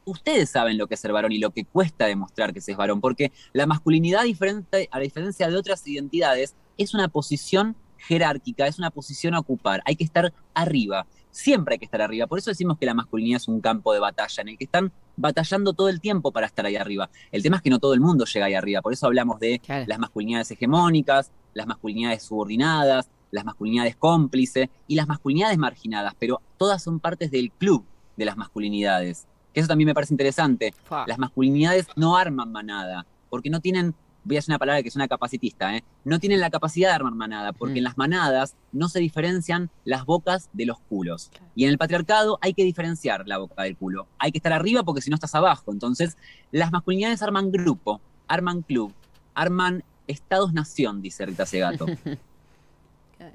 Ustedes 0.06 0.50
saben 0.50 0.78
lo 0.78 0.86
que 0.86 0.94
es 0.94 1.00
ser 1.00 1.12
varón 1.12 1.32
y 1.32 1.38
lo 1.38 1.50
que 1.50 1.64
cuesta 1.64 2.06
demostrar 2.06 2.52
que 2.52 2.60
se 2.60 2.72
es 2.72 2.76
varón, 2.76 3.00
porque 3.00 3.32
la 3.52 3.66
masculinidad, 3.66 4.24
diferente, 4.24 4.88
a 4.90 4.98
diferencia 5.00 5.48
de 5.48 5.56
otras 5.56 5.86
identidades, 5.86 6.54
es 6.78 6.94
una 6.94 7.08
posición 7.08 7.76
jerárquica, 8.06 8.66
es 8.66 8.78
una 8.78 8.90
posición 8.90 9.34
a 9.34 9.38
ocupar, 9.40 9.82
hay 9.84 9.96
que 9.96 10.04
estar 10.04 10.32
arriba, 10.54 11.06
siempre 11.30 11.74
hay 11.74 11.78
que 11.78 11.84
estar 11.84 12.00
arriba, 12.02 12.26
por 12.26 12.38
eso 12.38 12.50
decimos 12.50 12.78
que 12.78 12.86
la 12.86 12.94
masculinidad 12.94 13.36
es 13.38 13.48
un 13.48 13.60
campo 13.60 13.92
de 13.92 14.00
batalla 14.00 14.42
en 14.42 14.48
el 14.50 14.58
que 14.58 14.64
están 14.64 14.92
batallando 15.16 15.72
todo 15.72 15.88
el 15.88 16.00
tiempo 16.00 16.32
para 16.32 16.46
estar 16.46 16.64
ahí 16.66 16.76
arriba. 16.76 17.08
El 17.32 17.42
tema 17.42 17.56
es 17.56 17.62
que 17.62 17.70
no 17.70 17.78
todo 17.78 17.94
el 17.94 18.00
mundo 18.00 18.24
llega 18.24 18.46
ahí 18.46 18.54
arriba, 18.54 18.82
por 18.82 18.92
eso 18.92 19.06
hablamos 19.06 19.38
de 19.40 19.58
Claro. 19.60 19.84
las 19.88 19.98
masculinidades 19.98 20.50
hegemónicas, 20.50 21.30
las 21.54 21.66
masculinidades 21.66 22.22
subordinadas, 22.22 23.08
las 23.30 23.44
masculinidades 23.44 23.96
cómplices 23.96 24.68
y 24.86 24.94
las 24.94 25.08
masculinidades 25.08 25.58
marginadas, 25.58 26.14
pero 26.18 26.40
todas 26.56 26.82
son 26.82 27.00
partes 27.00 27.30
del 27.30 27.50
club 27.50 27.84
de 28.16 28.24
las 28.24 28.36
masculinidades. 28.36 29.26
Que 29.52 29.60
eso 29.60 29.68
también 29.68 29.86
me 29.86 29.94
parece 29.94 30.14
interesante. 30.14 30.72
Las 31.06 31.18
masculinidades 31.18 31.86
no 31.96 32.16
arman 32.16 32.50
manada, 32.52 33.06
porque 33.30 33.50
no 33.50 33.60
tienen, 33.60 33.94
voy 34.24 34.36
a 34.36 34.38
hacer 34.40 34.50
una 34.52 34.58
palabra 34.58 34.82
que 34.82 34.90
suena 34.90 35.06
capacitista, 35.06 35.76
¿eh? 35.76 35.84
no 36.04 36.18
tienen 36.18 36.40
la 36.40 36.50
capacidad 36.50 36.88
de 36.88 36.94
armar 36.94 37.14
manada, 37.14 37.52
porque 37.52 37.74
Mm. 37.74 37.78
en 37.78 37.84
las 37.84 37.98
manadas 37.98 38.56
no 38.72 38.88
se 38.88 38.98
diferencian 39.00 39.70
las 39.84 40.04
bocas 40.06 40.48
de 40.52 40.66
los 40.66 40.80
culos. 40.80 41.30
Y 41.54 41.64
en 41.64 41.70
el 41.70 41.78
patriarcado 41.78 42.38
hay 42.40 42.54
que 42.54 42.64
diferenciar 42.64 43.28
la 43.28 43.38
boca 43.38 43.62
del 43.62 43.76
culo. 43.76 44.06
Hay 44.18 44.32
que 44.32 44.38
estar 44.38 44.52
arriba 44.52 44.82
porque 44.82 45.00
si 45.02 45.10
no 45.10 45.14
estás 45.14 45.34
abajo. 45.34 45.72
Entonces, 45.72 46.16
las 46.50 46.72
masculinidades 46.72 47.22
arman 47.22 47.52
grupo, 47.52 48.00
arman 48.26 48.62
club, 48.62 48.92
arman 49.34 49.84
estados-nación, 50.06 51.02
dice 51.02 51.24
Rita 51.26 51.46
Segato. 51.46 51.86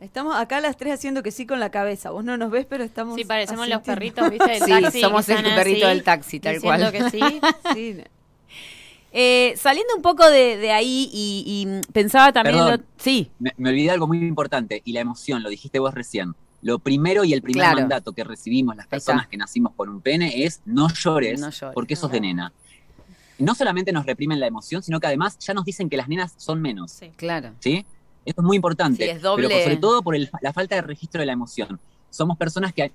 Estamos 0.02 0.36
acá 0.36 0.60
las 0.62 0.78
tres 0.78 0.94
haciendo 0.94 1.24
que 1.24 1.32
sí 1.32 1.46
con 1.48 1.60
la 1.60 1.72
cabeza. 1.72 2.12
Vos 2.12 2.24
no 2.24 2.38
nos 2.38 2.52
ves, 2.52 2.66
pero 2.70 2.84
estamos. 2.84 3.16
Sí, 3.16 3.24
parecemos 3.26 3.68
los 3.68 3.82
perritos, 3.82 4.30
¿viste? 4.30 4.48
Del 4.52 4.62
Sí, 4.64 4.82
taxi, 4.82 5.02
somos 5.02 5.28
el 5.30 5.44
perrito 5.44 5.86
así, 5.88 5.96
del 5.96 6.04
taxi, 6.04 6.40
tal 6.40 6.54
diciendo 6.56 6.92
cual. 6.92 6.92
que 6.92 7.10
sí. 7.10 7.42
Sí. 7.74 8.04
Eh, 9.12 9.56
saliendo 9.58 9.96
un 9.96 10.02
poco 10.04 10.30
de, 10.30 10.58
de 10.58 10.72
ahí 10.72 11.10
y, 11.12 11.44
y, 11.46 11.92
pensaba 11.92 12.32
también... 12.32 12.58
Perdón. 12.58 12.80
lo- 12.82 12.86
sí, 13.04 13.32
Me, 13.40 13.54
me 13.58 13.70
olvidé 13.70 13.90
algo 13.92 14.08
muy 14.08 14.20
importante 14.20 14.82
y 14.86 14.94
la 14.94 15.00
emoción, 15.02 15.42
lo 15.42 15.50
dijiste 15.50 15.80
vos 15.80 15.94
recién. 15.94 16.36
Lo 16.62 16.78
primero 16.80 17.24
y 17.24 17.34
el 17.34 17.42
primer 17.42 17.64
Claro. 17.64 17.80
mandato 17.80 18.12
que 18.14 18.24
recibimos 18.24 18.76
las 18.76 18.86
personas 18.88 19.24
está. 19.24 19.32
que 19.32 19.38
nacimos 19.38 19.74
con 19.76 19.90
un 19.90 20.02
pene 20.02 20.44
es 20.44 20.62
no 20.66 20.90
llores, 20.94 21.40
No 21.40 21.50
llores. 21.50 21.74
porque 21.74 21.96
sos 21.96 22.12
de 22.12 22.20
nena. 22.22 22.52
No 23.40 23.56
solamente 23.56 23.94
nos 23.94 24.06
reprimen 24.06 24.40
la 24.40 24.48
emoción, 24.48 24.84
sino 24.84 25.00
que 25.00 25.08
además 25.08 25.40
ya 25.40 25.54
nos 25.54 25.64
dicen 25.66 25.90
que 25.90 25.96
las 25.98 26.08
nenas 26.10 26.34
son 26.38 26.62
menos. 26.62 26.92
Sí. 26.92 27.12
claro. 27.16 27.54
¿sí? 27.62 27.86
Esto 28.26 28.42
es 28.42 28.46
muy 28.46 28.58
importante. 28.58 29.06
Sí, 29.06 29.10
es 29.10 29.22
doble. 29.22 29.48
Pero 29.48 29.64
sobre 29.64 29.78
todo 29.78 30.02
por 30.04 30.16
el- 30.16 30.30
la 30.42 30.52
falta 30.54 30.76
de 30.76 30.82
registro 30.82 31.22
de 31.22 31.26
la 31.26 31.34
emoción. 31.34 31.80
Somos 32.12 32.38
personas 32.38 32.74
que 32.74 32.92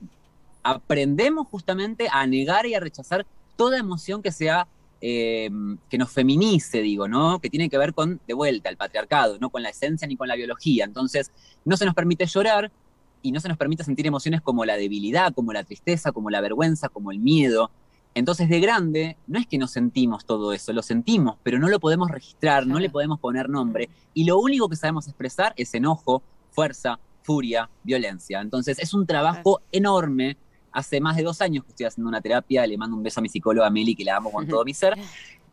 aprendemos 0.62 1.46
justamente 1.48 2.08
a 2.12 2.26
negar 2.26 2.66
y 2.66 2.74
a 2.74 2.80
rechazar 2.80 3.26
toda 3.56 3.78
emoción 3.78 4.22
que 4.22 4.32
sea, 4.32 4.66
eh, 5.06 5.50
que 5.90 5.98
nos 5.98 6.10
feminice, 6.10 6.80
digo, 6.80 7.06
¿no? 7.08 7.38
Que 7.38 7.50
tiene 7.50 7.68
que 7.68 7.76
ver 7.76 7.92
con, 7.92 8.22
de 8.26 8.32
vuelta, 8.32 8.70
el 8.70 8.78
patriarcado, 8.78 9.36
no 9.38 9.50
con 9.50 9.62
la 9.62 9.68
esencia 9.68 10.08
ni 10.08 10.16
con 10.16 10.28
la 10.28 10.34
biología. 10.34 10.86
Entonces, 10.86 11.30
no 11.66 11.76
se 11.76 11.84
nos 11.84 11.94
permite 11.94 12.24
llorar 12.24 12.72
y 13.20 13.30
no 13.30 13.38
se 13.38 13.48
nos 13.48 13.58
permite 13.58 13.84
sentir 13.84 14.06
emociones 14.06 14.40
como 14.40 14.64
la 14.64 14.78
debilidad, 14.78 15.34
como 15.34 15.52
la 15.52 15.62
tristeza, 15.62 16.10
como 16.10 16.30
la 16.30 16.40
vergüenza, 16.40 16.88
como 16.88 17.12
el 17.12 17.18
miedo. 17.18 17.70
Entonces, 18.14 18.48
de 18.48 18.60
grande, 18.60 19.18
no 19.26 19.38
es 19.38 19.46
que 19.46 19.58
no 19.58 19.66
sentimos 19.66 20.24
todo 20.24 20.54
eso, 20.54 20.72
lo 20.72 20.82
sentimos, 20.82 21.36
pero 21.42 21.58
no 21.58 21.68
lo 21.68 21.80
podemos 21.80 22.10
registrar, 22.10 22.66
no 22.66 22.78
le 22.78 22.88
podemos 22.88 23.20
poner 23.20 23.50
nombre. 23.50 23.90
Y 24.14 24.24
lo 24.24 24.38
único 24.38 24.70
que 24.70 24.76
sabemos 24.76 25.06
expresar 25.06 25.52
es 25.58 25.74
enojo, 25.74 26.22
fuerza, 26.50 26.98
furia, 27.22 27.68
violencia. 27.82 28.40
Entonces, 28.40 28.78
es 28.78 28.94
un 28.94 29.06
trabajo 29.06 29.60
enorme. 29.70 30.38
Hace 30.74 31.00
más 31.00 31.16
de 31.16 31.22
dos 31.22 31.40
años 31.40 31.64
que 31.64 31.70
estoy 31.70 31.86
haciendo 31.86 32.08
una 32.08 32.20
terapia, 32.20 32.66
le 32.66 32.76
mando 32.76 32.96
un 32.96 33.02
beso 33.02 33.20
a 33.20 33.22
mi 33.22 33.28
psicóloga 33.30 33.70
Meli, 33.70 33.94
que 33.94 34.04
la 34.04 34.16
amo 34.16 34.30
con 34.30 34.46
todo 34.46 34.64
mi 34.66 34.74
ser, 34.74 34.94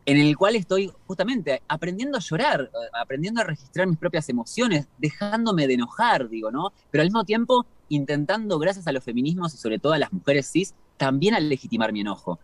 en 0.04 0.18
el 0.18 0.36
cual 0.36 0.56
estoy 0.56 0.92
justamente 1.06 1.62
aprendiendo 1.68 2.18
a 2.18 2.20
llorar, 2.20 2.62
eh, 2.74 2.76
aprendiendo 3.00 3.40
a 3.40 3.44
registrar 3.44 3.86
mis 3.86 3.96
propias 3.98 4.28
emociones, 4.28 4.88
dejándome 4.98 5.66
de 5.68 5.74
enojar, 5.74 6.28
digo, 6.28 6.50
¿no? 6.50 6.72
Pero 6.90 7.02
al 7.02 7.06
mismo 7.08 7.24
tiempo 7.24 7.64
intentando, 7.88 8.58
gracias 8.58 8.86
a 8.86 8.92
los 8.92 9.04
feminismos 9.04 9.54
y 9.54 9.58
sobre 9.58 9.78
todo 9.78 9.92
a 9.92 9.98
las 9.98 10.12
mujeres 10.12 10.50
cis, 10.50 10.74
también 10.96 11.34
a 11.34 11.40
legitimar 11.40 11.92
mi 11.92 12.00
enojo. 12.00 12.38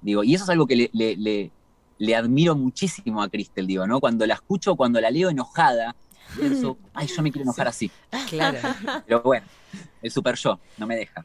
Digo, 0.00 0.24
y 0.24 0.34
eso 0.34 0.44
es 0.44 0.50
algo 0.50 0.66
que 0.66 0.76
le, 0.76 0.90
le- 0.92 1.16
le- 1.16 1.50
le 1.98 2.16
admiro 2.16 2.56
muchísimo 2.56 3.22
a 3.22 3.28
Cristel, 3.28 3.66
digo, 3.66 3.86
¿no? 3.86 4.00
Cuando 4.00 4.26
la 4.26 4.34
escucho, 4.34 4.74
cuando 4.74 5.00
la 5.00 5.10
leo 5.10 5.28
enojada, 5.30 5.94
pienso, 6.38 6.76
ay, 6.94 7.06
yo 7.06 7.22
me 7.22 7.30
quiero 7.30 7.44
enojar 7.44 7.68
así. 7.68 7.90
Claro. 8.28 8.58
Pero 9.06 9.22
bueno, 9.22 9.46
el 10.00 10.10
super 10.10 10.36
yo 10.36 10.58
no 10.78 10.86
me 10.86 10.96
deja. 10.96 11.24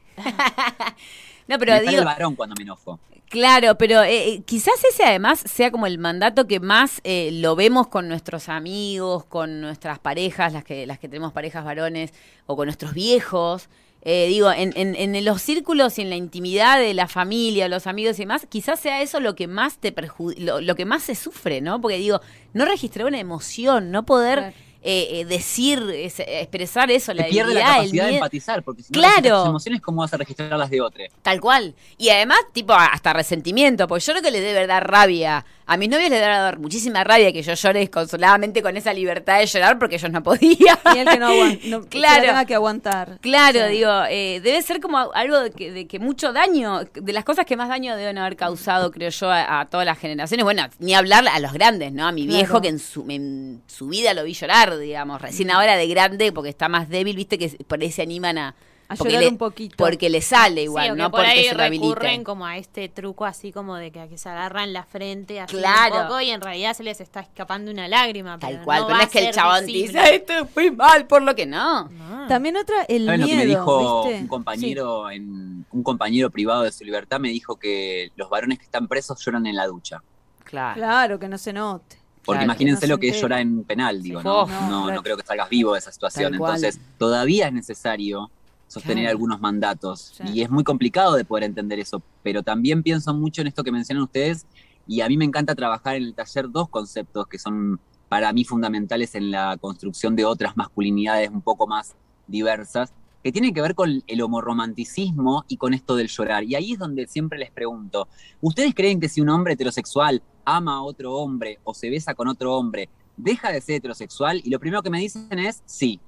No, 1.46 1.58
pero 1.58 1.72
me 1.72 1.80
digo, 1.80 1.98
el 2.00 2.04
varón 2.04 2.36
cuando 2.36 2.54
me 2.56 2.62
enojo. 2.62 3.00
Claro, 3.30 3.76
pero 3.76 4.02
eh, 4.02 4.28
eh, 4.34 4.42
quizás 4.44 4.82
ese 4.84 5.04
además 5.04 5.40
sea 5.40 5.70
como 5.70 5.86
el 5.86 5.98
mandato 5.98 6.46
que 6.46 6.60
más 6.60 7.00
eh, 7.04 7.30
lo 7.32 7.56
vemos 7.56 7.88
con 7.88 8.08
nuestros 8.08 8.48
amigos, 8.48 9.24
con 9.24 9.60
nuestras 9.60 9.98
parejas, 9.98 10.52
las 10.52 10.64
que, 10.64 10.86
las 10.86 10.98
que 10.98 11.08
tenemos 11.08 11.32
parejas 11.32 11.64
varones, 11.64 12.12
o 12.46 12.56
con 12.56 12.66
nuestros 12.66 12.94
viejos. 12.94 13.68
Eh, 14.02 14.28
digo, 14.28 14.50
en, 14.52 14.72
en, 14.76 14.94
en 14.94 15.24
los 15.24 15.42
círculos 15.42 15.98
y 15.98 16.02
en 16.02 16.10
la 16.10 16.16
intimidad 16.16 16.78
de 16.78 16.94
la 16.94 17.08
familia, 17.08 17.68
los 17.68 17.86
amigos 17.86 18.16
y 18.18 18.22
demás, 18.22 18.46
quizás 18.48 18.80
sea 18.80 19.02
eso 19.02 19.20
lo 19.20 19.34
que 19.34 19.46
más 19.48 19.78
te 19.78 19.90
perjudica, 19.92 20.40
lo, 20.40 20.60
lo 20.60 20.74
que 20.76 20.84
más 20.84 21.02
se 21.02 21.14
sufre, 21.14 21.60
¿no? 21.60 21.80
Porque 21.80 21.98
digo, 21.98 22.20
no 22.54 22.64
registrar 22.64 23.06
una 23.06 23.18
emoción, 23.18 23.90
no 23.90 24.06
poder 24.06 24.38
Claro. 24.38 24.54
Eh, 24.82 25.20
eh, 25.20 25.24
decir, 25.24 25.82
es- 25.92 26.20
expresar 26.20 26.90
eso, 26.90 27.12
la 27.12 27.26
pierde 27.26 27.54
la 27.54 27.60
capacidad 27.62 28.06
de 28.06 28.14
empatizar, 28.14 28.62
porque 28.62 28.82
si 28.82 28.92
no 28.92 29.00
Claro. 29.00 29.14
registras 29.16 29.40
tus 29.42 29.48
emociones, 29.50 29.80
¿cómo 29.80 30.00
vas 30.02 30.14
a 30.14 30.16
registrar 30.18 30.52
las 30.58 30.70
de 30.70 30.80
otro? 30.80 31.02
Tal 31.22 31.40
cual. 31.40 31.74
Y 31.96 32.10
además, 32.10 32.38
tipo, 32.52 32.72
hasta 32.72 33.12
resentimiento, 33.12 33.88
porque 33.88 34.04
yo 34.04 34.12
creo 34.12 34.22
que 34.22 34.30
le 34.30 34.40
debe 34.40 34.66
dar 34.66 34.88
rabia. 34.88 35.44
A 35.70 35.76
mis 35.76 35.88
novios 35.90 36.08
les 36.08 36.20
dar 36.20 36.58
muchísima 36.58 37.04
rabia 37.04 37.30
que 37.30 37.42
yo 37.42 37.52
llore 37.52 37.80
desconsoladamente 37.80 38.62
con 38.62 38.76
esa 38.76 38.92
libertad 38.94 39.38
de 39.38 39.46
llorar 39.46 39.78
porque 39.78 39.96
ellos 39.96 40.10
no 40.10 40.22
podían. 40.22 40.78
Y 40.94 40.98
el 40.98 41.06
que 41.08 41.18
no 41.18 41.26
aguanta, 41.28 41.66
no, 41.66 41.80
que 41.88 41.88
Claro. 41.98 42.22
la 42.22 42.26
tenga 42.28 42.44
que 42.46 42.54
aguantar. 42.54 43.18
Claro, 43.20 43.66
digo, 43.68 43.90
eh, 44.08 44.40
debe 44.42 44.62
ser 44.62 44.80
como 44.80 44.98
algo 45.12 45.40
de 45.40 45.50
que, 45.50 45.70
de 45.70 45.86
que 45.86 45.98
mucho 45.98 46.32
daño, 46.32 46.80
de 46.94 47.12
las 47.12 47.24
cosas 47.24 47.44
que 47.44 47.54
más 47.56 47.68
daño 47.68 47.94
deben 47.96 48.16
haber 48.16 48.36
causado, 48.36 48.90
creo 48.90 49.10
yo, 49.10 49.30
a, 49.30 49.60
a 49.60 49.66
todas 49.68 49.84
las 49.84 49.98
generaciones. 49.98 50.42
Bueno, 50.44 50.62
ni 50.78 50.94
hablar 50.94 51.28
a 51.28 51.38
los 51.38 51.52
grandes, 51.52 51.92
¿no? 51.92 52.06
A 52.06 52.12
mi 52.12 52.24
Claro. 52.24 52.38
viejo 52.38 52.60
que 52.62 52.68
en 52.68 52.78
su, 52.78 53.04
en 53.10 53.62
su 53.66 53.88
vida 53.88 54.14
lo 54.14 54.24
vi 54.24 54.32
llorar, 54.32 54.78
digamos, 54.78 55.20
recién 55.20 55.50
ahora 55.50 55.76
de 55.76 55.86
grande 55.86 56.32
porque 56.32 56.48
está 56.48 56.68
más 56.70 56.88
débil, 56.88 57.14
viste 57.14 57.36
que 57.38 57.48
por 57.66 57.80
ahí 57.80 57.92
se 57.92 58.00
animan 58.02 58.38
a... 58.38 58.54
A 58.90 58.96
porque 58.96 59.12
llorar 59.12 59.24
le- 59.24 59.30
un 59.32 59.36
poquito. 59.38 59.74
Porque 59.76 60.08
le 60.08 60.22
sale 60.22 60.62
Sí, 60.62 60.64
igual, 60.64 60.96
no 60.96 61.10
por 61.10 61.20
porque 61.20 61.30
ahí 61.32 61.44
se 61.44 61.52
recurren 61.54 62.24
como 62.24 62.46
a 62.46 62.56
este 62.56 62.88
truco 62.88 63.26
así 63.26 63.52
como 63.52 63.76
de 63.76 63.90
que, 63.92 64.08
que 64.08 64.16
se 64.16 64.30
agarran 64.30 64.72
la 64.72 64.82
frente 64.84 65.40
así 65.40 65.56
Claro. 65.56 65.96
un 65.96 66.02
poco 66.06 66.20
y 66.22 66.30
en 66.30 66.40
realidad 66.40 66.72
se 66.74 66.82
les 66.84 66.98
está 67.02 67.20
escapando 67.20 67.70
una 67.70 67.86
lágrima. 67.86 68.38
Tal 68.38 68.52
pero 68.54 68.64
cual, 68.64 68.80
no 68.80 68.86
pero 68.86 68.96
no 68.98 69.04
es 69.04 69.10
que 69.10 69.26
el 69.28 69.34
chabón 69.34 69.66
visible. 69.66 69.86
dice, 69.88 69.98
"Ay, 69.98 70.14
esto 70.16 70.46
fui 70.46 70.70
mal 70.70 71.06
por 71.06 71.20
lo 71.22 71.34
que 71.34 71.44
no. 71.44 71.84
No. 71.90 72.26
También 72.28 72.56
otra, 72.56 72.84
el 72.88 73.04
¿Saben 73.04 73.20
lo 73.20 73.26
que 73.26 73.36
me 73.36 73.44
miedo, 73.44 73.58
dijo 73.60 74.04
¿viste? 74.04 74.20
un 74.22 74.26
compañero 74.28 75.10
en 75.10 75.66
un 75.70 75.82
compañero 75.82 76.30
privado 76.30 76.62
de 76.62 76.72
su 76.72 76.82
libertad? 76.84 77.20
Me 77.20 77.28
dijo 77.28 77.56
que 77.56 78.10
los 78.16 78.30
varones 78.30 78.58
que 78.58 78.64
están 78.64 78.88
presos 78.88 79.22
lloran 79.22 79.46
en 79.46 79.54
la 79.56 79.66
ducha. 79.66 80.02
Claro. 80.44 80.74
claro, 80.76 81.18
que 81.18 81.28
no 81.28 81.36
se 81.36 81.52
note. 81.52 81.98
Porque 82.24 82.38
Claro. 82.38 82.44
imagínense 82.44 82.80
Que 82.80 82.86
no 82.88 82.94
lo 82.94 82.98
que 83.00 83.08
es 83.10 83.20
llorar 83.20 83.40
en 83.40 83.64
penal, 83.64 84.02
digo, 84.02 84.20
Sí. 84.22 84.26
¿no? 84.26 84.46
No, 84.46 84.90
no, 84.90 85.02
creo 85.02 85.16
que 85.18 85.22
salgas 85.26 85.50
vivo 85.50 85.74
de 85.74 85.78
esa 85.80 85.92
situación. 85.92 86.32
Entonces, 86.34 86.80
todavía 86.96 87.48
es 87.48 87.52
necesario 87.52 88.30
sostener 88.68 89.04
Claro. 89.04 89.10
algunos 89.16 89.40
mandatos. 89.40 90.12
Sí. 90.16 90.22
Y 90.34 90.42
es 90.42 90.50
muy 90.50 90.62
complicado 90.62 91.16
de 91.16 91.24
poder 91.24 91.44
entender 91.44 91.80
eso. 91.80 92.00
Pero 92.22 92.42
también 92.44 92.82
pienso 92.84 93.12
mucho 93.14 93.40
en 93.40 93.48
esto 93.48 93.64
que 93.64 93.72
mencionan 93.72 94.04
ustedes. 94.04 94.46
Y 94.86 95.00
a 95.00 95.08
mí 95.08 95.16
me 95.16 95.24
encanta 95.24 95.54
trabajar 95.56 95.96
en 95.96 96.04
el 96.04 96.14
taller 96.14 96.50
dos 96.50 96.68
conceptos 96.68 97.26
que 97.26 97.38
son 97.38 97.80
para 98.08 98.32
mí 98.32 98.44
fundamentales 98.44 99.14
en 99.16 99.30
la 99.30 99.56
construcción 99.58 100.16
de 100.16 100.24
otras 100.24 100.56
masculinidades 100.56 101.28
un 101.30 101.42
poco 101.42 101.66
más 101.66 101.94
diversas, 102.26 102.92
que 103.22 103.32
tienen 103.32 103.52
que 103.52 103.60
ver 103.60 103.74
con 103.74 104.02
el 104.06 104.22
homorromanticismo 104.22 105.44
y 105.48 105.56
con 105.56 105.74
esto 105.74 105.96
del 105.96 106.08
llorar. 106.08 106.44
Y 106.44 106.54
ahí 106.54 106.72
es 106.72 106.78
donde 106.78 107.06
siempre 107.06 107.38
les 107.38 107.50
pregunto, 107.50 108.08
¿ustedes 108.40 108.74
creen 108.74 109.00
que 109.00 109.08
si 109.08 109.20
un 109.20 109.28
hombre 109.28 109.54
heterosexual 109.54 110.22
ama 110.44 110.76
a 110.76 110.82
otro 110.82 111.14
hombre 111.16 111.58
o 111.64 111.74
se 111.74 111.90
besa 111.90 112.14
con 112.14 112.28
otro 112.28 112.56
hombre, 112.56 112.88
deja 113.16 113.50
de 113.52 113.60
ser 113.60 113.76
heterosexual? 113.76 114.40
Y 114.44 114.50
lo 114.50 114.58
primero 114.60 114.82
que 114.82 114.90
me 114.90 115.00
dicen 115.00 115.38
es 115.38 115.62
sí. 115.66 116.00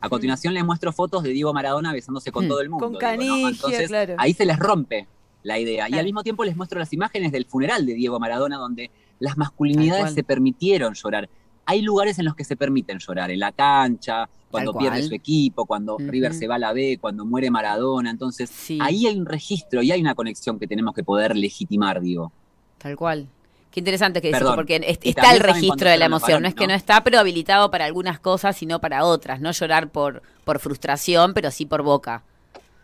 A 0.00 0.08
continuación 0.08 0.54
les 0.54 0.64
muestro 0.64 0.92
fotos 0.92 1.22
de 1.24 1.30
Diego 1.30 1.52
Maradona 1.52 1.92
besándose 1.92 2.30
con 2.30 2.44
Hmm. 2.44 2.48
todo 2.48 2.60
el 2.60 2.68
mundo. 2.70 2.84
Con 2.86 2.92
digo, 2.92 3.00
¿no? 3.02 3.08
canigia, 3.08 3.48
Entonces, 3.48 3.88
claro. 3.88 4.14
ahí 4.18 4.32
se 4.32 4.44
les 4.46 4.58
rompe 4.58 5.06
la 5.42 5.58
idea. 5.58 5.88
Y 5.88 5.94
al 5.94 6.04
mismo 6.04 6.22
tiempo 6.22 6.44
les 6.44 6.56
muestro 6.56 6.78
las 6.78 6.92
imágenes 6.92 7.32
del 7.32 7.46
funeral 7.46 7.84
de 7.86 7.94
Diego 7.94 8.18
Maradona, 8.20 8.56
donde 8.58 8.90
las 9.18 9.36
masculinidades 9.36 10.14
se 10.14 10.22
permitieron 10.22 10.94
llorar. 10.94 11.28
Hay 11.66 11.82
lugares 11.82 12.18
en 12.18 12.24
los 12.24 12.34
que 12.34 12.44
se 12.44 12.56
permiten 12.56 12.98
llorar, 12.98 13.30
en 13.30 13.40
la 13.40 13.52
cancha, 13.52 14.28
cuando 14.50 14.72
pierde 14.72 15.02
su 15.02 15.14
equipo, 15.14 15.66
cuando. 15.66 15.98
River 15.98 16.32
se 16.32 16.46
va 16.46 16.54
a 16.54 16.58
la 16.58 16.72
B, 16.72 16.98
cuando 17.00 17.24
muere 17.26 17.50
Maradona. 17.50 18.10
Entonces, 18.10 18.48
Sí. 18.50 18.78
ahí 18.80 19.06
hay 19.06 19.18
un 19.18 19.26
registro 19.26 19.82
y 19.82 19.90
hay 19.92 20.00
una 20.00 20.14
conexión 20.14 20.58
que 20.58 20.66
tenemos 20.66 20.94
que 20.94 21.02
poder 21.04 21.36
legitimar, 21.36 22.00
digo. 22.00 22.32
Tal 22.78 22.96
cual. 22.96 23.28
Qué 23.70 23.80
interesante 23.80 24.20
que 24.22 24.30
Perdón. 24.30 24.54
porque 24.56 24.76
es- 24.82 24.98
Y 25.02 25.10
está 25.10 25.32
el 25.32 25.40
registro 25.40 25.88
de 25.90 25.98
la 25.98 26.06
emoción. 26.06 26.42
No 26.42 26.48
es 26.48 26.54
que 26.54 26.66
no 26.66 26.72
¿no? 26.72 26.76
está, 26.76 27.04
pero 27.04 27.18
habilitado 27.18 27.70
para 27.70 27.84
algunas 27.84 28.18
cosas, 28.18 28.56
sino 28.56 28.80
para 28.80 29.04
otras. 29.04 29.40
No 29.40 29.50
llorar 29.52 29.90
por, 29.90 30.22
por 30.44 30.58
frustración, 30.58 31.34
pero 31.34 31.50
sí 31.50 31.66
por 31.66 31.82
boca. 31.82 32.22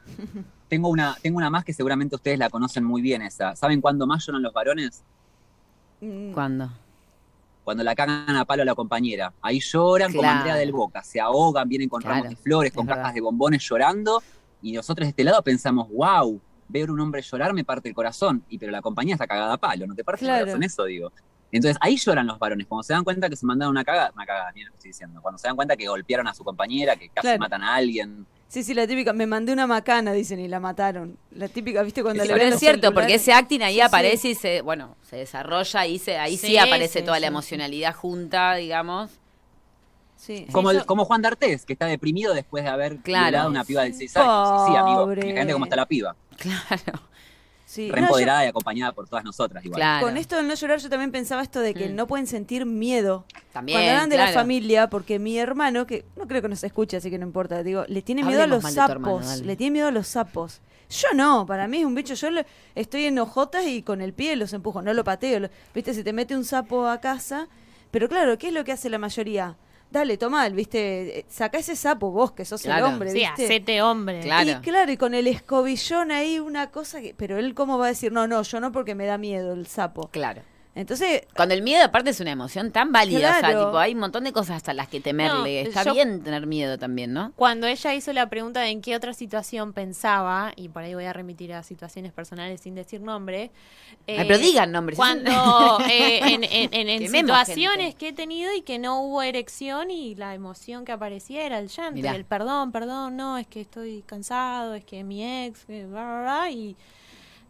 Tengo 0.68 0.88
una, 0.88 1.16
tengo 1.22 1.36
una 1.36 1.50
más 1.50 1.64
que 1.64 1.72
seguramente 1.72 2.16
ustedes 2.16 2.38
la 2.38 2.50
conocen 2.50 2.84
muy 2.84 3.00
bien 3.02 3.22
esa. 3.22 3.54
¿Saben 3.54 3.80
cuándo 3.80 4.06
más 4.06 4.26
lloran 4.26 4.42
los 4.42 4.52
varones? 4.52 5.02
Mm, 6.00 6.32
¿Cuándo? 6.32 6.70
Cuando 7.62 7.84
la 7.84 7.94
cagan 7.94 8.34
a 8.36 8.44
palo 8.44 8.62
a 8.62 8.64
la 8.64 8.74
compañera. 8.74 9.32
Ahí 9.40 9.60
lloran 9.60 10.12
como. 10.12 10.28
Andrea 10.28 10.56
del 10.56 10.72
Boca, 10.72 11.02
se 11.04 11.20
ahogan, 11.20 11.68
vienen 11.68 11.88
con 11.88 12.00
Claro, 12.02 12.16
ramos 12.16 12.30
de 12.30 12.36
flores, 12.36 12.72
es 12.72 12.76
con 12.76 12.86
verdad. 12.86 13.02
cajas 13.02 13.14
de 13.14 13.20
bombones 13.20 13.62
llorando, 13.62 14.22
y 14.62 14.72
nosotros 14.72 15.06
de 15.06 15.10
este 15.10 15.22
lado 15.24 15.42
pensamos, 15.42 15.88
wow, 15.90 16.40
ver 16.68 16.90
un 16.90 17.00
hombre 17.00 17.22
llorar 17.22 17.52
me 17.52 17.64
parte 17.64 17.88
el 17.88 17.94
corazón, 17.94 18.44
y 18.48 18.58
pero 18.58 18.72
la 18.72 18.82
compañía 18.82 19.14
está 19.14 19.26
cagada 19.26 19.54
a 19.54 19.58
palo, 19.58 19.86
¿no 19.86 19.94
te 19.94 20.04
parte 20.04 20.20
Claro. 20.24 20.38
el 20.38 20.44
corazón 20.44 20.62
eso, 20.62 20.84
digo? 20.84 21.12
Entonces 21.52 21.78
ahí 21.80 21.96
lloran 21.96 22.26
los 22.26 22.38
varones, 22.38 22.66
cuando 22.66 22.82
se 22.82 22.92
dan 22.94 23.04
cuenta 23.04 23.28
que 23.30 23.36
se 23.36 23.46
mandaron 23.46 23.70
una 23.70 23.84
cagada, 23.84 24.10
una 24.14 24.26
cagada, 24.26 24.50
miren 24.52 24.66
lo 24.68 24.72
que 24.72 24.76
estoy 24.78 24.88
diciendo, 24.90 25.20
cuando 25.22 25.38
se 25.38 25.46
dan 25.46 25.54
cuenta 25.56 25.76
que 25.76 25.86
golpearon 25.86 26.26
a 26.26 26.34
su 26.34 26.42
compañera, 26.42 26.96
que 26.96 27.08
casi 27.10 27.20
Claro. 27.28 27.38
matan 27.38 27.62
a 27.62 27.76
alguien. 27.76 28.26
Sí, 28.48 28.62
sí, 28.64 28.74
la 28.74 28.86
típica, 28.86 29.12
me 29.12 29.26
mandé 29.26 29.52
una 29.52 29.66
macana, 29.66 30.12
dicen, 30.12 30.38
y 30.40 30.48
la 30.48 30.58
mataron. 30.60 31.16
La 31.32 31.48
típica, 31.48 31.82
¿viste? 31.82 32.02
Cuando 32.02 32.22
Exacto. 32.22 32.38
le 32.38 32.44
Pero 32.44 32.54
es 32.54 32.60
cierto, 32.60 32.80
porque 32.94 33.18
celulares. 33.18 33.22
ese 33.22 33.32
acting 33.32 33.60
ahí 33.62 33.74
Sí, 33.74 33.80
sí. 33.80 33.86
aparece 33.86 34.28
y 34.28 34.34
se, 34.34 34.60
bueno, 34.62 34.96
se 35.02 35.16
desarrolla 35.16 35.86
y 35.86 35.98
se, 35.98 36.18
ahí 36.18 36.36
sí, 36.36 36.48
Sí, 36.48 36.58
aparece 36.58 37.00
sí, 37.00 37.04
toda 37.04 37.18
la 37.18 37.26
sí, 37.26 37.30
sí. 37.30 37.34
emocionalidad 37.34 37.94
junta, 37.94 38.54
digamos. 38.54 39.10
Sí. 40.16 40.46
Como, 40.52 40.70
el- 40.70 40.86
como 40.86 41.04
Juan 41.04 41.22
D'Artés, 41.22 41.64
que 41.66 41.72
está 41.74 41.86
deprimido 41.86 42.32
después 42.32 42.64
de 42.64 42.70
haber 42.70 42.98
Claro. 42.98 43.24
violado 43.26 43.46
a 43.48 43.50
una 43.50 43.64
piba 43.64 43.82
de 43.82 43.88
16 43.88 44.16
años. 44.16 44.64
Sí, 44.66 44.72
sí, 44.72 44.76
amigo, 44.76 45.12
imagínate 45.12 45.52
cómo 45.52 45.64
está 45.66 45.76
la 45.76 45.86
piba. 45.86 46.16
Claro, 46.38 47.00
Sí. 47.66 47.90
Re 47.90 47.96
No, 48.02 48.02
yo- 48.02 48.04
empoderada 48.08 48.44
y 48.44 48.48
acompañada 48.48 48.92
por 48.92 49.08
todas 49.08 49.24
nosotras 49.24 49.64
igual. 49.64 49.78
claro. 49.78 50.06
Con 50.06 50.16
esto 50.18 50.36
del 50.36 50.46
no 50.46 50.54
llorar, 50.54 50.78
yo 50.78 50.88
también 50.90 51.10
pensaba 51.10 51.42
esto 51.42 51.60
de 51.60 51.72
que 51.74 51.88
Mm. 51.88 51.94
no 51.96 52.06
pueden 52.06 52.26
sentir 52.26 52.66
miedo. 52.66 53.24
También, 53.52 53.78
Cuando 53.78 53.90
hablan 53.92 54.10
de 54.10 54.16
la 54.18 54.28
familia, 54.28 54.88
porque 54.90 55.18
mi 55.18 55.38
hermano, 55.38 55.86
que 55.86 56.04
no 56.16 56.28
creo 56.28 56.42
que 56.42 56.48
nos 56.50 56.62
escuche, 56.62 56.98
así 56.98 57.10
que 57.10 57.18
no 57.18 57.26
importa, 57.26 57.62
digo, 57.62 57.84
le 57.88 58.02
tiene 58.02 58.22
miedo 58.22 58.42
Hablemos 58.42 58.64
a 58.64 58.68
los 58.68 58.74
de 58.76 58.92
hermano, 58.92 59.22
sapos. 59.22 59.40
le 59.46 59.56
tiene 59.56 59.70
miedo 59.72 59.88
a 59.88 59.90
los 59.92 60.06
sapos. 60.06 60.60
Yo 60.90 61.08
no, 61.14 61.46
para 61.46 61.66
mí 61.66 61.78
es 61.78 61.84
un 61.86 61.94
bicho. 61.94 62.14
Yo 62.14 62.30
lo- 62.30 62.42
estoy 62.74 63.06
en 63.06 63.18
hojotas 63.18 63.66
y 63.66 63.82
con 63.82 64.02
el 64.02 64.12
pie 64.12 64.36
los 64.36 64.52
empujo, 64.52 64.82
no 64.82 64.92
lo 64.92 65.02
pateo. 65.02 65.40
lo- 65.40 65.48
Viste, 65.74 65.94
se 65.94 66.04
te 66.04 66.12
mete 66.12 66.36
un 66.36 66.44
sapo 66.44 66.86
a 66.86 67.00
casa. 67.00 67.48
Pero 67.90 68.08
claro, 68.08 68.36
¿qué 68.38 68.48
es 68.48 68.52
lo 68.52 68.62
que 68.64 68.72
hace 68.72 68.90
la 68.90 68.98
mayoría? 68.98 69.56
Dale, 69.94 70.18
toma, 70.18 70.48
viste, 70.48 71.24
saca 71.28 71.56
ese 71.58 71.76
sapo 71.76 72.10
vos, 72.10 72.32
que 72.32 72.44
sos 72.44 72.62
Claro. 72.62 72.86
el 72.88 72.92
hombre, 72.94 73.10
Sí, 73.12 73.18
¿viste? 73.20 73.44
hacete 73.44 73.80
hombre. 73.80 74.18
Claro. 74.22 74.50
Y 74.50 74.54
claro, 74.56 74.90
y 74.90 74.96
con 74.96 75.14
el 75.14 75.28
escobillón 75.28 76.10
ahí 76.10 76.40
una 76.40 76.72
cosa 76.72 77.00
que... 77.00 77.14
Pero 77.16 77.38
él 77.38 77.54
cómo 77.54 77.78
va 77.78 77.86
a 77.86 77.88
decir, 77.90 78.10
no, 78.10 78.26
no, 78.26 78.42
yo 78.42 78.58
no 78.58 78.72
porque 78.72 78.96
me 78.96 79.06
da 79.06 79.18
miedo 79.18 79.52
el 79.52 79.68
sapo. 79.68 80.08
Claro. 80.10 80.42
Entonces, 80.76 81.22
Cuando 81.36 81.54
el 81.54 81.62
miedo 81.62 81.84
aparte 81.84 82.10
es 82.10 82.18
una 82.20 82.32
emoción 82.32 82.72
tan 82.72 82.90
válida, 82.90 83.36
o 83.36 83.40
sea, 83.40 83.48
tipo, 83.50 83.78
hay 83.78 83.94
un 83.94 84.00
montón 84.00 84.24
de 84.24 84.32
cosas 84.32 84.56
hasta 84.56 84.74
las 84.74 84.88
que 84.88 85.00
temerle. 85.00 85.62
No, 85.62 85.68
Está 85.68 85.84
yo- 85.84 85.94
bien 85.94 86.22
tener 86.24 86.46
miedo 86.48 86.78
también, 86.78 87.12
¿no? 87.12 87.32
Cuando 87.36 87.68
ella 87.68 87.94
hizo 87.94 88.12
la 88.12 88.28
pregunta 88.28 88.60
de 88.60 88.70
en 88.70 88.82
qué 88.82 88.96
otra 88.96 89.14
situación 89.14 89.72
pensaba, 89.72 90.52
y 90.56 90.68
por 90.68 90.82
ahí 90.82 90.94
voy 90.94 91.04
a 91.04 91.12
remitir 91.12 91.52
a 91.52 91.62
situaciones 91.62 92.12
personales 92.12 92.60
sin 92.60 92.74
decir 92.74 93.00
nombre. 93.00 93.52
Ay, 94.08 94.16
eh, 94.16 94.24
pero 94.26 94.38
digan 94.38 94.72
nombres. 94.72 94.96
Cuando 94.96 95.78
eh, 95.88 96.18
en, 96.24 96.42
en- 96.44 96.74
en- 96.74 96.88
en 96.88 97.02
Quememos 97.04 97.12
situaciones 97.38 97.86
gente. 97.86 97.96
que 97.98 98.08
he 98.08 98.12
tenido 98.12 98.52
y 98.54 98.62
que 98.62 98.80
no 98.80 99.00
hubo 99.02 99.22
erección 99.22 99.90
y 99.92 100.16
la 100.16 100.34
emoción 100.34 100.84
que 100.84 100.90
aparecía 100.92 101.44
era 101.46 101.60
el 101.60 101.68
llanto, 101.68 102.00
y 102.00 102.06
el 102.06 102.24
perdón, 102.24 102.72
perdón, 102.72 103.16
no, 103.16 103.38
es 103.38 103.46
que 103.46 103.60
estoy 103.60 104.02
cansado, 104.06 104.74
es 104.74 104.84
que 104.84 105.04
mi 105.04 105.24
ex, 105.46 105.64
que 105.66 105.86
bla, 105.86 106.02
bla, 106.04 106.20
bla, 106.22 106.50
y, 106.50 106.76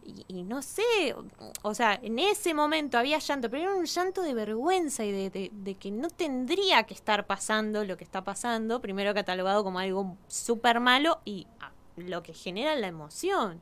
y, 0.05 0.23
y 0.27 0.43
no 0.43 0.61
sé, 0.61 1.15
o 1.63 1.73
sea, 1.73 1.99
en 2.01 2.19
ese 2.19 2.53
momento 2.53 2.97
había 2.97 3.17
llanto, 3.19 3.49
pero 3.49 3.63
era 3.63 3.75
un 3.75 3.85
llanto 3.85 4.21
de 4.21 4.33
vergüenza 4.33 5.03
y 5.03 5.11
de, 5.11 5.29
de- 5.29 5.49
de 5.51 5.75
que 5.75 5.89
no 5.91 6.09
tendría 6.09 6.83
que 6.83 6.93
estar 6.93 7.25
pasando 7.25 7.83
lo 7.83 7.97
que 7.97 8.03
está 8.03 8.23
pasando, 8.23 8.79
primero 8.81 9.13
catalogado 9.13 9.63
como 9.63 9.79
algo 9.79 10.15
súper 10.27 10.79
malo 10.79 11.19
y 11.25 11.47
ah, 11.59 11.71
lo 11.97 12.21
que 12.23 12.33
genera 12.33 12.75
la 12.75 12.87
emoción 12.87 13.61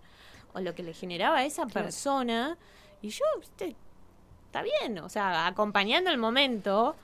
o 0.54 0.60
lo 0.60 0.76
que 0.76 0.84
le 0.84 0.94
generaba 0.94 1.38
a 1.38 1.46
esa 1.46 1.66
Claro. 1.66 1.86
persona. 1.88 2.58
Y 3.02 3.10
yo, 3.10 3.26
viste, 3.40 3.76
está 4.46 4.62
bien, 4.62 5.00
o 5.00 5.10
sea, 5.10 5.48
acompañando 5.48 6.12
el 6.12 6.18
momento, 6.18 6.96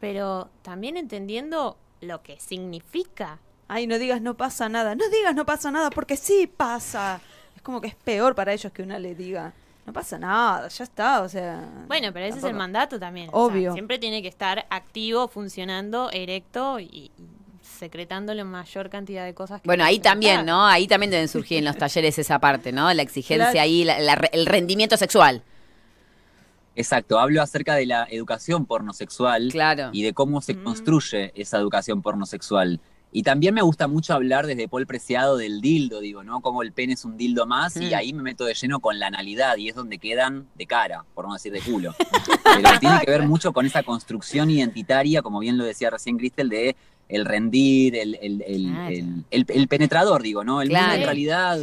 pero 0.00 0.48
también 0.62 0.96
entendiendo 0.96 1.76
lo 2.00 2.22
que 2.22 2.38
significa. 2.38 3.40
ay, 3.66 3.86
no 3.86 3.98
digas 3.98 4.22
no 4.22 4.36
pasa 4.36 4.68
nada. 4.68 4.94
No 4.94 5.08
digas 5.10 5.34
no 5.34 5.44
pasa 5.44 5.70
nada 5.70 5.90
porque 5.90 6.16
sí 6.16 6.46
pasa. 6.46 7.20
Como 7.68 7.82
que 7.82 7.88
es 7.88 7.94
peor 7.96 8.34
para 8.34 8.54
ellos 8.54 8.72
que 8.72 8.82
una 8.82 8.98
le 8.98 9.14
diga, 9.14 9.52
no 9.84 9.92
pasa 9.92 10.18
nada, 10.18 10.68
ya 10.68 10.84
está, 10.84 11.20
o 11.20 11.28
sea... 11.28 11.68
Bueno, 11.86 12.14
pero 12.14 12.24
ese 12.24 12.38
es 12.38 12.44
el 12.44 12.54
mandato 12.54 12.98
también. 12.98 13.28
o 13.30 13.32
sea, 13.32 13.40
Obvio. 13.58 13.72
siempre 13.74 13.98
tiene 13.98 14.22
que 14.22 14.28
estar 14.28 14.64
activo, 14.70 15.28
funcionando, 15.28 16.10
erecto 16.10 16.80
y, 16.80 17.10
secretando 17.60 18.32
la 18.32 18.44
mayor 18.44 18.88
cantidad 18.88 19.26
de 19.26 19.34
cosas 19.34 19.60
que 19.60 19.66
Bueno, 19.68 19.84
ahí 19.84 19.98
también. 19.98 20.46
¿no? 20.46 20.66
Ahí 20.66 20.86
también 20.88 21.10
deben 21.10 21.28
surgir 21.28 21.58
en 21.58 21.66
los 21.66 21.76
talleres 21.76 22.18
esa 22.18 22.38
parte, 22.38 22.72
¿no? 22.72 22.90
La 22.94 23.02
exigencia 23.02 23.50
Claro. 23.50 23.60
ahí, 23.64 23.84
la- 23.84 23.98
la- 23.98 24.14
el 24.32 24.46
rendimiento 24.46 24.96
sexual. 24.96 25.42
Exacto, 26.74 27.18
hablo 27.18 27.42
acerca 27.42 27.74
de 27.74 27.84
la 27.84 28.06
educación 28.10 28.64
pornosexual 28.64 29.50
Claro. 29.52 29.90
y 29.92 30.04
de 30.04 30.14
cómo 30.14 30.40
se 30.40 30.54
Mm. 30.54 30.64
construye 30.64 31.32
esa 31.34 31.58
educación 31.58 32.00
pornosexual. 32.00 32.80
Y 33.10 33.22
también 33.22 33.54
me 33.54 33.62
gusta 33.62 33.88
mucho 33.88 34.12
hablar 34.12 34.46
desde 34.46 34.68
Paul 34.68 34.86
Preciado 34.86 35.38
del 35.38 35.60
dildo, 35.62 36.00
digo, 36.00 36.22
¿no? 36.24 36.40
Como 36.42 36.62
el 36.62 36.72
pene 36.72 36.92
es 36.92 37.04
un 37.06 37.16
dildo 37.16 37.46
más 37.46 37.76
y 37.76 37.86
Mm. 37.86 37.94
ahí 37.94 38.12
me 38.12 38.22
meto 38.22 38.44
de 38.44 38.52
lleno 38.54 38.80
con 38.80 38.98
la 38.98 39.06
analidad 39.06 39.56
y 39.56 39.68
es 39.70 39.74
donde 39.74 39.98
quedan 39.98 40.46
de 40.56 40.66
cara, 40.66 41.04
por 41.14 41.26
no 41.26 41.32
decir 41.32 41.52
de 41.52 41.60
culo. 41.62 41.94
Pero 42.44 42.78
tiene 42.80 43.00
que 43.04 43.10
ver 43.10 43.22
mucho 43.26 43.52
con 43.54 43.64
esa 43.64 43.82
construcción 43.82 44.50
identitaria, 44.50 45.22
como 45.22 45.38
bien 45.38 45.56
lo 45.56 45.64
decía 45.64 45.88
recién 45.88 46.18
Cristel, 46.18 46.50
de 46.50 46.76
el 47.08 47.24
rendir, 47.24 47.96
el, 47.96 48.18
el- 48.20 48.42
el- 49.30 49.46
el- 49.48 49.68
penetrador, 49.68 50.22
digo, 50.22 50.44
¿no? 50.44 50.60
El 50.60 50.68
mundo 50.68 50.78
Claro. 50.84 50.98
en 51.00 51.04
realidad 51.04 51.58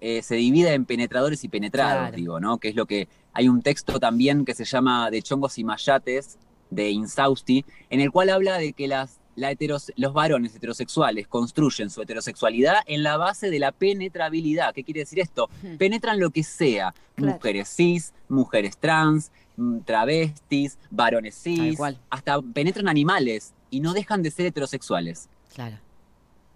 eh, 0.00 0.22
se 0.22 0.34
divide 0.34 0.74
en 0.74 0.84
penetradores 0.84 1.42
y 1.44 1.48
penetrados, 1.48 2.02
Claro. 2.08 2.16
digo, 2.16 2.40
¿no? 2.40 2.58
Que 2.58 2.68
es 2.68 2.74
lo 2.76 2.86
que... 2.86 3.08
Hay 3.32 3.48
un 3.48 3.62
texto 3.62 4.00
también 4.00 4.44
que 4.44 4.54
se 4.54 4.64
llama 4.64 5.10
De 5.12 5.22
chongos 5.22 5.58
y 5.58 5.64
mayates, 5.64 6.38
de 6.70 6.90
Insausti, 6.90 7.64
en 7.90 8.00
el 8.00 8.10
cual 8.10 8.30
habla 8.30 8.58
de 8.58 8.72
que 8.72 8.88
las, 8.88 9.18
la 9.38 9.52
heteros- 9.52 9.92
los 9.96 10.12
varones 10.12 10.54
heterosexuales 10.56 11.28
construyen 11.28 11.90
su 11.90 12.02
heterosexualidad 12.02 12.76
en 12.86 13.02
la 13.02 13.16
base 13.16 13.50
de 13.50 13.58
la 13.58 13.72
penetrabilidad. 13.72 14.74
¿Qué 14.74 14.84
quiere 14.84 15.00
decir 15.00 15.20
esto? 15.20 15.48
Hmm. 15.62 15.76
Penetran 15.76 16.18
lo 16.18 16.30
que 16.30 16.42
sea, 16.42 16.92
Claro. 17.14 17.34
mujeres 17.34 17.68
cis, 17.74 18.12
mujeres 18.28 18.76
trans, 18.78 19.30
mm, 19.56 19.78
travestis, 19.80 20.78
varones 20.90 21.34
cis, 21.40 21.78
hasta 22.10 22.40
penetran 22.42 22.88
animales 22.88 23.52
y 23.70 23.80
no 23.80 23.92
dejan 23.92 24.22
de 24.22 24.30
ser 24.30 24.46
heterosexuales. 24.46 25.28
Claro. 25.54 25.76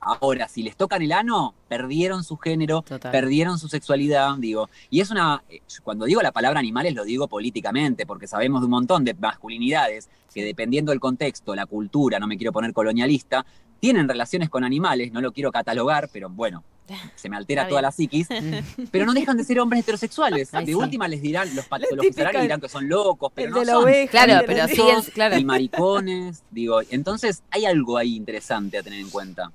Ahora, 0.04 0.48
si 0.48 0.64
les 0.64 0.76
tocan 0.76 1.00
el 1.00 1.12
ano, 1.12 1.54
perdieron 1.68 2.24
su 2.24 2.36
género, 2.36 2.82
Total. 2.82 3.12
perdieron 3.12 3.56
su 3.60 3.68
sexualidad, 3.68 4.34
digo. 4.38 4.68
Y 4.90 5.00
es 5.00 5.12
una, 5.12 5.44
eh, 5.48 5.60
cuando 5.84 6.06
digo 6.06 6.20
la 6.22 6.32
palabra 6.32 6.58
animales 6.58 6.92
lo 6.92 7.04
digo 7.04 7.28
políticamente, 7.28 8.04
porque 8.04 8.26
sabemos 8.26 8.62
de 8.62 8.64
un 8.64 8.72
montón 8.72 9.04
de 9.04 9.14
masculinidades 9.14 10.08
que 10.34 10.44
dependiendo 10.44 10.90
del 10.90 10.98
contexto, 10.98 11.54
la 11.54 11.66
cultura, 11.66 12.18
no 12.18 12.26
me 12.26 12.36
quiero 12.36 12.50
poner 12.52 12.72
colonialista, 12.72 13.46
tienen 13.78 14.08
relaciones 14.08 14.50
con 14.50 14.64
animales, 14.64 15.12
no 15.12 15.20
lo 15.20 15.30
quiero 15.30 15.52
catalogar, 15.52 16.08
pero 16.12 16.28
bueno, 16.28 16.64
se 17.14 17.28
me 17.28 17.36
altera 17.36 17.68
toda 17.68 17.80
la 17.80 17.92
psiquis, 17.92 18.26
pero 18.90 19.06
no 19.06 19.12
dejan 19.12 19.36
de 19.36 19.44
ser 19.44 19.60
hombres 19.60 19.82
heterosexuales. 19.82 20.52
Ay, 20.52 20.66
de 20.66 20.72
sí. 20.72 20.74
última 20.74 21.06
les 21.06 21.22
dirán, 21.22 21.54
los 21.54 21.66
patologizarán 21.66 22.38
y 22.38 22.42
dirán 22.42 22.60
que 22.60 22.68
son 22.68 22.88
locos, 22.88 23.30
pero 23.32 23.48
el 23.48 23.54
no 23.54 23.64
son. 23.64 23.84
oveja. 23.84 24.10
Claro, 24.10 24.44
pero 24.48 24.66
siguen, 24.66 25.02
claro. 25.14 25.38
Y 25.38 25.44
maricones, 25.44 26.42
digo, 26.50 26.80
entonces 26.90 27.44
hay 27.50 27.66
algo 27.66 27.98
ahí 27.98 28.16
interesante 28.16 28.78
a 28.78 28.82
tener 28.82 28.98
en 28.98 29.10
cuenta. 29.10 29.52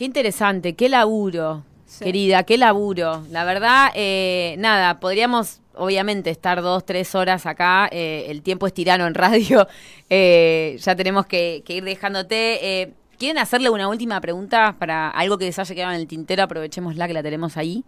Qué 0.00 0.06
interesante, 0.06 0.76
qué 0.76 0.88
laburo, 0.88 1.62
Sí. 1.84 2.04
querida, 2.04 2.44
qué 2.44 2.56
laburo. 2.56 3.22
La 3.30 3.44
verdad, 3.44 3.90
eh, 3.94 4.54
nada, 4.56 4.98
podríamos 4.98 5.60
obviamente 5.74 6.30
estar 6.30 6.62
dos, 6.62 6.86
tres 6.86 7.14
horas 7.14 7.44
acá. 7.44 7.86
eh, 7.92 8.24
el 8.28 8.40
tiempo 8.40 8.66
es 8.66 8.72
tirano 8.72 9.06
en 9.06 9.12
radio. 9.12 9.68
eh, 10.08 10.78
ya 10.80 10.96
tenemos 10.96 11.26
que, 11.26 11.62
que 11.66 11.74
ir 11.74 11.84
dejándote. 11.84 12.80
Eh, 12.80 12.94
¿Quieren 13.18 13.36
hacerle 13.36 13.68
una 13.68 13.88
última 13.88 14.18
pregunta 14.22 14.74
para 14.78 15.10
algo 15.10 15.36
que 15.36 15.44
les 15.44 15.58
haya 15.58 15.74
quedado 15.74 15.92
en 15.92 16.00
el 16.00 16.06
tintero? 16.06 16.44
Aprovechémosla 16.44 17.06
que 17.06 17.12
la 17.12 17.22
tenemos 17.22 17.58
ahí. 17.58 17.84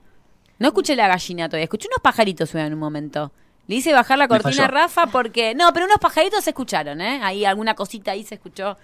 No 0.58 0.66
escuché 0.68 0.94
la 0.94 1.08
gallina 1.08 1.48
todavía, 1.48 1.64
escuché 1.64 1.88
unos 1.88 2.02
pajaritos 2.02 2.50
suenan 2.50 2.66
en 2.66 2.74
un 2.74 2.80
momento. 2.80 3.32
Le 3.68 3.76
hice 3.76 3.90
bajar 3.94 4.18
la 4.18 4.28
cortina 4.28 4.66
a. 4.66 4.68
Rafa 4.68 5.06
porque. 5.06 5.54
No, 5.54 5.72
pero 5.72 5.86
unos 5.86 5.96
pajaritos 5.96 6.44
se 6.44 6.50
escucharon, 6.50 7.00
¿eh? 7.00 7.20
Ahí 7.22 7.46
alguna 7.46 7.72
cosita 7.74 8.10
ahí 8.10 8.22
se 8.22 8.34
escuchó. 8.34 8.76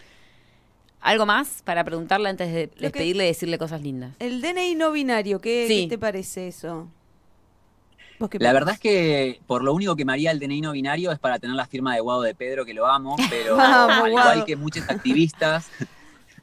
¿Algo 1.00 1.26
más 1.26 1.62
para 1.64 1.84
preguntarle 1.84 2.28
antes 2.28 2.52
de 2.52 2.66
Lo 2.66 2.72
que- 2.76 2.80
despedirle 2.82 3.24
y 3.24 3.28
decirle 3.28 3.58
cosas 3.58 3.80
lindas? 3.82 4.14
El 4.18 4.40
DNI 4.40 4.74
no 4.74 4.90
binario, 4.92 5.40
¿qué, 5.40 5.66
Sí. 5.68 5.82
qué 5.84 5.88
te 5.90 5.98
parece 5.98 6.48
eso? 6.48 6.88
¿Vos 8.18 8.28
qué 8.28 8.38
La 8.40 8.52
verdad 8.52 8.74
es 8.74 8.80
que 8.80 9.40
por 9.46 9.62
lo 9.62 9.72
único 9.72 9.94
que 9.94 10.04
me 10.04 10.12
haría 10.12 10.32
el 10.32 10.40
DNI 10.40 10.60
no 10.60 10.72
binario 10.72 11.12
es 11.12 11.20
para 11.20 11.38
tener 11.38 11.54
la 11.54 11.66
firma 11.66 11.94
de 11.94 12.00
Guado 12.00 12.22
de 12.22 12.34
Pedro, 12.34 12.64
que 12.64 12.74
lo 12.74 12.86
amo, 12.86 13.16
pero 13.30 13.56
Vamos, 13.56 13.96
al 14.04 14.10
Guado. 14.10 14.30
igual 14.32 14.44
que 14.44 14.56
muchos 14.56 14.88
activistas, 14.90 15.70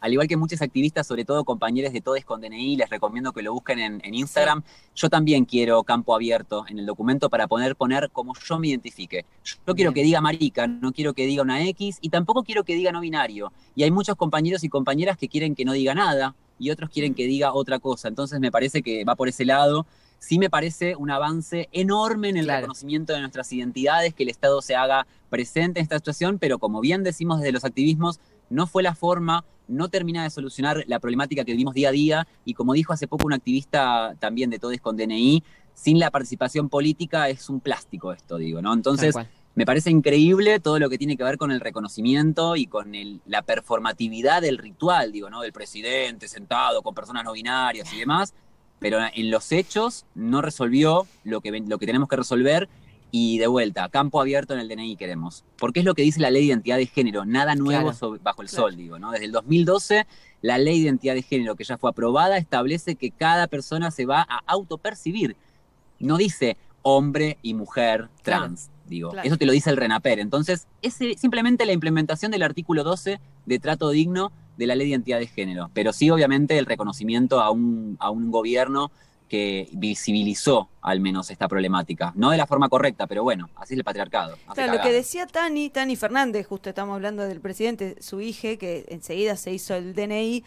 al 0.06 0.14
igual 0.14 0.28
que 0.28 0.38
muchos 0.38 0.62
activistas, 0.62 1.08
sobre 1.08 1.26
todo 1.26 1.43
compañeros 1.43 1.91
de 1.91 1.99
Todes 1.99 2.24
con 2.24 2.39
DNI, 2.39 2.76
les 2.76 2.88
recomiendo 2.91 3.34
que 3.34 3.41
lo 3.41 3.53
busquen 3.53 3.80
en, 3.80 4.01
en 4.03 4.14
Instagram. 4.14 4.62
Yo 4.95 5.10
también 5.10 5.45
quiero 5.45 5.82
campo 5.84 6.14
abierto 6.14 6.64
en 6.70 6.78
el 6.78 6.86
documento 6.86 7.28
para 7.28 7.47
poder 7.47 7.76
poner 7.76 8.12
como 8.12 8.34
yo 8.36 8.60
me 8.60 8.68
identifique. 8.68 9.26
Yo 9.43 9.56
no 9.66 9.74
quiero 9.74 9.93
que 9.93 10.03
diga 10.03 10.22
marica, 10.22 10.68
no 10.68 10.93
quiero 10.93 11.16
que 11.16 11.26
diga 11.26 11.41
una 11.41 11.60
X 11.70 11.97
y 12.01 12.10
tampoco 12.10 12.43
quiero 12.43 12.64
que 12.64 12.76
diga 12.76 12.91
no 12.91 12.99
binario. 13.01 13.51
Y 13.76 13.82
hay 13.82 13.89
muchos 13.89 14.16
compañeros 14.16 14.64
y 14.64 14.70
compañeras 14.70 15.18
que 15.18 15.28
quieren 15.28 15.56
que 15.56 15.66
no 15.66 15.74
diga 15.74 15.95
nada 15.95 16.36
y 16.60 16.70
otros 16.70 16.91
quieren 16.91 17.16
que 17.16 17.26
diga 17.26 17.51
otra 17.56 17.80
cosa. 17.80 18.08
Entonces 18.08 18.39
me 18.39 18.51
parece 18.51 18.84
que 18.84 19.06
va 19.06 19.16
por 19.16 19.28
ese 19.28 19.43
lado 19.43 19.88
sí 20.20 20.39
me 20.39 20.49
parece 20.49 20.95
un 20.95 21.12
avance 21.12 21.70
enorme 21.72 22.30
en 22.30 22.38
el 22.38 22.45
Claro. 22.45 22.62
reconocimiento 22.62 23.14
de 23.14 23.20
nuestras 23.20 23.51
identidades, 23.53 24.14
que 24.14 24.24
el 24.24 24.30
Estado 24.30 24.62
se 24.62 24.76
haga 24.76 25.06
presente 25.30 25.80
en 25.80 25.84
esta 25.84 25.97
situación, 25.97 26.39
pero 26.39 26.58
como 26.58 26.82
bien 26.82 27.03
decimos 27.03 27.39
desde 27.39 27.51
los 27.51 27.64
activismos, 27.66 28.20
no 28.49 28.67
fue 28.67 28.83
la 28.83 28.95
forma, 28.95 29.43
no 29.67 29.89
termina 29.89 30.23
de 30.23 30.29
solucionar 30.29 30.83
la 30.87 30.99
problemática 30.99 31.43
que 31.43 31.51
vivimos 31.53 31.73
día 31.73 31.89
a 31.89 31.91
día, 31.91 32.27
y 32.45 32.53
como 32.53 32.73
dijo 32.73 32.93
hace 32.93 33.07
poco 33.07 33.25
un 33.25 33.33
activista 33.33 34.15
también 34.19 34.49
de 34.49 34.59
Todes 34.59 34.81
con 34.81 34.95
DNI, 34.97 35.43
sin 35.73 35.99
la 35.99 36.11
participación 36.11 36.69
política 36.69 37.29
es 37.29 37.49
un 37.49 37.59
plástico 37.59 38.13
esto, 38.13 38.37
digo, 38.37 38.61
¿no? 38.61 38.73
Entonces, 38.73 39.13
me 39.55 39.65
parece 39.65 39.89
increíble 39.89 40.59
todo 40.59 40.79
lo 40.79 40.89
que 40.89 40.97
tiene 40.97 41.15
que 41.17 41.23
ver 41.23 41.37
con 41.37 41.51
el 41.51 41.61
reconocimiento 41.61 42.55
y 42.57 42.67
con 42.67 42.93
el- 42.93 43.21
la 43.25 43.41
performatividad 43.41 44.41
del 44.41 44.57
ritual, 44.57 45.11
digo, 45.11 45.29
¿no? 45.29 45.41
Del 45.41 45.53
presidente 45.53 46.27
sentado 46.27 46.81
con 46.81 46.93
personas 46.93 47.23
no 47.23 47.33
binarias 47.33 47.91
y 47.93 47.97
demás, 47.99 48.33
pero 48.79 48.99
en 49.13 49.31
los 49.31 49.51
hechos 49.51 50.05
no 50.13 50.41
resolvió 50.41 51.07
lo 51.23 51.41
que, 51.41 51.51
lo 51.65 51.77
que 51.77 51.85
tenemos 51.85 52.07
que 52.09 52.17
resolver 52.17 52.67
y 53.12 53.38
de 53.38 53.47
vuelta, 53.47 53.88
campo 53.89 54.20
abierto 54.20 54.53
en 54.53 54.60
el 54.60 54.68
DNI 54.68 54.95
queremos. 54.97 55.45
Porque 55.58 55.80
es 55.80 55.86
lo 55.86 55.93
que 55.95 56.01
dice 56.01 56.20
la 56.20 56.30
ley 56.32 56.41
de 56.43 56.47
identidad 56.49 56.78
de 56.78 56.86
género, 56.86 57.26
nada 57.26 57.56
nuevo 57.56 57.84
Claro. 57.84 57.97
sobre- 57.97 58.20
bajo 58.22 58.41
el 58.41 58.49
Claro. 58.49 58.64
sol, 58.64 58.76
digo, 58.76 58.99
¿no? 58.99 59.12
Desde 59.12 59.26
el 59.26 59.32
2012, 59.32 60.06
la 60.41 60.58
ley 60.58 60.80
de 60.80 60.86
identidad 60.86 61.14
de 61.16 61.22
género 61.22 61.56
que 61.56 61.64
ya 61.64 61.78
fue 61.78 61.89
aprobada 61.89 62.38
establece 62.38 62.95
que 62.95 63.12
cada 63.12 63.47
persona 63.47 63.89
se 63.91 64.06
va 64.06 64.22
a 64.30 64.41
autopercibir. 64.47 65.36
No 65.99 66.18
dice 66.18 66.58
hombre 66.82 67.38
y 67.41 67.53
mujer 67.53 68.10
trans, 68.22 68.70
digo. 68.86 69.12
Eso 69.24 69.38
te 69.38 69.45
lo 69.45 69.53
dice 69.53 69.70
el 69.70 69.78
RENAPER. 69.78 70.20
Entonces, 70.20 70.68
es 70.82 70.99
eh, 71.01 71.16
simplemente 71.18 71.66
la 71.66 71.72
implementación 71.74 72.32
del 72.32 72.43
artículo 72.43 72.84
12 72.84 73.20
de 73.45 73.60
trato 73.60 73.89
digno 73.89 74.32
de 74.58 74.68
la 74.68 74.76
ley 74.76 74.88
de 74.88 74.91
identidad 74.91 75.20
de 75.20 75.28
género. 75.28 75.72
Pero 75.74 75.93
sí, 75.93 76.10
obviamente, 76.12 76.58
el 76.60 76.66
reconocimiento 76.66 77.39
a 77.41 77.49
un, 77.49 77.97
a 77.99 78.10
un 78.12 78.30
gobierno 78.30 78.91
que 79.30 79.69
visibilizó 79.71 80.69
al 80.82 80.99
menos 80.99 81.32
esta 81.32 81.47
problemática. 81.47 82.13
No 82.15 82.30
de 82.32 82.38
la 82.38 82.45
forma 82.45 82.69
correcta, 82.69 83.07
pero 83.07 83.23
bueno, 83.23 83.49
así 83.55 83.73
es 83.73 83.80
el 83.80 83.84
patriarcado. 83.84 84.38
Claro, 84.53 84.73
lo 84.73 84.82
que 84.82 84.91
decía 84.91 85.26
Tani, 85.26 85.69
Tani 85.69 85.95
Fernández, 85.95 86.45
justo 86.47 86.69
estamos 86.69 86.95
hablando 86.95 87.23
del 87.23 87.41
presidente, 87.41 87.95
su 88.01 88.21
hija, 88.21 88.55
que 88.57 88.86
enseguida 88.89 89.36
se 89.36 89.51
hizo 89.51 89.73
el 89.76 89.95
DNI, 89.95 90.43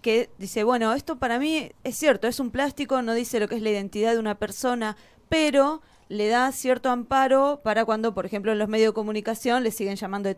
que 0.00 0.30
dice, 0.38 0.64
bueno, 0.64 0.92
esto 0.92 1.18
para 1.18 1.38
mí 1.38 1.72
es 1.84 1.96
cierto, 1.96 2.28
es 2.28 2.40
un 2.40 2.50
plástico, 2.50 3.02
no 3.02 3.14
dice 3.14 3.40
lo 3.40 3.48
que 3.48 3.56
es 3.56 3.62
la 3.62 3.70
identidad 3.70 4.12
de 4.12 4.18
una 4.18 4.36
persona, 4.36 4.96
pero 5.28 5.82
le 6.10 6.26
da 6.28 6.50
cierto 6.52 6.90
amparo 6.90 7.60
para 7.62 7.84
cuando, 7.84 8.12
por 8.14 8.26
ejemplo, 8.26 8.50
en 8.52 8.58
los 8.58 8.68
medios 8.68 8.90
de 8.90 8.94
comunicación 8.94 9.62
le 9.62 9.70
siguen 9.70 9.94
llamando 9.96 10.28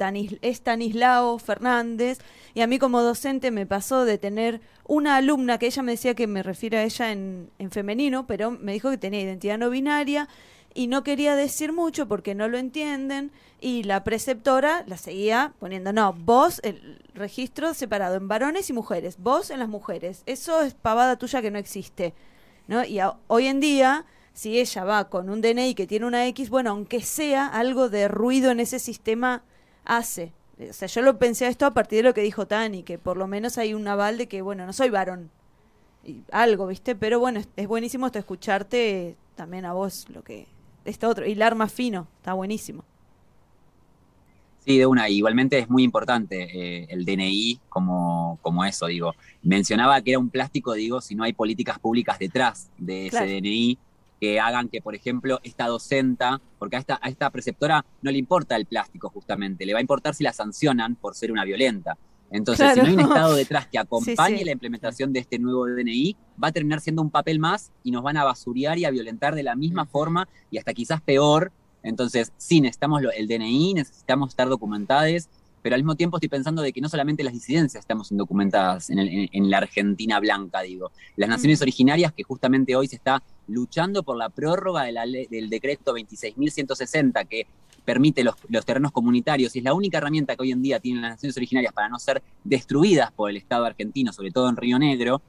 Estanislao 0.43 1.39
Fernández. 1.39 2.19
Y 2.55 2.61
a 2.61 2.67
mí 2.67 2.79
como 2.79 3.01
docente 3.01 3.51
me 3.51 3.67
pasó 3.67 4.05
de 4.05 4.19
tener 4.19 4.61
una 4.87 5.17
alumna 5.17 5.59
que 5.59 5.67
ella 5.67 5.83
me 5.83 5.93
decía 5.93 6.15
que 6.15 6.27
me 6.27 6.43
refiere 6.43 6.77
a 6.79 6.85
ella 6.85 7.11
en, 7.11 7.51
en 7.59 7.71
femenino, 7.71 8.27
pero 8.27 8.51
me 8.51 8.73
dijo 8.75 8.91
que 8.91 8.99
tenía 8.99 9.23
identidad 9.23 9.57
no 9.57 9.71
binaria 9.71 10.29
y 10.75 10.89
no 10.89 11.03
quería 11.03 11.37
decir 11.37 11.73
mucho 11.73 12.07
porque 12.07 12.35
no 12.35 12.49
lo 12.49 12.59
entienden 12.59 13.31
y 13.61 13.83
la 13.85 14.05
preceptora 14.05 14.85
la 14.87 14.97
seguía 14.99 15.53
poniendo, 15.59 15.93
no, 15.93 16.13
vos 16.13 16.61
el 16.65 17.01
registro 17.15 17.73
separado 17.75 18.17
en 18.17 18.29
varones 18.29 18.69
y 18.69 18.73
mujeres, 18.73 19.17
vos 19.19 19.51
en 19.51 19.59
las 19.59 19.69
mujeres, 19.69 20.23
eso 20.27 20.63
es 20.63 20.75
pavada 20.75 21.17
tuya 21.17 21.41
que 21.43 21.51
no 21.51 21.59
existe, 21.59 22.15
¿no? 22.69 22.85
Y 22.85 22.99
a- 23.01 23.15
hoy 23.29 23.47
en 23.47 23.61
día, 23.61 24.05
si 24.35 24.59
ella 24.61 24.85
va 24.85 25.09
con 25.09 25.31
un 25.31 25.41
DNI 25.43 25.75
que 25.75 25.87
tiene 25.87 26.07
una 26.07 26.27
X, 26.29 26.51
bueno, 26.51 26.71
aunque 26.71 27.03
sea 27.03 27.47
algo 27.47 27.89
de 27.89 28.09
ruido 28.09 28.51
en 28.51 28.61
ese 28.61 28.79
sistema, 28.79 29.45
hace. 29.85 30.33
O 30.71 30.73
sea, 30.73 30.89
yo 30.89 31.03
lo 31.03 31.19
pensé 31.19 31.47
a 31.47 31.49
esto 31.49 31.67
a 31.67 31.73
partir 31.75 31.99
de 31.99 32.03
lo 32.05 32.15
que 32.15 32.23
dijo 32.23 32.47
Tani, 32.47 32.83
que 32.83 32.99
por 32.99 33.17
lo 33.17 33.27
menos 33.27 33.59
hay 33.59 33.75
un 33.75 33.87
aval 33.89 34.19
de 34.19 34.29
que, 34.29 34.43
bueno, 34.43 34.67
no 34.67 34.73
soy 34.73 34.91
varón, 34.91 35.31
y 36.05 36.23
algo, 36.33 36.67
¿viste? 36.69 36.95
Pero 36.97 37.21
bueno, 37.21 37.41
es, 37.41 37.49
es 37.57 37.69
buenísimo 37.69 38.07
esto 38.07 38.19
escucharte 38.19 39.17
también 39.37 39.65
a 39.67 39.73
vos 39.75 40.09
lo 40.11 40.23
que 40.25 40.49
esto 40.85 41.09
otro 41.09 41.27
hilar 41.27 41.55
más 41.55 41.73
fino, 41.73 42.09
está 42.19 42.33
buenísimo. 42.35 42.85
Sí, 44.59 44.79
de 44.79 44.87
una. 44.87 45.09
Igualmente 45.09 45.59
es 45.59 45.69
muy 45.69 45.83
importante 45.83 46.83
eh, 46.83 46.87
el 46.91 47.05
DNI 47.05 47.61
como, 47.69 48.39
como 48.43 48.65
eso, 48.65 48.87
digo. 48.87 49.17
Mencionaba 49.43 50.01
que 50.03 50.11
era 50.13 50.21
un 50.21 50.31
plástico, 50.31 50.73
digo, 50.75 51.01
si 51.01 51.17
no 51.17 51.25
hay 51.25 51.33
políticas 51.33 51.79
públicas 51.81 52.19
detrás 52.19 52.71
de 52.79 53.09
ese 53.09 53.27
Claro. 53.27 53.27
DNI 53.27 53.79
que 54.23 54.39
hagan 54.39 54.69
que, 54.69 54.81
por 54.81 54.95
ejemplo, 54.95 55.41
esta 55.43 55.67
docenta, 55.67 56.41
porque 56.61 56.77
a 56.77 56.79
esta, 56.79 57.01
a 57.03 57.09
esta 57.09 57.29
preceptora 57.31 57.85
no 58.03 58.11
le 58.13 58.19
importa 58.19 58.55
el 58.55 58.67
plástico 58.67 59.09
justamente, 59.09 59.67
le 59.67 59.73
va 59.73 59.81
a 59.81 59.83
importar 59.83 60.15
si 60.15 60.23
la 60.23 60.33
sancionan 60.33 60.95
por 60.95 61.17
ser 61.17 61.33
una 61.33 61.43
violenta. 61.45 61.99
Entonces, 62.31 62.73
Claro. 62.73 62.87
si 62.89 62.93
no 62.95 63.01
hay 63.01 63.05
un 63.05 63.11
Estado 63.13 63.35
detrás 63.35 63.67
que 63.67 63.79
acompañe 63.81 64.39
sí. 64.39 64.45
la 64.45 64.53
implementación 64.53 65.13
de 65.13 65.19
este 65.19 65.41
nuevo 65.41 65.67
DNI, 65.67 66.17
va 66.41 66.49
a 66.49 66.53
terminar 66.53 66.81
siendo 66.81 67.03
un 67.03 67.11
papel 67.11 67.41
más 67.41 67.73
y 67.83 67.91
nos 67.91 68.05
van 68.05 68.17
a 68.17 68.23
basurear 68.23 68.79
y 68.79 68.85
a 68.85 68.91
violentar 68.91 69.35
de 69.35 69.43
la 69.43 69.57
misma 69.57 69.87
forma 69.87 70.29
y 70.53 70.59
hasta 70.59 70.73
quizás 70.73 71.01
peor. 71.01 71.51
Entonces, 71.83 72.33
sí, 72.37 72.61
necesitamos 72.61 73.03
lo- 73.03 73.11
el 73.11 73.27
DNI, 73.27 73.75
necesitamos 73.75 74.29
estar 74.29 74.49
documentados, 74.49 75.29
pero 75.63 75.75
al 75.77 75.83
mismo 75.83 75.95
tiempo 75.95 76.17
estoy 76.17 76.29
pensando 76.29 76.61
de 76.61 76.73
que 76.73 76.81
no 76.81 76.89
solamente 76.89 77.23
las 77.23 77.33
disidencias 77.33 77.83
estamos 77.83 78.11
indocumentadas 78.11 78.91
en, 78.91 78.99
el- 78.99 79.09
en- 79.09 79.29
en 79.33 79.51
la 79.51 79.59
Argentina 79.59 80.19
blanca, 80.21 80.61
digo. 80.63 80.91
Las 81.17 81.29
naciones 81.29 81.61
Mm. 81.61 81.63
originarias, 81.63 82.13
que 82.13 82.23
justamente 82.25 82.75
hoy 82.77 82.89
se 82.89 82.97
está 82.97 83.23
luchando 83.49 84.03
por 84.03 84.17
la 84.17 84.29
prórroga 84.29 84.83
de 84.85 84.93
la 84.93 85.07
ley- 85.07 85.27
del 85.31 85.49
decreto 85.51 85.95
26.160, 85.95 87.25
que 87.27 87.47
permite 87.85 88.23
los, 88.23 88.35
los 88.49 88.65
terrenos 88.65 88.93
comunitarios 88.93 89.55
y 89.57 89.59
es 89.59 89.65
la 89.65 89.75
única 89.75 89.99
herramienta 89.99 90.37
que 90.37 90.43
hoy 90.43 90.53
en 90.53 90.63
día 90.63 90.79
tienen 90.79 91.03
las 91.03 91.13
naciones 91.13 91.37
originarias 91.37 91.73
para 91.73 91.89
no 91.89 91.99
ser 91.99 92.23
destruidas 92.45 93.11
por 93.13 93.31
el 93.31 93.37
Estado 93.37 93.65
argentino, 93.65 94.13
sobre 94.13 94.31
todo 94.31 94.49
en 94.49 94.57
Río 94.57 94.79
Negro. 94.79 95.21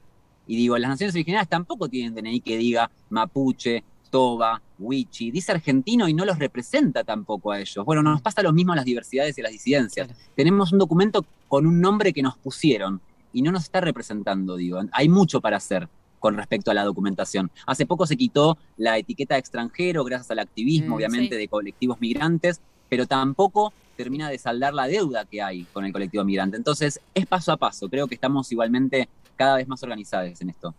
Y 0.46 0.56
digo, 0.56 0.76
las 0.78 0.90
naciones 0.90 1.14
originarias 1.14 1.48
tampoco 1.48 1.88
tienen 1.88 2.14
DNI 2.14 2.40
que 2.40 2.56
diga 2.58 2.90
mapuche, 3.10 3.82
toba, 4.14 4.62
wichi, 4.78 5.32
dice 5.32 5.50
argentino 5.50 6.06
y 6.06 6.14
no 6.14 6.24
los 6.24 6.38
representa 6.38 7.02
tampoco 7.02 7.50
a 7.50 7.58
ellos. 7.58 7.84
Bueno, 7.84 8.00
nos 8.00 8.22
pasa 8.22 8.44
lo 8.44 8.52
mismo 8.52 8.72
a 8.72 8.76
las 8.76 8.84
diversidades 8.84 9.36
y 9.36 9.40
a 9.40 9.42
las 9.42 9.50
disidencias. 9.50 10.06
Claro. 10.06 10.22
Tenemos 10.36 10.72
un 10.72 10.78
documento 10.78 11.26
con 11.48 11.66
un 11.66 11.80
nombre 11.80 12.12
que 12.12 12.22
nos 12.22 12.38
pusieron 12.38 13.00
y 13.32 13.42
no 13.42 13.50
nos 13.50 13.64
está 13.64 13.80
representando, 13.80 14.54
digo. 14.54 14.80
Hay 14.92 15.08
mucho 15.08 15.40
para 15.40 15.56
hacer 15.56 15.88
con 16.20 16.36
respecto 16.36 16.70
a 16.70 16.74
la 16.74 16.84
documentación. 16.84 17.50
Hace 17.66 17.86
poco 17.86 18.06
se 18.06 18.16
quitó 18.16 18.56
la 18.76 18.96
etiqueta 18.98 19.34
de 19.34 19.40
extranjero 19.40 20.04
gracias 20.04 20.30
al 20.30 20.38
activismo, 20.38 20.90
Mm, 20.90 20.96
obviamente, 20.98 21.34
sí. 21.34 21.40
de 21.40 21.48
colectivos 21.48 22.00
migrantes, 22.00 22.60
pero 22.88 23.06
tampoco 23.08 23.72
termina 23.96 24.28
de 24.30 24.38
saldar 24.38 24.74
la 24.74 24.86
deuda 24.86 25.24
que 25.24 25.42
hay 25.42 25.64
con 25.72 25.84
el 25.84 25.92
colectivo 25.92 26.22
migrante. 26.22 26.56
Entonces, 26.56 27.00
es 27.14 27.26
paso 27.26 27.50
a 27.50 27.56
paso. 27.56 27.88
Creo 27.88 28.06
que 28.06 28.14
estamos 28.14 28.52
igualmente 28.52 29.08
cada 29.34 29.56
vez 29.56 29.66
más 29.66 29.82
organizados 29.82 30.40
en 30.40 30.50
esto. 30.50 30.72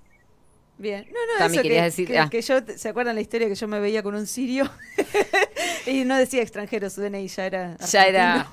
Bien. 0.78 1.06
No, 1.08 1.14
no, 1.34 1.40
Tami, 1.40 1.54
eso 1.58 1.64
que, 1.64 1.82
decir- 1.82 2.08
que- 2.08 2.20
ah. 2.20 2.30
que 2.30 2.42
yo, 2.42 2.56
¿se 2.76 2.90
acuerdan 2.90 3.16
la 3.16 3.22
historia 3.22 3.48
que 3.48 3.56
yo 3.56 3.68
me 3.68 3.80
veía 3.80 4.04
con 4.04 4.14
un 4.16 4.28
sirio? 4.28 4.70
y 5.86 6.04
no 6.04 6.16
decía 6.18 6.42
extranjero, 6.42 6.90
su 6.90 7.02
DNI 7.02 7.28
ya 7.28 7.46
era 7.46 7.78
Ya 7.78 8.06
era. 8.06 8.48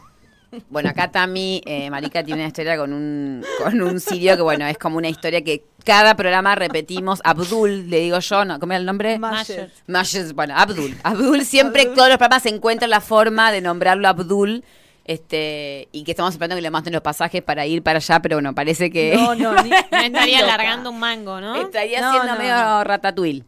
Bueno, 0.68 0.90
acá 0.90 1.10
Tami, 1.10 1.62
eh, 1.64 1.88
Marica 1.88 2.22
tiene 2.22 2.42
una 2.42 2.48
historia 2.48 2.76
con 2.76 2.92
un, 2.92 3.42
con 3.62 3.80
un 3.80 3.98
sirio 4.00 4.36
que, 4.36 4.42
bueno, 4.42 4.66
es 4.66 4.76
como 4.76 4.98
una 4.98 5.08
historia 5.08 5.42
que 5.42 5.64
cada 5.82 6.14
programa 6.14 6.54
repetimos. 6.54 7.22
Abdul, 7.24 7.88
le 7.88 8.00
digo 8.00 8.18
yo, 8.18 8.44
¿no? 8.44 8.60
¿Cómo 8.60 8.74
era 8.74 8.80
el 8.80 8.84
nombre? 8.84 9.18
Masher. 9.18 9.70
Mashes, 9.86 10.34
bueno, 10.34 10.54
Abdul. 10.54 10.94
Abdul 11.04 11.42
siempre, 11.46 11.82
Abdul. 11.82 11.94
todos 11.96 12.08
los 12.10 12.18
programas 12.18 12.44
encuentran 12.44 12.90
la 12.90 13.00
forma 13.00 13.50
de 13.50 13.62
nombrarlo 13.62 14.06
Abdul. 14.08 14.62
Este, 15.04 15.88
y 15.90 16.04
que 16.04 16.12
estamos 16.12 16.32
esperando 16.34 16.54
que 16.56 16.62
le 16.62 16.70
manden 16.70 16.92
los 16.92 17.02
pasajes 17.02 17.42
para 17.42 17.66
ir 17.66 17.82
para 17.82 17.96
allá, 17.98 18.20
pero 18.20 18.36
bueno, 18.36 18.54
parece 18.54 18.90
que 18.90 19.14
No, 19.16 19.34
no, 19.34 19.60
ni, 19.62 19.70
estaría 19.90 20.38
alargando 20.40 20.90
un 20.90 21.00
mango, 21.00 21.40
¿no? 21.40 21.56
estaría 21.56 22.00
No, 22.00 22.10
siendo 22.12 22.32
no, 22.34 22.38
medio 22.38 22.84
ratatouille. 22.84 23.44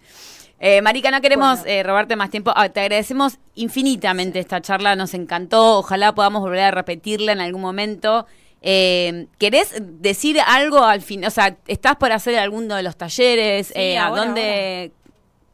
Eh, 0.59 0.81
Marica, 0.83 1.11
no 1.11 1.21
queremos 1.21 1.59
Bueno. 1.61 1.71
eh, 1.73 1.83
robarte 1.83 2.17
más 2.17 2.31
tiempo. 2.31 2.53
Ah, 2.57 2.69
te 2.71 2.81
agradecemos 2.81 3.39
infinitamente 3.55 4.39
esta 4.41 4.61
charla, 4.63 4.97
nos 4.97 5.13
encantó. 5.15 5.79
Ojalá 5.79 6.15
podamos 6.15 6.41
volver 6.43 6.61
a 6.61 6.71
repetirla 6.71 7.33
en 7.33 7.41
algún 7.41 7.61
momento. 7.61 8.27
Eh, 8.63 9.27
¿Querés 9.39 9.75
decir 9.79 10.39
algo 10.47 10.83
al 10.85 11.03
fin? 11.03 11.25
O 11.25 11.31
sea, 11.31 11.57
¿estás 11.67 11.97
por 11.97 12.13
hacer 12.13 12.37
alguno 12.39 12.77
de 12.77 12.83
los 12.83 12.97
talleres? 12.97 13.69
Sí, 13.69 13.73
Eh, 13.77 13.99
¿A 13.99 14.07
ahora, 14.07 14.25
dónde 14.25 14.93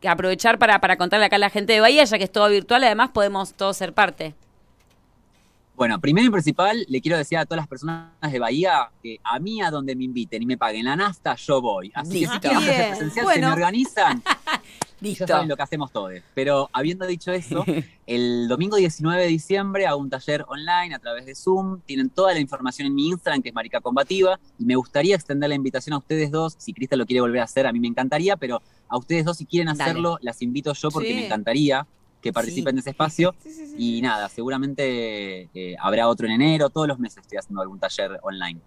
aprovechar 0.06 0.58
para, 0.58 0.80
para 0.80 0.96
contarle 0.96 1.26
acá 1.26 1.36
a 1.36 1.40
la 1.40 1.50
gente 1.50 1.72
de 1.72 1.80
Bahía, 1.80 2.04
ya 2.04 2.16
que 2.18 2.24
es 2.24 2.32
todo 2.32 2.48
virtual? 2.48 2.84
Además, 2.84 3.10
podemos 3.12 3.52
todos 3.54 3.76
ser 3.76 3.92
parte. 3.92 4.34
Bueno, 5.80 5.98
primero 5.98 6.26
y 6.26 6.30
principal, 6.30 6.84
le 6.90 7.00
quiero 7.00 7.16
decir 7.16 7.38
a 7.38 7.46
todas 7.46 7.56
las 7.62 7.66
personas 7.66 8.10
de 8.20 8.38
Bahía 8.38 8.90
que 9.02 9.18
a 9.24 9.38
mí 9.38 9.62
a 9.62 9.70
donde 9.70 9.96
me 9.96 10.04
inviten 10.04 10.42
y 10.42 10.44
me 10.44 10.58
paguen 10.58 10.84
la 10.84 10.94
nafta, 10.94 11.34
yo 11.36 11.62
voy. 11.62 11.90
Así 11.94 12.20
que 12.20 12.26
si 12.26 12.32
hacer 12.36 12.50
Bien. 12.58 12.88
presencial, 12.90 13.26
se 13.32 13.40
me 13.40 13.46
organizan. 13.46 14.22
Listo. 15.00 15.24
ya 15.24 15.28
saben 15.36 15.48
lo 15.48 15.56
que 15.56 15.62
hacemos 15.62 15.90
todos. 15.90 16.12
Pero 16.34 16.68
habiendo 16.74 17.06
dicho 17.06 17.32
eso, 17.32 17.64
el 18.06 18.46
domingo 18.46 18.76
19 18.76 19.22
de 19.22 19.28
diciembre 19.28 19.86
hago 19.86 19.98
un 19.98 20.10
taller 20.10 20.44
online 20.48 20.94
a 20.94 20.98
través 20.98 21.24
de 21.24 21.34
Zoom. 21.34 21.80
Tienen 21.86 22.10
toda 22.10 22.34
la 22.34 22.40
información 22.40 22.86
en 22.86 22.94
mi 22.94 23.08
Instagram, 23.08 23.40
que 23.40 23.48
es 23.48 23.54
Marica 23.54 23.80
Combativa. 23.80 24.38
Y 24.58 24.66
me 24.66 24.76
gustaría 24.76 25.14
extender 25.14 25.48
la 25.48 25.54
invitación 25.54 25.94
a 25.94 25.96
ustedes 25.96 26.30
dos. 26.30 26.56
Si 26.58 26.74
Crista 26.74 26.94
lo 26.96 27.06
quiere 27.06 27.22
volver 27.22 27.40
a 27.40 27.44
hacer, 27.44 27.66
a 27.66 27.72
mí 27.72 27.80
me 27.80 27.88
encantaría. 27.88 28.36
Pero 28.36 28.60
a 28.86 28.98
ustedes 28.98 29.24
dos, 29.24 29.38
si 29.38 29.46
quieren 29.46 29.68
Dale. 29.68 29.82
hacerlo, 29.82 30.18
las 30.20 30.42
invito 30.42 30.74
yo 30.74 30.90
porque 30.90 31.08
Sí. 31.08 31.14
me 31.14 31.24
encantaría 31.24 31.86
que 32.20 32.32
participen 32.32 32.72
Sí. 32.72 32.76
de 32.76 32.80
ese 32.80 32.90
espacio. 32.90 33.34
Sí, 33.42 33.50
sí, 33.52 33.66
sí. 33.66 33.74
Y 33.78 34.02
nada, 34.02 34.28
seguramente 34.28 35.48
eh, 35.54 35.76
habrá 35.80 36.08
otro 36.08 36.26
en 36.26 36.32
enero. 36.32 36.70
Todos 36.70 36.86
los 36.88 36.98
meses 36.98 37.18
estoy 37.22 37.38
haciendo 37.38 37.62
algún 37.62 37.78
taller 37.78 38.18
online. 38.22 38.60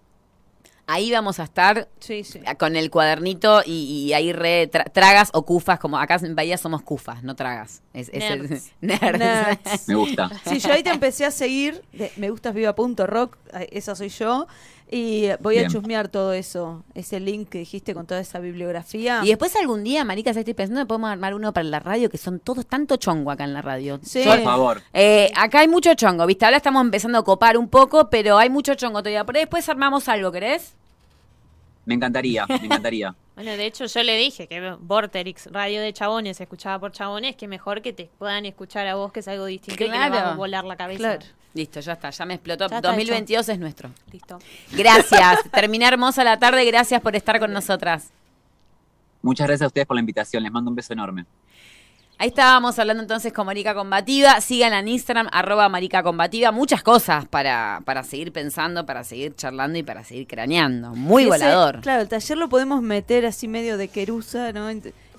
Ahí 0.86 1.10
vamos 1.10 1.40
a 1.40 1.44
estar 1.44 1.88
Sí, 1.98 2.24
sí. 2.24 2.40
con 2.58 2.76
el 2.76 2.90
cuadernito 2.90 3.62
y, 3.64 3.72
y 4.08 4.12
ahí 4.12 4.34
re 4.34 4.70
tra- 4.70 4.92
tragas 4.92 5.30
o 5.32 5.42
cufas, 5.46 5.78
como 5.78 5.96
acá 5.98 6.16
en 6.22 6.36
Bahía 6.36 6.58
somos 6.58 6.82
cufas, 6.82 7.22
no 7.22 7.34
tragas. 7.34 7.82
Es, 7.94 8.10
es 8.12 8.22
el- 8.24 8.60
Nerds. 8.82 9.84
Me 9.88 9.94
gusta. 9.94 10.30
Sí, 10.44 10.58
yo 10.58 10.72
ahí 10.74 10.82
te 10.82 10.90
empecé 10.90 11.24
a 11.24 11.30
seguir, 11.30 11.82
de 11.94 12.12
me 12.16 12.28
gustas 12.28 12.52
viva 12.54 12.74
punto 12.74 13.06
rock, 13.06 13.38
eh, 13.54 13.68
esa 13.72 13.94
soy 13.94 14.10
yo, 14.10 14.46
y 14.90 15.28
voy 15.40 15.58
a 15.58 15.62
chusmear 15.68 16.08
todo 16.08 16.32
eso, 16.32 16.84
ese 16.94 17.18
link 17.20 17.48
que 17.48 17.58
dijiste 17.58 17.94
con 17.94 18.06
toda 18.06 18.20
esa 18.20 18.38
bibliografía. 18.38 19.20
Y 19.24 19.28
después 19.28 19.56
algún 19.56 19.82
día, 19.84 20.04
Marica, 20.04 20.30
estoy 20.30 20.54
pensando 20.54 20.86
podemos 20.86 21.10
armar 21.10 21.34
uno 21.34 21.52
para 21.52 21.64
la 21.64 21.80
radio, 21.80 22.08
que 22.10 22.18
son 22.18 22.38
todos 22.38 22.66
tanto 22.66 22.96
chongo 22.96 23.30
acá 23.30 23.44
en 23.44 23.54
la 23.54 23.62
radio. 23.62 23.98
Sí. 24.02 24.22
Yo- 24.24 24.30
Por 24.30 24.42
favor. 24.42 24.82
eh, 24.92 25.32
acá 25.36 25.60
hay 25.60 25.68
mucho 25.68 25.94
chongo, 25.94 26.26
¿viste? 26.26 26.44
Ahora 26.44 26.58
estamos 26.58 26.82
empezando 26.84 27.18
a 27.18 27.24
copar 27.24 27.56
un 27.56 27.68
poco, 27.68 28.08
pero 28.10 28.38
hay 28.38 28.50
mucho 28.50 28.74
chongo 28.74 29.00
todavía. 29.00 29.24
Por 29.24 29.36
ahí 29.36 29.42
después 29.42 29.68
armamos 29.68 30.08
algo, 30.08 30.30
¿querés? 30.30 30.74
Me 31.86 31.94
encantaría, 31.94 32.46
me 32.46 32.56
encantaría. 32.56 33.14
Bueno, 33.34 33.50
de 33.56 33.66
hecho 33.66 33.86
yo 33.86 34.02
le 34.04 34.16
dije 34.16 34.46
que 34.46 34.76
Vorterix, 34.78 35.46
radio 35.50 35.80
de 35.80 35.92
chabones, 35.92 36.36
se 36.36 36.44
escuchaba 36.44 36.78
por 36.78 36.92
chabones, 36.92 37.34
que 37.34 37.48
mejor 37.48 37.82
que 37.82 37.92
te 37.92 38.08
puedan 38.16 38.46
escuchar 38.46 38.86
a 38.86 38.94
vos, 38.94 39.10
que 39.10 39.18
es 39.20 39.26
algo 39.26 39.46
distinto 39.46 39.74
y 39.74 39.76
que 39.88 39.90
le 39.90 39.96
Claro. 39.96 40.14
va 40.14 40.30
a 40.30 40.34
volar 40.36 40.62
la 40.64 40.76
cabeza. 40.76 40.98
Claro. 41.18 41.26
Listo, 41.52 41.80
ya 41.80 41.94
está, 41.94 42.10
ya 42.10 42.24
me 42.26 42.34
explotó. 42.34 42.68
Ya 42.68 42.76
está 42.76 42.88
2022 42.90 43.48
es 43.48 43.58
nuestro. 43.58 43.90
Listo. 44.12 44.38
Gracias. 44.70 45.40
Termina 45.52 45.88
hermosa 45.88 46.22
la 46.22 46.38
tarde, 46.38 46.64
gracias 46.64 47.00
por 47.00 47.16
estar 47.16 47.40
con 47.40 47.52
nosotras. 47.52 48.10
Muchas 49.20 49.48
gracias 49.48 49.62
a 49.64 49.66
ustedes 49.66 49.86
por 49.88 49.96
la 49.96 50.00
invitación. 50.00 50.40
Les 50.44 50.52
mando 50.52 50.70
un 50.70 50.76
beso 50.76 50.92
enorme. 50.92 51.24
Ahí 52.16 52.28
estábamos 52.28 52.78
hablando 52.78 53.02
entonces 53.02 53.32
con 53.32 53.44
Marica 53.46 53.74
Combativa. 53.74 54.40
Síganla 54.40 54.78
en 54.78 54.88
Instagram, 54.88 55.28
arroba 55.32 55.68
Marica 55.68 56.02
Combativa. 56.02 56.52
Muchas 56.52 56.82
cosas 56.82 57.26
para, 57.26 57.82
para 57.84 58.02
seguir 58.04 58.32
pensando, 58.32 58.86
para 58.86 59.02
seguir 59.04 59.34
charlando 59.34 59.78
y 59.78 59.82
para 59.82 60.04
seguir 60.04 60.26
craneando. 60.26 60.90
Muy 60.90 61.22
Ese- 61.24 61.30
volador. 61.30 61.80
Claro, 61.80 62.02
el 62.02 62.08
taller 62.08 62.38
lo 62.38 62.48
podemos 62.48 62.82
meter 62.82 63.26
así 63.26 63.48
medio 63.48 63.76
de 63.76 63.88
querusa, 63.88 64.52
¿no? 64.52 64.70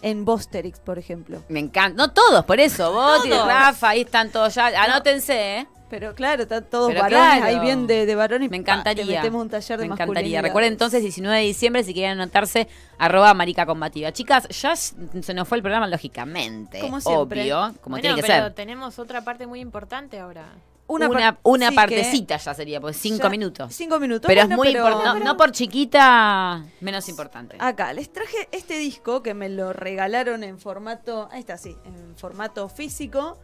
En 0.02 0.24
Bosterix, 0.26 0.80
por 0.80 0.98
ejemplo. 1.00 1.42
Me 1.50 1.60
encanta. 1.60 1.98
No 1.98 2.12
todos, 2.12 2.46
por 2.46 2.60
eso. 2.60 2.92
Vos 2.94 3.26
y. 3.26 3.30
Rafa, 3.30 3.90
ahí 3.90 4.02
están 4.02 4.30
todos 4.30 4.54
ya. 4.56 4.68
Anótense, 4.84 5.58
¿eh? 5.60 5.68
Pero 5.90 6.16
claro, 6.16 6.44
están 6.44 6.64
todos 6.68 6.90
Pero 6.90 7.02
varones 7.02 7.26
claro. 7.38 7.46
ahí 7.46 7.60
bien 7.60 7.86
de, 7.86 8.06
de 8.08 8.16
varones. 8.16 8.50
Me 8.50 8.58
pa, 8.58 8.62
encantaría. 8.62 9.06
te 9.06 9.12
metemos 9.14 9.42
un 9.44 9.50
taller 9.50 9.80
de 9.80 9.88
Me 9.88 9.94
encantaría. 9.94 10.42
Recuerden 10.42 10.74
entonces, 10.74 11.02
19 11.04 11.38
de 11.38 11.44
diciembre, 11.44 11.84
si 11.84 11.94
quieren 11.94 12.20
anotarse, 12.20 12.68
arroba 12.98 13.34
marica 13.36 13.66
combativa. 13.68 14.12
Chicas, 14.12 14.48
ya 14.50 14.76
se 14.76 15.34
nos 15.36 15.48
fue 15.48 15.58
el 15.58 15.62
programa, 15.62 15.88
lógicamente. 15.88 16.80
Como 16.80 17.00
siempre. 17.00 17.42
Obvio, 17.44 17.76
como 17.82 17.94
Bueno, 17.94 18.02
tiene 18.02 18.16
que 18.16 18.22
pero 18.24 18.44
ser. 18.46 18.54
tenemos 18.54 18.98
otra 18.98 19.24
parte 19.24 19.46
muy 19.46 19.60
importante 19.60 20.20
ahora. 20.20 20.48
Una, 20.88 21.10
par- 21.10 21.38
una 21.42 21.66
sí, 21.68 21.72
que- 21.72 21.76
partecita 21.76 22.38
ya 22.38 22.54
sería, 22.54 22.80
pues 22.80 22.98
cinco 22.98 23.24
ya- 23.24 23.30
minutos. 23.30 23.74
Cinco 23.74 24.00
minutos. 24.00 24.28
Pero 24.28 24.42
bueno, 24.42 24.54
es 24.54 24.58
muy 24.58 24.68
pero- 24.74 24.88
importante. 24.88 25.20
No, 25.20 25.26
no 25.26 25.38
por 25.38 25.52
chiquita, 25.52 26.64
menos 26.82 27.10
importante. 27.10 27.58
Acá, 27.60 27.92
les 27.94 28.12
traje 28.12 28.48
este 28.52 28.78
disco 28.78 29.24
que 29.24 29.34
me 29.34 29.50
lo 29.50 29.74
regalaron 29.74 30.44
en 30.44 30.60
formato, 30.60 31.28
ahí 31.32 31.40
está, 31.40 31.58
sí, 31.58 31.76
en 31.86 32.16
formato 32.16 32.70
físico, 32.70 33.40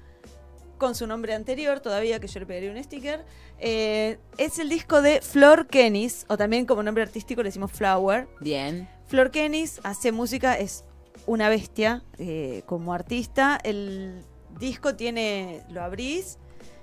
con 0.82 0.96
su 0.96 1.06
nombre 1.06 1.36
anterior, 1.36 1.80
todavía 1.80 2.20
que 2.20 2.26
yo 2.28 2.40
le 2.40 2.48
pegaría 2.48 2.72
un 2.72 2.84
sticker. 2.84 3.24
Eh, 3.60 4.18
es 4.40 4.58
el 4.58 4.68
disco 4.68 5.04
de 5.04 5.22
Flor 5.22 5.68
Kenis, 5.68 6.26
o 6.28 6.38
también 6.38 6.66
como 6.66 6.82
nombre 6.82 7.04
artístico 7.04 7.44
le 7.44 7.50
decimos 7.50 7.72
Flower. 7.72 8.28
Bien. 8.40 8.90
Flor 9.06 9.30
Kenis 9.30 9.80
hace 9.84 10.12
música, 10.12 10.56
es 10.58 10.84
una 11.28 11.50
bestia 11.50 12.04
eh, 12.18 12.64
como 12.66 12.96
artista. 12.96 13.60
El 13.64 14.24
disco 14.60 14.96
tiene, 14.96 15.62
lo 15.70 15.84
abrís 15.84 16.40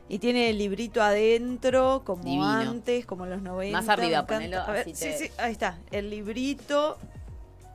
y 0.09 0.21
tiene 0.21 0.51
el 0.51 0.59
librito 0.59 1.03
adentro, 1.03 2.03
como 2.07 2.23
Divino. 2.23 2.45
antes, 2.47 3.05
como 3.05 3.25
en 3.25 3.31
los 3.31 3.43
90. 3.43 3.77
Más 3.77 3.89
arriba, 3.89 4.25
ponelo, 4.29 4.59
A 4.61 4.71
ver, 4.71 4.83
así 4.83 4.95
sí, 4.95 5.05
te- 5.07 5.19
sí, 5.19 5.31
ahí 5.39 5.51
está. 5.51 5.81
El 5.91 6.09
librito, 6.09 6.99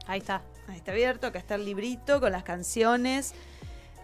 Ahí 0.07 0.19
está. 0.19 0.41
ahí 0.69 0.77
está 0.77 0.93
abierto, 0.93 1.27
acá 1.27 1.39
está 1.39 1.55
el 1.55 1.65
librito 1.65 2.21
con 2.21 2.31
las 2.31 2.43
canciones. 2.43 3.33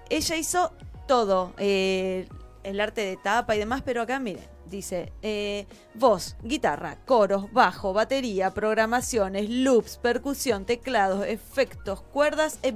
Ella 0.10 0.36
hizo 0.36 0.72
todo, 1.10 1.53
eh, 1.57 2.28
el 2.62 2.80
arte 2.80 3.01
de 3.01 3.18
tapa 3.18 3.55
y 3.55 3.57
demás, 3.60 3.82
pero 3.84 4.03
acá 4.03 4.20
miren, 4.20 4.47
dice 4.68 5.12
eh, 5.24 5.66
voz, 5.95 6.36
guitarra, 6.43 6.99
coros, 7.07 7.51
bajo, 7.51 7.93
batería, 7.93 8.53
programaciones, 8.53 9.49
loops, 9.49 9.97
percusión, 9.97 10.66
teclados, 10.66 11.26
efectos, 11.26 12.03
cuerdas, 12.03 12.60
e 12.62 12.72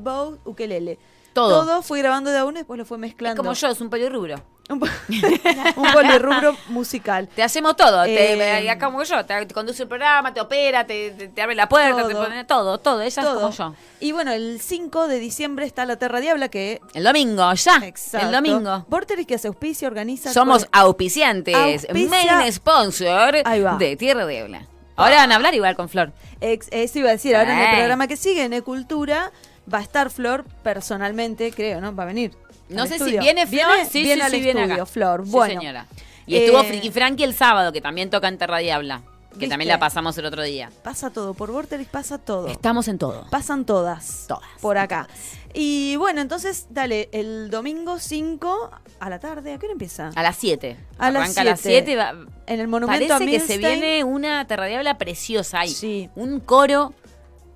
ukelele. 0.45 0.97
Todo. 1.34 1.81
fue 1.81 1.99
grabando 1.99 2.29
de 2.31 2.38
a 2.38 2.45
uno 2.45 2.53
y 2.57 2.61
después 2.61 2.77
lo 2.77 2.86
fue 2.86 2.97
Es 2.97 3.01
mezclando. 3.01 3.38
como 3.41 3.53
yo, 3.53 3.67
es 3.69 3.81
un 3.81 3.89
polirrubro. 3.89 4.36
Un, 4.69 4.79
po- 4.79 4.86
un 5.75 5.91
polirrubro 5.91 6.55
musical. 6.69 7.27
Te 7.27 7.43
hacemos 7.43 7.75
todo. 7.75 8.03
Eh, 8.05 8.15
te, 8.38 8.69
acá 8.69 8.86
como 8.86 9.03
yo. 9.03 9.25
Te, 9.25 9.45
te 9.45 9.53
conduce 9.53 9.84
el 9.84 9.89
programa, 9.89 10.34
te 10.34 10.39
opera, 10.39 10.86
te, 10.88 11.11
te- 11.11 11.27
te 11.27 11.41
abre 11.41 11.55
la 11.55 11.67
puerta, 11.67 12.07
te 12.07 12.13
Todo. 12.13 12.23
pone 12.23 12.43
todo, 12.45 12.77
todo. 12.77 13.01
Ella 13.01 13.07
es 13.21 13.27
Todo. 13.27 13.41
como 13.41 13.51
yo. 13.51 13.75
Y 13.99 14.11
bueno, 14.13 14.31
el 14.31 14.61
5 14.61 15.07
de 15.09 15.19
diciembre 15.19 15.65
está 15.65 15.86
La 15.86 15.97
Terra 15.97 16.19
Diabla, 16.21 16.47
que 16.49 16.79
El 16.93 17.03
domingo, 17.03 17.51
ya. 17.53 17.77
Exacto. 17.84 18.25
El 18.27 18.31
domingo. 18.34 18.86
Vorterix 18.88 19.27
que 19.27 19.36
hace 19.36 19.47
auspicia, 19.49 19.88
organiza. 19.88 20.31
Somos 20.31 20.67
auspiciantes. 20.71 21.55
Auspicia- 21.89 22.36
Main 22.38 22.53
sponsor 22.53 23.36
Ahí 23.45 23.61
va. 23.61 23.75
de 23.77 23.95
Tierra 23.97 24.25
de 24.25 24.39
Ebla. 24.39 24.67
Ahora 24.95 25.17
van 25.17 25.31
a 25.31 25.36
hablar 25.36 25.53
igual 25.55 25.75
con 25.75 25.89
Flor. 25.89 26.13
Ex- 26.39 26.67
eso 26.71 26.99
iba 26.99 27.09
a 27.09 27.13
decir, 27.13 27.36
ahora 27.36 27.51
en 27.53 27.59
el 27.59 27.65
Eh. 27.73 27.77
programa 27.77 28.07
que 28.07 28.15
sigue, 28.15 28.43
en 28.43 28.53
Ecultura, 28.53 29.31
va 29.72 29.80
a 29.80 29.82
estar 29.82 30.09
Flor 30.09 30.45
personalmente, 30.64 31.51
creo, 31.51 31.80
¿no? 31.82 31.95
Va 31.95 32.03
a 32.03 32.07
venir. 32.07 32.32
No 32.70 32.86
sé 32.88 32.95
estudio. 32.95 33.20
si 33.22 33.26
viene 33.26 33.45
Flor. 33.47 33.68
Viene, 33.68 33.86
sí, 33.89 34.01
viene 34.03 34.22
sí, 34.22 34.26
al 34.26 34.32
sí, 34.32 34.41
viene 34.41 34.64
acá. 34.64 34.86
Flor. 34.86 35.26
Bueno, 35.26 35.59
señora. 35.61 35.86
Y 36.26 36.36
estuvo 36.38 36.61
Eh, 36.61 36.66
Friki 36.66 36.89
Frankie 36.91 37.24
el 37.26 37.34
sábado, 37.36 37.72
que 37.74 37.82
también 37.82 38.09
toca 38.09 38.28
en 38.28 38.38
Terra 38.38 38.57
Diabla. 38.59 39.01
Que 39.34 39.39
¿Viste? 39.39 39.49
también 39.49 39.68
la 39.70 39.80
pasamos 39.80 40.16
el 40.20 40.26
otro 40.26 40.43
día. 40.43 40.70
pasa 40.84 41.09
todo, 41.09 41.34
por 41.34 41.51
Vorterix 41.51 41.89
pasa 41.89 42.20
todo. 42.20 42.47
Estamos 42.47 42.88
en 42.88 42.99
todo. 42.99 43.26
Pasan 43.32 43.66
todas. 43.66 44.26
Todas. 44.28 44.43
Por 44.61 44.78
acá. 44.78 45.07
Y 45.55 45.95
bueno, 45.95 46.22
entonces, 46.22 46.68
dale, 46.70 47.09
el 47.11 47.49
domingo 47.49 47.97
5 47.97 48.70
a 48.99 49.09
la 49.09 49.20
tarde, 49.20 49.53
¿a 49.53 49.57
qué 49.59 49.66
hora 49.66 49.74
empieza? 49.74 50.11
A 50.16 50.22
las 50.24 50.36
7. 50.38 50.78
A 50.99 51.09
las 51.11 51.24
Arranca 51.24 51.41
a 51.41 51.43
las 51.45 51.59
7. 51.61 51.84
7. 51.86 51.95
va- 51.95 52.14
En 52.45 52.59
el 52.59 52.68
monumento 52.68 53.14
a 53.16 53.18
Parece 53.18 53.32
que 53.39 53.39
se 53.53 53.57
viene 53.57 54.03
una 54.03 54.45
Terra 54.45 54.68
Diabla 54.68 54.97
preciosa 54.99 55.61
ahí. 55.61 55.70
Sí. 55.70 56.09
Un 56.16 56.39
coro 56.39 56.93
co- 56.93 57.03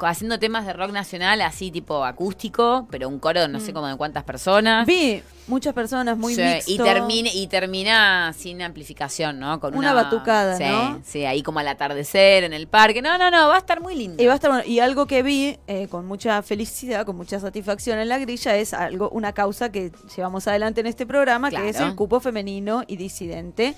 haciendo 0.02 0.40
temas 0.40 0.66
de 0.66 0.74
rock 0.74 0.92
nacional, 0.92 1.42
así 1.42 1.72
tipo 1.72 2.04
acústico, 2.06 2.88
pero 2.92 3.08
un 3.08 3.20
coro 3.20 3.48
no 3.48 3.60
sé 3.60 3.74
como 3.74 3.88
de 3.88 3.98
cuántas 3.98 4.24
personas. 4.24 4.86
Vi 4.86 5.24
muchas 5.48 5.74
personas 5.74 6.18
muy 6.18 6.36
Sí, 6.36 6.42
mixto. 6.42 6.72
y, 6.72 6.78
termine, 6.78 7.32
y 7.34 7.48
termina 7.48 8.34
sin 8.38 8.62
amplificación, 8.62 9.40
¿no? 9.40 9.60
Con 9.60 9.76
Una 9.76 9.94
una, 9.94 10.04
batucada, 10.04 10.58
sí, 10.58 10.64
¿no? 10.66 11.02
Sí, 11.04 11.26
ahí 11.26 11.42
como 11.42 11.60
al 11.60 11.68
atardecer, 11.68 12.44
en 12.44 12.54
el 12.54 12.68
parque. 12.68 13.02
No, 13.02 13.18
no, 13.18 13.32
no, 13.32 13.48
va 13.48 13.56
a 13.56 13.60
estar 13.60 13.82
muy 13.82 13.96
lindo. 13.96 14.22
Y 14.22 14.26
va 14.26 14.34
a 14.34 14.36
estar 14.36 14.52
bueno. 14.52 14.66
Y 14.66 14.80
algo 14.80 15.08
que 15.08 15.24
vi 15.24 15.58
eh, 15.68 15.88
con 15.88 16.06
mucha 16.06 16.42
felicidad, 16.42 17.06
con 17.06 17.16
mucha 17.16 17.40
satisfacción 17.40 18.00
en 18.00 18.10
la 18.10 18.20
grilla, 18.20 18.56
es 18.56 18.74
algo, 18.74 19.10
una 19.10 19.34
causa 19.34 19.72
que 19.72 19.92
llevamos 20.16 20.48
adelante 20.48 20.82
en 20.82 20.88
este 20.88 21.06
programa, 21.06 21.50
que 21.50 21.70
es 21.70 21.80
el 21.80 21.96
cupo 21.96 22.20
femenino 22.20 22.84
y 22.88 22.98
disidente. 22.98 23.76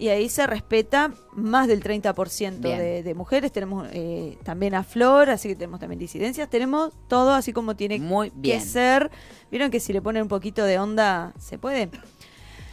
Y 0.00 0.08
ahí 0.08 0.30
se 0.30 0.46
respeta 0.46 1.12
más 1.34 1.68
del 1.68 1.82
30% 1.82 2.58
Bien. 2.60 2.78
de, 2.78 3.02
de 3.02 3.14
mujeres. 3.14 3.52
Tenemos 3.52 3.86
eh, 3.92 4.38
también 4.44 4.74
a 4.74 4.82
Flor, 4.82 5.28
así 5.28 5.48
que 5.48 5.54
tenemos 5.56 5.78
también 5.78 5.98
disidencias. 5.98 6.48
Tenemos 6.48 6.92
todo 7.06 7.32
así 7.34 7.52
como 7.52 7.76
tiene 7.76 7.98
Muy 7.98 8.30
que 8.30 8.36
bien. 8.38 8.64
ser. 8.64 9.10
¿Vieron 9.50 9.70
que 9.70 9.78
si 9.78 9.92
le 9.92 10.00
ponen 10.00 10.22
un 10.22 10.28
poquito 10.28 10.64
de 10.64 10.78
onda, 10.78 11.34
se 11.38 11.58
puede? 11.58 11.90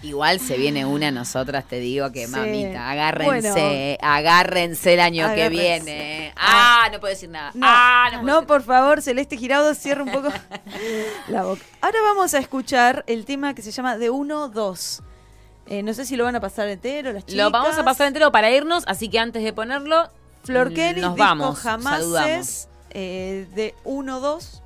Igual 0.04 0.40
se 0.40 0.58
viene 0.58 0.86
una, 0.86 1.12
nosotras 1.12 1.66
te 1.68 1.80
digo 1.80 2.12
que 2.14 2.28
Sí. 2.28 2.32
mamita, 2.32 2.90
agárrense, 2.90 3.50
Bueno. 3.52 3.98
agárrense 4.02 4.94
el 4.94 5.00
año 5.02 5.28
que 5.36 5.50
viene. 5.50 6.34
Ah, 6.38 6.88
no 6.94 7.00
puedo 7.02 7.12
decir 7.14 7.30
nada. 7.30 7.52
No, 7.56 7.66
ah, 7.68 8.06
no, 8.14 8.22
puedo 8.22 8.26
no, 8.28 8.34
decir 8.36 8.48
por 8.48 8.62
favor, 8.62 9.02
Celeste 9.02 9.36
Giraudo, 9.38 9.74
cierra 9.74 10.04
un 10.04 10.12
poco 10.12 10.30
la 11.28 11.44
boca. 11.44 11.62
Ahora 11.82 11.98
vamos 12.04 12.34
a 12.36 12.38
escuchar 12.38 13.04
el 13.08 13.26
tema 13.26 13.54
que 13.54 13.62
se 13.62 13.72
llama 13.72 13.98
De 13.98 14.10
1, 14.12 14.50
2. 14.50 15.04
Eh, 15.68 15.84
no 15.84 15.94
sé 15.94 16.06
si 16.06 16.16
lo 16.16 16.24
van 16.24 16.36
a 16.36 16.40
pasar 16.40 16.68
entero, 16.68 17.12
las 17.12 17.26
chicas. 17.26 17.46
Lo 17.46 17.52
vamos 17.52 17.78
a 17.78 17.84
pasar 17.84 18.08
entero 18.08 18.32
para 18.32 18.52
irnos, 18.52 18.84
así 18.88 19.10
que 19.10 19.20
antes 19.20 19.44
de 19.44 19.54
ponerlo, 19.54 20.10
Flor 20.44 20.72
mm, 20.72 20.74
Kelly, 20.74 21.02
nos 21.02 21.18
vamos, 21.18 21.60
Jamases, 21.60 22.70
eh, 22.92 23.48
de 23.54 23.76
1, 23.84 24.20
2. 24.20 24.64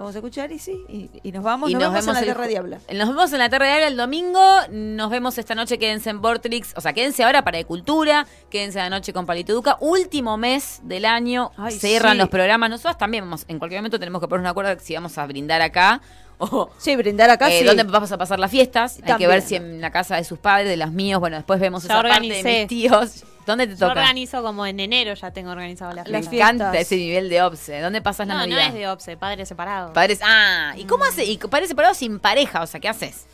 Vamos 0.00 0.14
a 0.14 0.20
escuchar 0.20 0.50
y 0.50 0.58
sí, 0.58 0.82
y, 0.88 1.10
y 1.22 1.30
nos 1.30 1.44
vamos, 1.44 1.68
Y 1.68 1.74
nos, 1.74 1.82
vemos, 1.92 2.06
en 2.06 2.14
la 2.14 2.18
el 2.20 2.24
Tierra 2.24 2.46
Diabla. 2.46 2.78
Nos 2.90 3.08
vemos 3.08 3.30
en 3.34 3.38
la 3.38 3.50
Tierra 3.50 3.66
Diabla 3.66 3.86
el 3.86 3.98
domingo. 3.98 4.40
Nos 4.70 5.10
vemos 5.10 5.36
esta 5.36 5.54
noche. 5.54 5.78
Quédense 5.78 6.08
en 6.08 6.22
Vortrix. 6.22 6.72
O 6.74 6.80
sea, 6.80 6.94
quédense 6.94 7.22
ahora 7.22 7.44
para 7.44 7.58
de 7.58 7.66
cultura. 7.66 8.26
Quédense 8.48 8.78
la 8.78 8.88
noche 8.88 9.12
con 9.12 9.26
Palito 9.26 9.52
Duca. 9.52 9.76
Último 9.80 10.38
mes 10.38 10.80
del 10.84 11.04
año. 11.04 11.50
Ay, 11.58 11.78
Cierran 11.78 12.12
sí. 12.12 12.18
los 12.18 12.30
programas. 12.30 12.70
Nosotros 12.70 12.96
también 12.96 13.24
vamos. 13.24 13.44
En 13.46 13.58
cualquier 13.58 13.82
momento 13.82 13.98
tenemos 13.98 14.22
que 14.22 14.28
poner 14.28 14.40
un 14.40 14.46
acuerdo 14.46 14.74
si 14.80 14.94
vamos 14.94 15.18
a 15.18 15.26
brindar 15.26 15.60
acá. 15.60 16.00
O 16.38 16.70
Sí, 16.78 16.96
brindar 16.96 17.28
acá 17.28 17.50
eh, 17.52 17.58
sí. 17.58 17.64
dónde 17.66 17.82
vamos 17.82 18.10
a 18.10 18.16
pasar 18.16 18.38
las 18.38 18.50
fiestas. 18.50 19.00
Hay 19.04 19.16
que 19.16 19.26
ver 19.26 19.42
si 19.42 19.56
en 19.56 19.82
la 19.82 19.90
casa 19.90 20.16
de 20.16 20.24
sus 20.24 20.38
padres, 20.38 20.70
de 20.70 20.78
los 20.78 20.92
míos. 20.92 21.20
Bueno, 21.20 21.36
después 21.36 21.60
vemos 21.60 21.82
Ya 21.82 21.92
esa 21.92 22.08
parte 22.08 22.26
de 22.26 22.42
mis 22.42 22.68
tíos. 22.68 23.24
¿Dónde 23.50 23.66
te 23.66 23.74
Yo 23.74 23.88
toca? 23.88 24.00
organizo 24.00 24.42
como 24.42 24.64
en 24.66 24.80
enero, 24.80 25.14
ya 25.14 25.30
tengo 25.32 25.50
organizado 25.50 25.92
la 25.92 26.04
Me 26.04 26.10
Las 26.10 26.28
fiesta. 26.28 26.36
encanta 26.48 26.70
fiestas. 26.72 26.86
ese 26.92 26.96
nivel 26.96 27.28
de 27.28 27.42
obse. 27.42 27.80
¿Dónde 27.80 28.00
pasas 28.02 28.26
la 28.26 28.34
No, 28.34 28.40
no 28.40 28.46
Navidad? 28.46 28.68
es 28.68 28.74
de 28.74 28.88
OPSE, 28.88 29.16
padre 29.16 29.46
separado. 29.46 29.92
Padres, 29.92 30.20
ah, 30.24 30.72
¿y 30.76 30.84
Mm. 30.84 30.86
cómo 30.88 31.04
hace? 31.04 31.24
Y 31.24 31.36
padres 31.38 31.68
separados 31.68 31.96
sin 31.98 32.18
pareja, 32.18 32.62
o 32.62 32.66
sea, 32.66 32.80
¿qué 32.80 32.88
haces? 32.88 33.26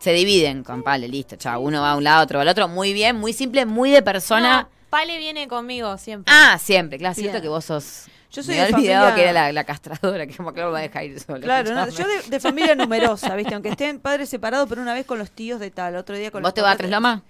Se 0.00 0.12
dividen 0.12 0.64
con 0.64 0.82
Pale, 0.82 1.08
listo, 1.08 1.36
chao. 1.36 1.60
Uno 1.60 1.82
va 1.82 1.90
a 1.92 1.96
un 1.96 2.04
lado, 2.04 2.22
otro 2.24 2.38
va 2.38 2.42
al 2.42 2.48
otro. 2.48 2.68
Muy 2.68 2.92
bien, 2.94 3.16
muy 3.16 3.32
simple, 3.34 3.66
muy 3.66 3.90
de 3.90 4.00
persona. 4.02 4.62
No, 4.62 4.68
Pale 4.88 5.18
viene 5.18 5.46
conmigo 5.46 5.98
siempre. 5.98 6.32
Ah, 6.34 6.58
siempre, 6.58 6.98
claro, 6.98 7.14
Bien. 7.14 7.24
cierto 7.30 7.42
que 7.42 7.48
vos 7.48 7.64
sos. 7.66 8.06
Yo 8.32 8.42
soy 8.44 8.54
me 8.54 8.60
de 8.66 8.74
olvidado 8.74 9.06
familia- 9.08 9.14
que 9.16 9.22
era 9.22 9.32
la, 9.32 9.52
la 9.52 9.64
castradora, 9.64 10.24
que 10.26 10.36
como 10.36 10.52
que 10.54 10.60
lo 10.60 10.70
va 10.70 10.78
a 10.78 10.82
dejar 10.82 11.04
ir 11.04 11.18
sola. 11.20 11.40
Claro, 11.40 11.74
no, 11.74 11.88
yo 11.88 12.06
de, 12.06 12.22
de 12.30 12.40
familia 12.40 12.74
numerosa, 12.76 13.34
¿viste? 13.34 13.54
Aunque 13.54 13.70
estén 13.70 13.98
padres 13.98 14.28
separados, 14.28 14.68
pero 14.68 14.80
una 14.80 14.94
vez 14.94 15.04
con 15.04 15.18
los 15.18 15.32
tíos 15.32 15.58
de 15.60 15.70
tal, 15.72 15.96
otro 15.96 16.16
día 16.16 16.30
con 16.30 16.40
¿Vos 16.42 16.48
los 16.50 16.54
te 16.54 16.62
vas 16.62 16.74
a 16.74 16.76
Tres 16.78 16.90
de- 16.90 16.96
Lomas? 16.96 17.22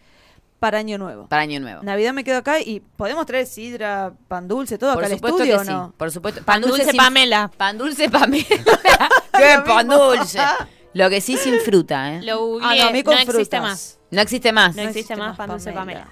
Para 0.60 0.78
Año 0.78 0.98
Nuevo. 0.98 1.26
Para 1.26 1.42
Año 1.42 1.58
Nuevo. 1.58 1.82
Navidad 1.82 2.12
me 2.12 2.22
quedo 2.22 2.36
acá 2.38 2.60
y 2.60 2.80
podemos 2.80 3.26
traer 3.26 3.46
sidra, 3.46 4.12
pan 4.28 4.46
dulce, 4.46 4.78
todo 4.78 4.94
Por 4.94 5.02
acá 5.04 5.12
al 5.12 5.18
supuesto 5.18 5.42
estudio 5.42 5.62
que 5.64 5.70
o 5.70 5.86
sí. 5.88 5.92
Por 5.96 6.10
supuesto. 6.12 6.42
Pan 6.44 6.60
dulce 6.60 6.84
sin- 6.84 6.96
Pamela. 6.96 7.50
Pan 7.56 7.78
dulce 7.78 8.08
Pamela. 8.10 8.44
¡Qué 9.36 9.58
pan 9.66 9.88
dulce! 9.88 10.38
Lo 10.92 11.08
que 11.08 11.20
sí 11.20 11.36
sin 11.36 11.58
fruta, 11.60 12.14
¿eh? 12.14 12.22
Lo 12.22 12.58
Ah, 12.62 12.74
no, 12.76 12.88
a 12.88 12.90
mí 12.90 13.02
con 13.02 13.14
no 13.14 13.20
existe 13.20 13.56
frutas. 13.56 13.62
más. 13.62 13.98
No 14.10 14.20
existe 14.20 14.52
más. 14.52 14.76
No 14.76 14.82
existe 14.82 15.16
más 15.16 15.36
pan 15.36 15.48
dulce 15.50 15.72
Pamela. 15.72 16.08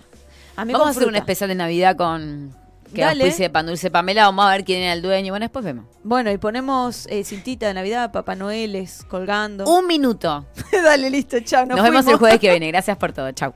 A 0.57 0.64
mí 0.64 0.72
Vamos 0.72 0.88
a 0.88 0.90
hacer 0.90 1.03
un 1.03 1.09
fruta. 1.11 1.18
especial 1.18 1.49
de 1.51 1.55
Navidad 1.55 1.96
con 1.96 2.55
que 2.94 3.03
Dale. 3.03 3.24
auspicie 3.24 3.44
de 3.46 3.51
pan 3.51 3.66
dulce 3.66 3.90
Pamela. 3.90 4.24
Vamos 4.24 4.46
a 4.46 4.51
ver 4.51 4.64
quién 4.64 4.80
era 4.82 4.94
el 4.94 5.03
dueño. 5.03 5.32
Bueno, 5.32 5.44
después 5.44 5.62
vemos. 5.64 5.84
Bueno, 6.05 6.30
y 6.32 6.38
ponemos 6.38 7.07
eh, 7.09 7.22
cintita 7.22 7.66
de 7.66 7.74
Navidad, 7.74 8.12
Papá 8.12 8.34
Noeles 8.34 9.05
colgando. 9.09 9.66
Un 9.66 9.86
minuto. 9.86 10.46
Dale, 10.72 11.11
listo, 11.11 11.38
chao. 11.40 11.66
Nos, 11.66 11.76
vemos 11.82 11.99
el 11.99 12.05
fuimos. 12.05 12.20
jueves 12.20 12.40
que 12.40 12.49
viene. 12.51 12.68
Gracias 12.68 12.96
por 12.96 13.12
todo. 13.12 13.30
Chau. 13.32 13.53